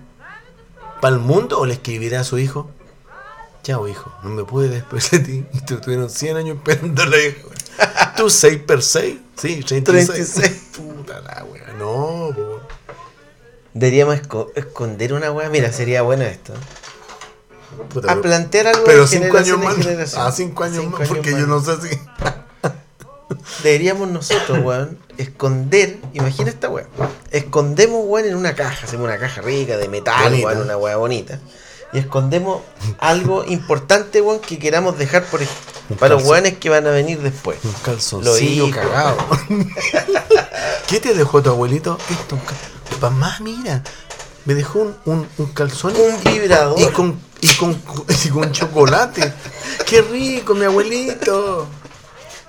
¿Para 1.00 1.14
el 1.14 1.22
mundo 1.22 1.58
o 1.58 1.64
le 1.64 1.72
escribirá 1.72 2.20
a 2.20 2.24
su 2.24 2.38
hijo? 2.38 2.70
Chao, 3.66 3.88
hijo, 3.88 4.12
no 4.22 4.30
me 4.30 4.44
pude 4.44 4.68
después 4.68 5.10
de 5.10 5.18
ti. 5.18 5.44
Y 5.52 5.60
te 5.62 5.74
tuvieron 5.78 6.08
100 6.08 6.36
años 6.36 6.56
esperando 6.58 7.04
la. 7.04 7.16
¿Tú 8.16 8.30
6 8.30 8.58
per 8.64 8.80
6? 8.80 9.16
Sí, 9.36 9.60
36. 9.64 10.34
36. 10.34 10.62
Puta 10.76 11.20
la 11.20 11.44
wea, 11.44 11.74
no, 11.76 12.30
po. 12.32 12.60
Deberíamos 13.74 14.14
esco- 14.22 14.52
esconder 14.54 15.12
una 15.14 15.32
weá. 15.32 15.48
Mira, 15.50 15.72
sería 15.72 16.02
bueno 16.02 16.22
esto. 16.22 16.52
Puta, 17.92 18.12
A 18.12 18.20
plantear 18.22 18.68
algo 18.68 18.84
Pero 18.84 19.00
de 19.02 19.08
5 19.08 19.24
generación 19.24 19.66
años 19.66 19.86
más. 19.98 20.14
Ah, 20.16 20.30
5 20.30 20.62
años 20.62 20.84
Cinco 20.84 20.98
más, 21.00 21.08
porque 21.08 21.30
yo 21.32 21.48
no 21.48 21.60
sé 21.60 21.72
si. 21.82 21.98
Deberíamos 23.64 24.08
nosotros, 24.08 24.60
weón, 24.62 24.96
esconder. 25.18 25.98
Imagina 26.12 26.50
esta 26.50 26.68
weá. 26.68 26.86
Escondemos, 27.32 28.04
weón, 28.06 28.28
en 28.28 28.36
una 28.36 28.54
caja. 28.54 28.86
Hacemos 28.86 29.06
una 29.06 29.18
caja 29.18 29.40
rica 29.42 29.76
de 29.76 29.88
metal, 29.88 30.30
Bonita. 30.30 30.46
weón, 30.46 30.60
una 30.62 30.76
weá 30.76 30.96
bonita. 30.96 31.40
Y 31.96 31.98
escondemos 32.00 32.60
algo 32.98 33.42
importante, 33.46 34.20
weón, 34.20 34.40
que 34.40 34.58
queramos 34.58 34.98
dejar 34.98 35.24
por 35.24 35.40
Un 35.40 35.96
para 35.96 36.14
los 36.16 36.24
weones 36.24 36.58
que 36.58 36.68
van 36.68 36.86
a 36.86 36.90
venir 36.90 37.20
después. 37.22 37.56
Un 37.64 37.72
Lo 37.72 37.78
calzoncillo 37.78 38.70
cagado. 38.70 39.16
¿Qué 40.88 41.00
te 41.00 41.14
dejó 41.14 41.42
tu 41.42 41.48
abuelito? 41.48 41.96
Esto, 42.10 42.34
un 42.34 42.42
cal- 42.42 43.00
Mamá, 43.00 43.38
mira. 43.40 43.82
Me 44.44 44.54
dejó 44.54 44.80
un, 44.80 44.96
un, 45.06 45.28
un 45.38 45.46
calzón 45.46 45.94
Un 45.96 46.22
vibrador. 46.32 46.78
y 46.78 46.84
con, 46.88 47.18
y, 47.40 47.48
con, 47.54 47.82
y 48.24 48.28
con 48.28 48.52
chocolate. 48.52 49.32
¡Qué 49.86 50.02
rico, 50.02 50.54
mi 50.54 50.66
abuelito! 50.66 51.66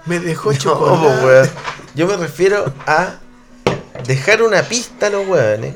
Me 0.07 0.19
dejó 0.19 0.51
No, 0.51 0.57
chocolate. 0.57 1.25
weón. 1.25 1.49
Yo 1.95 2.05
me 2.05 2.17
refiero 2.17 2.73
a 2.85 3.15
dejar 4.05 4.43
una 4.43 4.61
pista 4.63 5.07
a 5.07 5.09
los 5.09 5.25
weones 5.25 5.73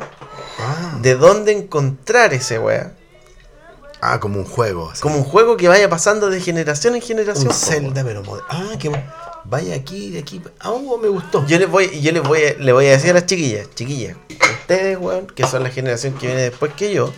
Ah, 0.60 0.98
de 1.02 1.16
dónde 1.16 1.54
encontrar 1.54 2.34
ese 2.34 2.60
weá. 2.60 2.92
Ah, 4.02 4.20
como 4.20 4.40
un 4.40 4.46
juego. 4.46 4.90
así. 4.92 5.02
Como 5.02 5.18
un 5.18 5.24
juego 5.24 5.58
que 5.58 5.68
vaya 5.68 5.90
pasando 5.90 6.30
de 6.30 6.42
generación 6.42 6.96
en 6.96 7.02
generación. 7.02 7.48
un 7.48 7.54
Zelda, 7.54 8.04
pero 8.04 8.24
Ah, 8.50 8.74
que 8.80 8.92
vaya 9.46 9.76
aquí, 9.76 10.12
de 10.12 10.20
aquí. 10.20 10.42
Ah, 10.60 10.72
oh, 10.72 10.98
me 10.98 11.08
gustó. 11.08 11.46
Yo 11.48 11.58
les 11.58 11.70
voy, 11.70 12.02
yo 12.02 12.12
les 12.12 12.24
voy, 12.24 12.44
a, 12.44 12.54
le 12.60 12.74
voy 12.74 12.88
a 12.88 12.92
decir 12.92 13.12
a 13.12 13.14
las 13.14 13.26
chiquillas, 13.26 13.68
chiquillas, 13.76 14.18
ustedes, 14.62 14.98
weón, 15.00 15.28
que 15.28 15.46
son 15.48 15.64
la 15.64 15.70
generación 15.70 16.14
que 16.14 16.28
viene 16.28 16.42
después 16.44 16.74
que 16.74 16.94
yo, 16.94 17.12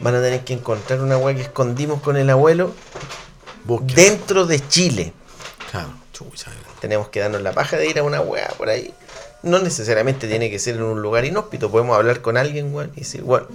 van 0.00 0.14
a 0.14 0.20
tener 0.22 0.44
que 0.44 0.52
encontrar 0.52 1.00
una 1.00 1.16
weá 1.16 1.34
que 1.34 1.42
escondimos 1.42 2.00
con 2.02 2.16
el 2.16 2.28
abuelo 2.30 2.72
Búsqueda. 3.64 4.02
dentro 4.02 4.46
de 4.46 4.66
Chile. 4.68 5.12
Claro, 5.70 5.88
chucha. 6.12 6.50
Tenemos 6.80 7.08
que 7.08 7.20
darnos 7.20 7.40
la 7.42 7.52
paja 7.52 7.76
de 7.76 7.88
ir 7.88 7.98
a 7.98 8.02
una 8.02 8.20
weá 8.20 8.48
por 8.58 8.68
ahí. 8.68 8.92
no 9.42 9.58
necesariamente 9.58 10.28
tiene 10.28 10.50
que 10.50 10.58
ser 10.58 10.76
en 10.76 10.82
un 10.82 11.00
lugar 11.02 11.24
inhóspito. 11.24 11.70
Podemos 11.70 11.96
hablar 11.96 12.20
con 12.20 12.36
alguien, 12.36 12.72
weón, 12.74 12.92
y 12.94 13.00
decir, 13.00 13.22
bueno, 13.22 13.46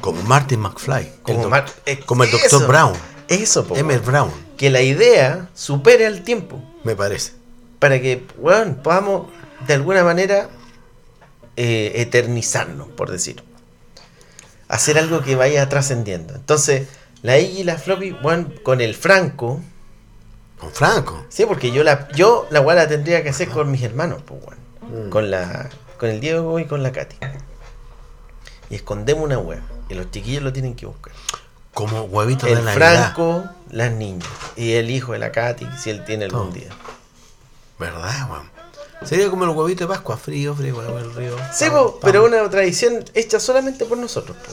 Como 0.00 0.22
Martin 0.22 0.60
McFly. 0.60 1.12
como, 1.22 1.42
el 1.44 1.48
Mar- 1.48 1.66
eh, 1.86 2.00
como 2.04 2.24
el 2.24 2.30
Dr. 2.30 2.66
Brown. 2.66 2.92
Eso, 3.28 3.64
po, 3.66 3.76
Emmett. 3.76 4.04
Brown, 4.04 4.30
Que 4.56 4.70
la 4.70 4.82
idea 4.82 5.48
supere 5.54 6.06
al 6.06 6.22
tiempo. 6.22 6.60
me 6.84 6.96
parece. 6.96 7.32
Para 7.78 8.00
que, 8.00 8.26
weón, 8.38 8.80
podamos 8.82 9.28
de 9.66 9.74
alguna 9.74 10.02
manera 10.04 10.48
eh, 11.56 11.92
eternizarnos, 11.96 12.88
por 12.88 13.10
decir. 13.10 13.42
Hacer 14.68 14.98
algo 14.98 15.22
que 15.22 15.34
vaya 15.36 15.68
trascendiendo. 15.68 16.34
Entonces, 16.34 16.88
la 17.22 17.38
Iggy 17.38 17.60
y 17.60 17.64
la 17.64 17.76
Floppy, 17.76 18.16
con 18.62 18.80
el 18.80 18.94
Franco. 18.94 19.60
Con 20.58 20.70
Franco. 20.72 21.24
Sí, 21.28 21.44
porque 21.46 21.70
yo 21.72 21.82
la, 21.84 22.08
yo 22.12 22.46
la 22.50 22.88
tendría 22.88 23.22
que 23.22 23.30
hacer 23.30 23.48
con 23.48 23.70
mis 23.70 23.82
hermanos, 23.82 24.22
pues. 24.24 24.40
Mm. 24.82 25.08
Con 25.10 25.30
la, 25.30 25.70
con 25.98 26.08
el 26.10 26.20
Diego 26.20 26.58
y 26.58 26.66
con 26.66 26.82
la 26.82 26.92
Katy. 26.92 27.16
Y 28.70 28.76
escondemos 28.76 29.24
una 29.24 29.38
weá. 29.38 29.60
Y 29.88 29.94
los 29.94 30.10
chiquillos 30.10 30.42
lo 30.42 30.52
tienen 30.52 30.74
que 30.74 30.86
buscar. 30.86 31.12
Como 31.74 32.02
huevito 32.02 32.46
de 32.46 32.52
El 32.52 32.64
Navidad. 32.64 33.12
Franco, 33.14 33.44
las 33.70 33.92
niñas. 33.92 34.28
Y 34.56 34.72
el 34.72 34.90
hijo 34.90 35.12
de 35.12 35.18
la 35.18 35.32
Katy, 35.32 35.66
si 35.78 35.90
él 35.90 36.04
tiene 36.04 36.26
algún 36.26 36.48
Oh. 36.48 36.52
día. 36.52 36.68
¿Verdad, 37.78 38.30
weón? 38.30 38.50
Sería 39.04 39.30
como 39.30 39.44
el 39.44 39.50
huevito 39.50 39.84
de 39.84 39.88
Pascua, 39.88 40.16
frío, 40.18 40.54
frío, 40.54 40.76
weón, 40.76 40.98
el 40.98 41.14
río. 41.14 41.36
Sí, 41.54 41.64
Pam, 41.66 41.72
po, 41.74 41.90
pam. 41.92 42.00
pero 42.02 42.24
una 42.24 42.48
tradición 42.50 43.02
hecha 43.14 43.40
solamente 43.40 43.84
por 43.86 43.96
nosotros, 43.98 44.36
po. 44.36 44.52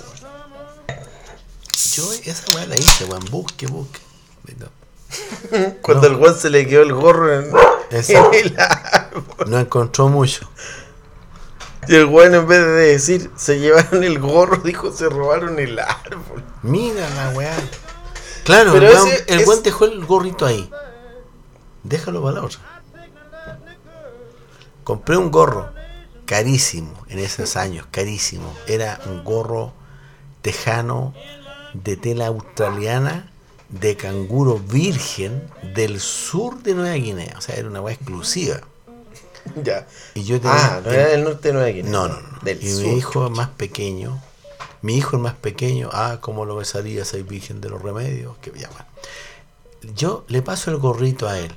Yo 1.93 2.11
esa 2.13 2.55
weá 2.55 2.65
la 2.67 2.77
hice, 2.77 3.05
weón. 3.05 3.25
Busque, 3.29 3.67
busque. 3.67 3.99
Cuando 5.81 6.09
No. 6.09 6.15
el 6.15 6.21
weón 6.21 6.37
se 6.37 6.49
le 6.49 6.65
quedó 6.67 6.81
el 6.83 6.93
gorro 6.93 7.33
en, 7.33 7.51
en 7.91 8.33
el 8.33 8.55
árbol. 8.59 9.23
no 9.47 9.59
encontró 9.59 10.07
mucho. 10.09 10.49
Y 11.87 11.95
el 11.95 12.05
weón 12.05 12.35
en 12.35 12.47
vez 12.47 12.59
de 12.65 12.71
decir 12.71 13.31
se 13.35 13.59
llevaron 13.59 14.03
el 14.03 14.19
gorro, 14.19 14.57
dijo 14.63 14.91
se 14.91 15.09
robaron 15.09 15.59
el 15.59 15.79
árbol. 15.79 16.43
Mira 16.63 17.07
la 17.15 17.29
weá. 17.29 17.55
Claro, 18.43 18.73
Pero 18.73 18.87
el 18.87 18.93
weón, 18.95 19.07
ese 19.07 19.25
el 19.27 19.39
es- 19.41 19.47
weón 19.47 19.63
dejó 19.63 19.85
el 19.85 20.05
gorrito 20.05 20.45
ahí. 20.45 20.69
Déjalo 21.83 22.21
para 22.21 22.35
la 22.35 22.43
otra. 22.45 22.59
Compré 24.83 25.17
un 25.17 25.31
gorro 25.31 25.69
carísimo 26.25 27.05
en 27.09 27.19
esos 27.19 27.55
años, 27.57 27.85
carísimo. 27.91 28.53
Era 28.67 28.99
un 29.05 29.23
gorro 29.23 29.73
tejano 30.41 31.13
de 31.73 31.97
tela 31.97 32.27
australiana 32.27 33.31
de 33.69 33.97
canguro 33.97 34.59
virgen 34.59 35.43
del 35.75 35.99
sur 35.99 36.61
de 36.63 36.73
Nueva 36.73 36.95
Guinea. 36.95 37.35
O 37.37 37.41
sea, 37.41 37.55
era 37.55 37.67
una 37.67 37.81
weá 37.81 37.93
exclusiva. 37.95 38.61
Ya. 39.63 39.87
Y 40.13 40.23
yo 40.23 40.39
Ah, 40.43 40.81
no 40.83 40.91
era 40.91 41.07
del 41.07 41.23
norte 41.23 41.49
de 41.49 41.53
Nueva 41.53 41.69
Guinea. 41.69 41.91
no, 41.91 42.07
no, 42.07 42.19
no. 42.21 42.39
Del 42.41 42.61
y 42.63 42.69
sur. 42.71 42.83
mi 42.83 42.97
hijo 42.97 43.29
más 43.29 43.49
pequeño, 43.49 44.21
mi 44.81 44.95
hijo 44.97 45.15
el 45.17 45.21
más 45.23 45.33
pequeño, 45.33 45.89
ah, 45.91 46.17
cómo 46.21 46.45
lo 46.45 46.55
besaría 46.55 47.01
esa 47.01 47.17
virgen 47.17 47.61
de 47.61 47.69
los 47.69 47.81
remedios, 47.81 48.37
que 48.37 48.51
llaman. 48.51 48.85
Yo 49.95 50.25
le 50.27 50.41
paso 50.41 50.71
el 50.71 50.77
gorrito 50.77 51.27
a 51.27 51.37
él 51.39 51.53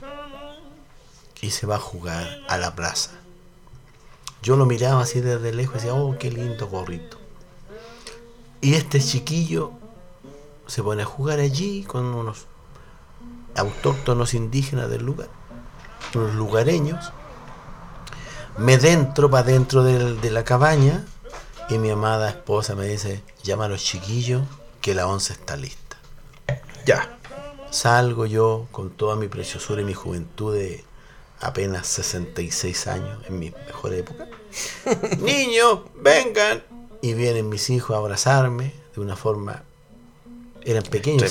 y 1.40 1.50
se 1.50 1.66
va 1.66 1.76
a 1.76 1.80
jugar 1.80 2.40
a 2.48 2.58
la 2.58 2.74
plaza. 2.74 3.10
Yo 4.42 4.56
lo 4.56 4.66
miraba 4.66 5.02
así 5.02 5.20
desde 5.20 5.52
lejos 5.52 5.74
y 5.74 5.78
decía, 5.78 5.94
oh, 5.94 6.16
qué 6.18 6.30
lindo 6.30 6.66
gorrito. 6.68 7.18
Y 8.62 8.74
este 8.74 9.00
chiquillo 9.00 9.72
se 10.66 10.82
pone 10.82 11.02
a 11.02 11.06
jugar 11.06 11.40
allí 11.40 11.82
con 11.82 12.04
unos 12.06 12.46
autóctonos 13.56 14.34
indígenas 14.34 14.88
del 14.90 15.02
lugar, 15.04 15.28
unos 16.14 16.34
lugareños 16.34 17.12
me 18.58 18.78
dentro 18.78 19.30
para 19.30 19.42
dentro 19.44 19.82
del- 19.82 20.20
de 20.20 20.30
la 20.30 20.44
cabaña 20.44 21.04
y 21.68 21.78
mi 21.78 21.90
amada 21.90 22.28
esposa 22.30 22.74
me 22.74 22.86
dice, 22.86 23.22
llama 23.42 23.66
a 23.66 23.68
los 23.68 23.82
chiquillos 23.82 24.42
que 24.80 24.94
la 24.94 25.06
once 25.06 25.32
está 25.32 25.56
lista. 25.56 25.96
Ya. 26.86 27.18
Salgo 27.70 28.26
yo 28.26 28.66
con 28.72 28.90
toda 28.90 29.14
mi 29.16 29.28
preciosura 29.28 29.82
y 29.82 29.84
mi 29.84 29.94
juventud 29.94 30.54
de 30.54 30.84
apenas 31.40 31.86
66 31.86 32.86
años, 32.88 33.18
en 33.28 33.38
mi 33.38 33.52
mejor 33.66 33.94
época. 33.94 34.26
Niños, 35.20 35.80
vengan. 35.94 36.62
Y 37.02 37.14
vienen 37.14 37.48
mis 37.48 37.70
hijos 37.70 37.94
a 37.94 37.98
abrazarme 37.98 38.74
de 38.94 39.00
una 39.00 39.16
forma... 39.16 39.62
Eran 40.62 40.82
pequeños, 40.82 41.22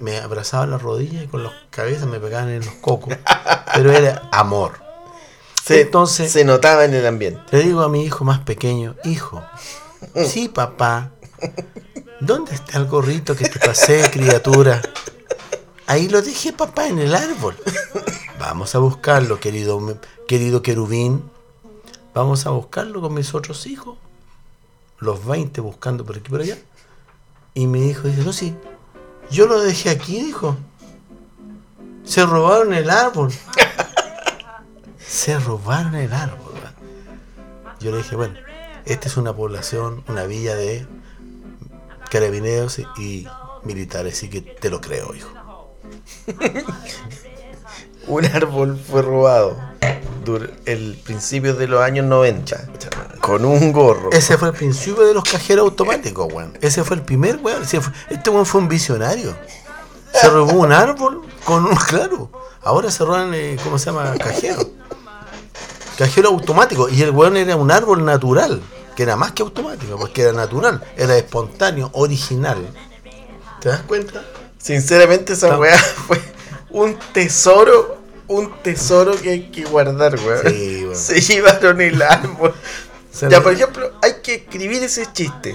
me, 0.00 0.12
me 0.12 0.18
abrazaban 0.18 0.70
las 0.70 0.80
rodillas 0.80 1.24
y 1.24 1.26
con 1.26 1.42
las 1.42 1.52
cabezas 1.70 2.06
me 2.06 2.20
pegaban 2.20 2.50
en 2.50 2.64
los 2.64 2.74
cocos. 2.74 3.12
Pero 3.74 3.90
era 3.92 4.28
amor. 4.30 4.74
Se, 5.70 5.82
Entonces- 5.82 6.32
se 6.32 6.44
notaba 6.44 6.84
en 6.84 6.94
el 6.94 7.06
ambiente. 7.06 7.40
Le 7.52 7.62
digo 7.62 7.82
a 7.82 7.88
mi 7.88 8.02
hijo 8.02 8.24
más 8.24 8.40
pequeño, 8.40 8.96
hijo, 9.04 9.40
sí 10.26 10.48
papá, 10.48 11.12
¿dónde 12.18 12.56
está 12.56 12.78
el 12.78 12.86
gorrito 12.86 13.36
que 13.36 13.48
te 13.48 13.60
pasé, 13.60 14.02
criatura? 14.10 14.82
Ahí 15.86 16.08
lo 16.08 16.22
dejé 16.22 16.52
papá 16.52 16.88
en 16.88 16.98
el 16.98 17.14
árbol. 17.14 17.56
Vamos 18.40 18.74
a 18.74 18.78
buscarlo, 18.80 19.38
querido, 19.38 19.96
querido 20.26 20.60
querubín. 20.60 21.22
Vamos 22.14 22.46
a 22.46 22.50
buscarlo 22.50 23.00
con 23.00 23.14
mis 23.14 23.32
otros 23.32 23.64
hijos. 23.68 23.96
Los 24.98 25.24
20 25.24 25.60
buscando 25.60 26.04
por 26.04 26.16
aquí 26.16 26.26
y 26.26 26.30
por 26.30 26.40
allá. 26.40 26.58
Y 27.54 27.68
mi 27.68 27.88
hijo 27.88 28.08
dice, 28.08 28.22
no, 28.24 28.32
sí, 28.32 28.56
yo 29.30 29.46
lo 29.46 29.60
dejé 29.60 29.90
aquí, 29.90 30.20
dijo. 30.20 30.56
Se 32.02 32.26
robaron 32.26 32.74
el 32.74 32.90
árbol. 32.90 33.32
Se 35.10 35.36
robaron 35.40 35.96
el 35.96 36.12
árbol. 36.12 36.54
Yo 37.80 37.90
le 37.90 37.96
dije, 37.96 38.14
bueno, 38.14 38.34
esta 38.84 39.08
es 39.08 39.16
una 39.16 39.34
población, 39.34 40.04
una 40.06 40.24
villa 40.24 40.54
de 40.54 40.86
carabineros 42.10 42.78
y, 42.78 43.26
militares, 43.64 44.14
así 44.14 44.30
que 44.30 44.40
te 44.40 44.70
lo 44.70 44.80
creo, 44.80 45.12
hijo. 45.12 45.28
Un 48.06 48.24
árbol 48.24 48.78
fue 48.78 49.02
robado 49.02 49.58
el 50.64 50.96
principio 51.02 51.54
de 51.54 51.66
los 51.66 51.82
años 51.82 52.06
90 52.06 52.68
con 53.20 53.44
un 53.44 53.72
gorro. 53.72 54.12
Ese 54.12 54.38
fue 54.38 54.48
el 54.48 54.54
principio 54.54 55.04
de 55.04 55.12
los 55.12 55.24
cajeros 55.24 55.64
automáticos, 55.64 56.32
weón. 56.32 56.56
Ese 56.60 56.84
fue 56.84 56.96
el 56.96 57.02
primer, 57.02 57.38
weón. 57.42 57.62
Este 57.62 58.30
weón 58.30 58.46
fue 58.46 58.60
un 58.60 58.68
visionario. 58.68 59.34
Se 60.12 60.28
robó 60.30 60.52
un 60.52 60.72
árbol 60.72 61.22
con 61.44 61.66
un, 61.66 61.74
claro. 61.74 62.30
Ahora 62.62 62.90
se 62.90 63.04
roban, 63.04 63.32
eh, 63.32 63.56
¿cómo 63.64 63.78
se 63.78 63.86
llama? 63.86 64.14
Cajero. 64.18 64.79
Cajero 66.00 66.30
automático. 66.30 66.88
Y 66.88 67.02
el 67.02 67.10
weón 67.10 67.36
era 67.36 67.56
un 67.56 67.70
árbol 67.70 68.02
natural. 68.06 68.62
Que 68.96 69.02
era 69.02 69.16
más 69.16 69.32
que 69.32 69.42
automático, 69.42 69.98
porque 69.98 70.22
era 70.22 70.32
natural. 70.32 70.82
Era 70.96 71.14
espontáneo, 71.14 71.90
original. 71.92 72.56
¿Te 73.60 73.68
das 73.68 73.82
cuenta? 73.82 74.22
Sinceramente 74.56 75.34
esa 75.34 75.58
weá 75.58 75.76
fue 76.06 76.18
un 76.70 76.96
tesoro, 77.12 77.98
un 78.28 78.50
tesoro 78.62 79.12
que 79.20 79.28
hay 79.30 79.50
que 79.50 79.64
guardar, 79.64 80.18
weón. 80.20 80.48
Sí, 80.48 80.80
weón. 80.84 80.96
Se 80.96 81.20
llevaron 81.20 81.80
el 81.82 82.00
árbol. 82.00 82.54
Se 83.12 83.28
ya, 83.28 83.42
por 83.42 83.52
ejemplo, 83.52 83.92
hay 84.02 84.14
que 84.22 84.36
escribir 84.36 84.82
ese 84.82 85.06
chiste 85.12 85.54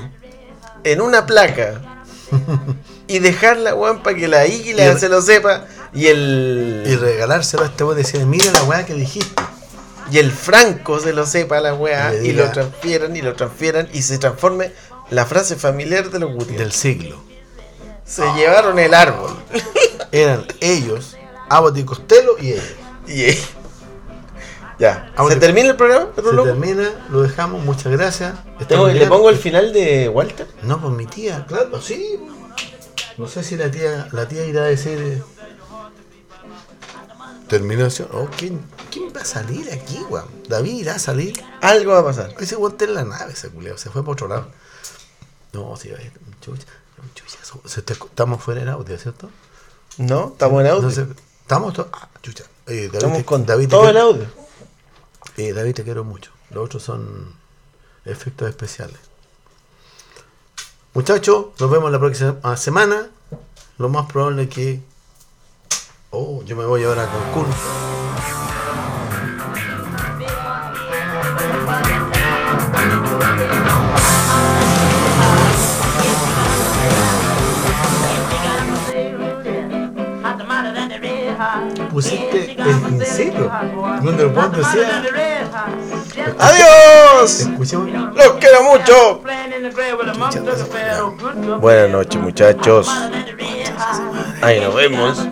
en 0.83 1.01
una 1.01 1.25
placa 1.25 1.81
y 3.07 3.17
dejarla, 3.17 3.73
weón, 3.73 4.03
para 4.03 4.15
que 4.15 4.27
la 4.27 4.45
Y 4.45 4.73
re- 4.73 4.99
se 4.99 5.09
lo 5.09 5.23
sepa 5.23 5.65
y 5.91 6.05
el 6.05 6.83
Y 6.85 6.95
regalárselo 6.97 7.63
a 7.63 7.65
este 7.65 7.83
weón 7.83 7.97
decir, 7.97 8.23
mira 8.27 8.51
la 8.51 8.63
weá 8.63 8.85
que 8.85 8.93
dijiste. 8.93 9.41
Y 10.11 10.17
el 10.19 10.31
Franco 10.31 10.99
se 10.99 11.13
lo 11.13 11.25
sepa 11.25 11.59
la 11.61 11.73
weá 11.73 12.13
Y 12.15 12.31
lo 12.33 12.49
transfieran 12.51 13.15
y 13.15 13.21
lo 13.21 13.33
transfieran 13.33 13.89
y 13.93 14.01
se 14.01 14.17
transforme 14.17 14.71
la 15.09 15.25
frase 15.25 15.55
familiar 15.55 16.09
de 16.09 16.19
los 16.19 16.31
Gutiérrez. 16.33 16.57
Del 16.59 16.71
siglo. 16.71 17.21
Se 18.05 18.23
llevaron 18.33 18.77
el 18.79 18.93
árbol. 18.93 19.35
Eran 20.11 20.45
ellos, 20.61 21.17
Abbott 21.49 21.77
y 21.77 21.83
Costello 21.83 22.37
y 22.39 22.51
ellos. 22.51 22.65
y 23.07 23.23
eh, 23.23 23.39
ya. 24.79 25.11
Ahora- 25.15 25.33
¿Se 25.35 25.39
termina 25.39 25.69
el 25.69 25.75
programa? 25.75 26.07
Se 26.15 26.21
Loco? 26.21 26.43
termina, 26.49 26.89
lo 27.09 27.23
dejamos, 27.23 27.63
muchas 27.63 27.91
gracias. 27.91 28.33
Estamos 28.59 28.93
¿Le 28.93 29.07
pongo 29.07 29.29
el 29.29 29.37
final 29.37 29.73
de 29.73 30.09
Walter? 30.09 30.47
No, 30.63 30.79
pues 30.81 30.93
mi 30.93 31.05
tía, 31.05 31.45
claro, 31.47 31.81
sí. 31.81 32.19
No 33.17 33.27
sé 33.27 33.43
si 33.43 33.55
la 33.55 33.71
tía, 33.71 34.07
la 34.11 34.27
tía 34.27 34.45
irá 34.45 34.63
a 34.63 34.67
decir. 34.67 35.23
Terminación. 37.47 38.07
Oh, 38.13 38.27
¿quién, 38.37 38.61
¿Quién 38.91 39.11
va 39.15 39.21
a 39.21 39.25
salir 39.25 39.71
aquí, 39.71 39.97
weón? 40.09 40.27
David 40.47 40.73
irá 40.73 40.95
a 40.95 40.99
salir. 40.99 41.41
Algo 41.61 41.91
va 41.93 41.99
a 41.99 42.03
pasar. 42.03 42.35
Ese 42.39 42.55
weón 42.55 42.73
está 42.73 42.85
en 42.85 42.93
la 42.95 43.03
nave, 43.03 43.33
ese 43.33 43.49
culeo. 43.49 43.77
Se 43.77 43.89
fue 43.89 44.03
por 44.03 44.13
otro 44.13 44.27
lado. 44.27 44.47
No, 45.53 45.75
sí, 45.77 45.89
chucha, 46.41 46.65
chucha, 47.13 47.37
so- 47.43 47.81
te- 47.83 47.93
estamos 47.93 48.43
fuera 48.43 48.59
del 48.61 48.69
audio, 48.69 48.97
¿cierto? 48.97 49.29
¿No? 49.97 50.29
¿Estamos 50.33 50.61
en 50.61 50.67
audio? 50.67 50.89
Estamos 50.89 51.73
todos. 51.73 51.89
Ah, 51.93 52.09
chucha. 52.21 52.43
Eh, 52.67 52.87
David, 52.87 52.95
Estamos 52.95 53.17
te- 53.19 53.25
con 53.25 53.45
David, 53.45 53.69
todo 53.69 53.89
el 53.89 53.97
audio. 53.97 54.25
eh, 55.37 55.53
David, 55.53 55.75
te 55.75 55.83
quiero 55.83 56.03
mucho. 56.03 56.31
Los 56.49 56.65
otros 56.65 56.83
son 56.83 57.33
efectos 58.03 58.49
especiales. 58.49 58.97
Muchachos, 60.93 61.47
nos 61.59 61.69
vemos 61.69 61.91
la 61.91 61.99
próxima 61.99 62.57
semana. 62.57 63.09
Lo 63.77 63.89
más 63.89 64.05
probable 64.11 64.43
es 64.43 64.49
que. 64.49 64.81
Oh, 66.17 66.41
yo 66.45 66.55
me 66.55 66.63
voy 66.63 66.81
ahora 66.85 67.03
a 67.03 67.07
Cancún. 67.07 67.45
Pusiste 81.91 82.51
el. 82.51 82.55
Cuando 84.01 84.23
el 84.23 84.33
Juan 84.33 84.51
decía. 84.53 85.03
¡Adiós! 86.39 87.39
Escuchemos. 87.41 88.15
¡Los 88.15 88.31
quiero 88.39 88.63
mucho! 88.63 89.21
Buenas 91.59 91.89
noches, 91.89 92.21
muchachos. 92.21 92.89
Ahí 94.41 94.59
nos 94.59 94.75
vemos. 94.75 95.27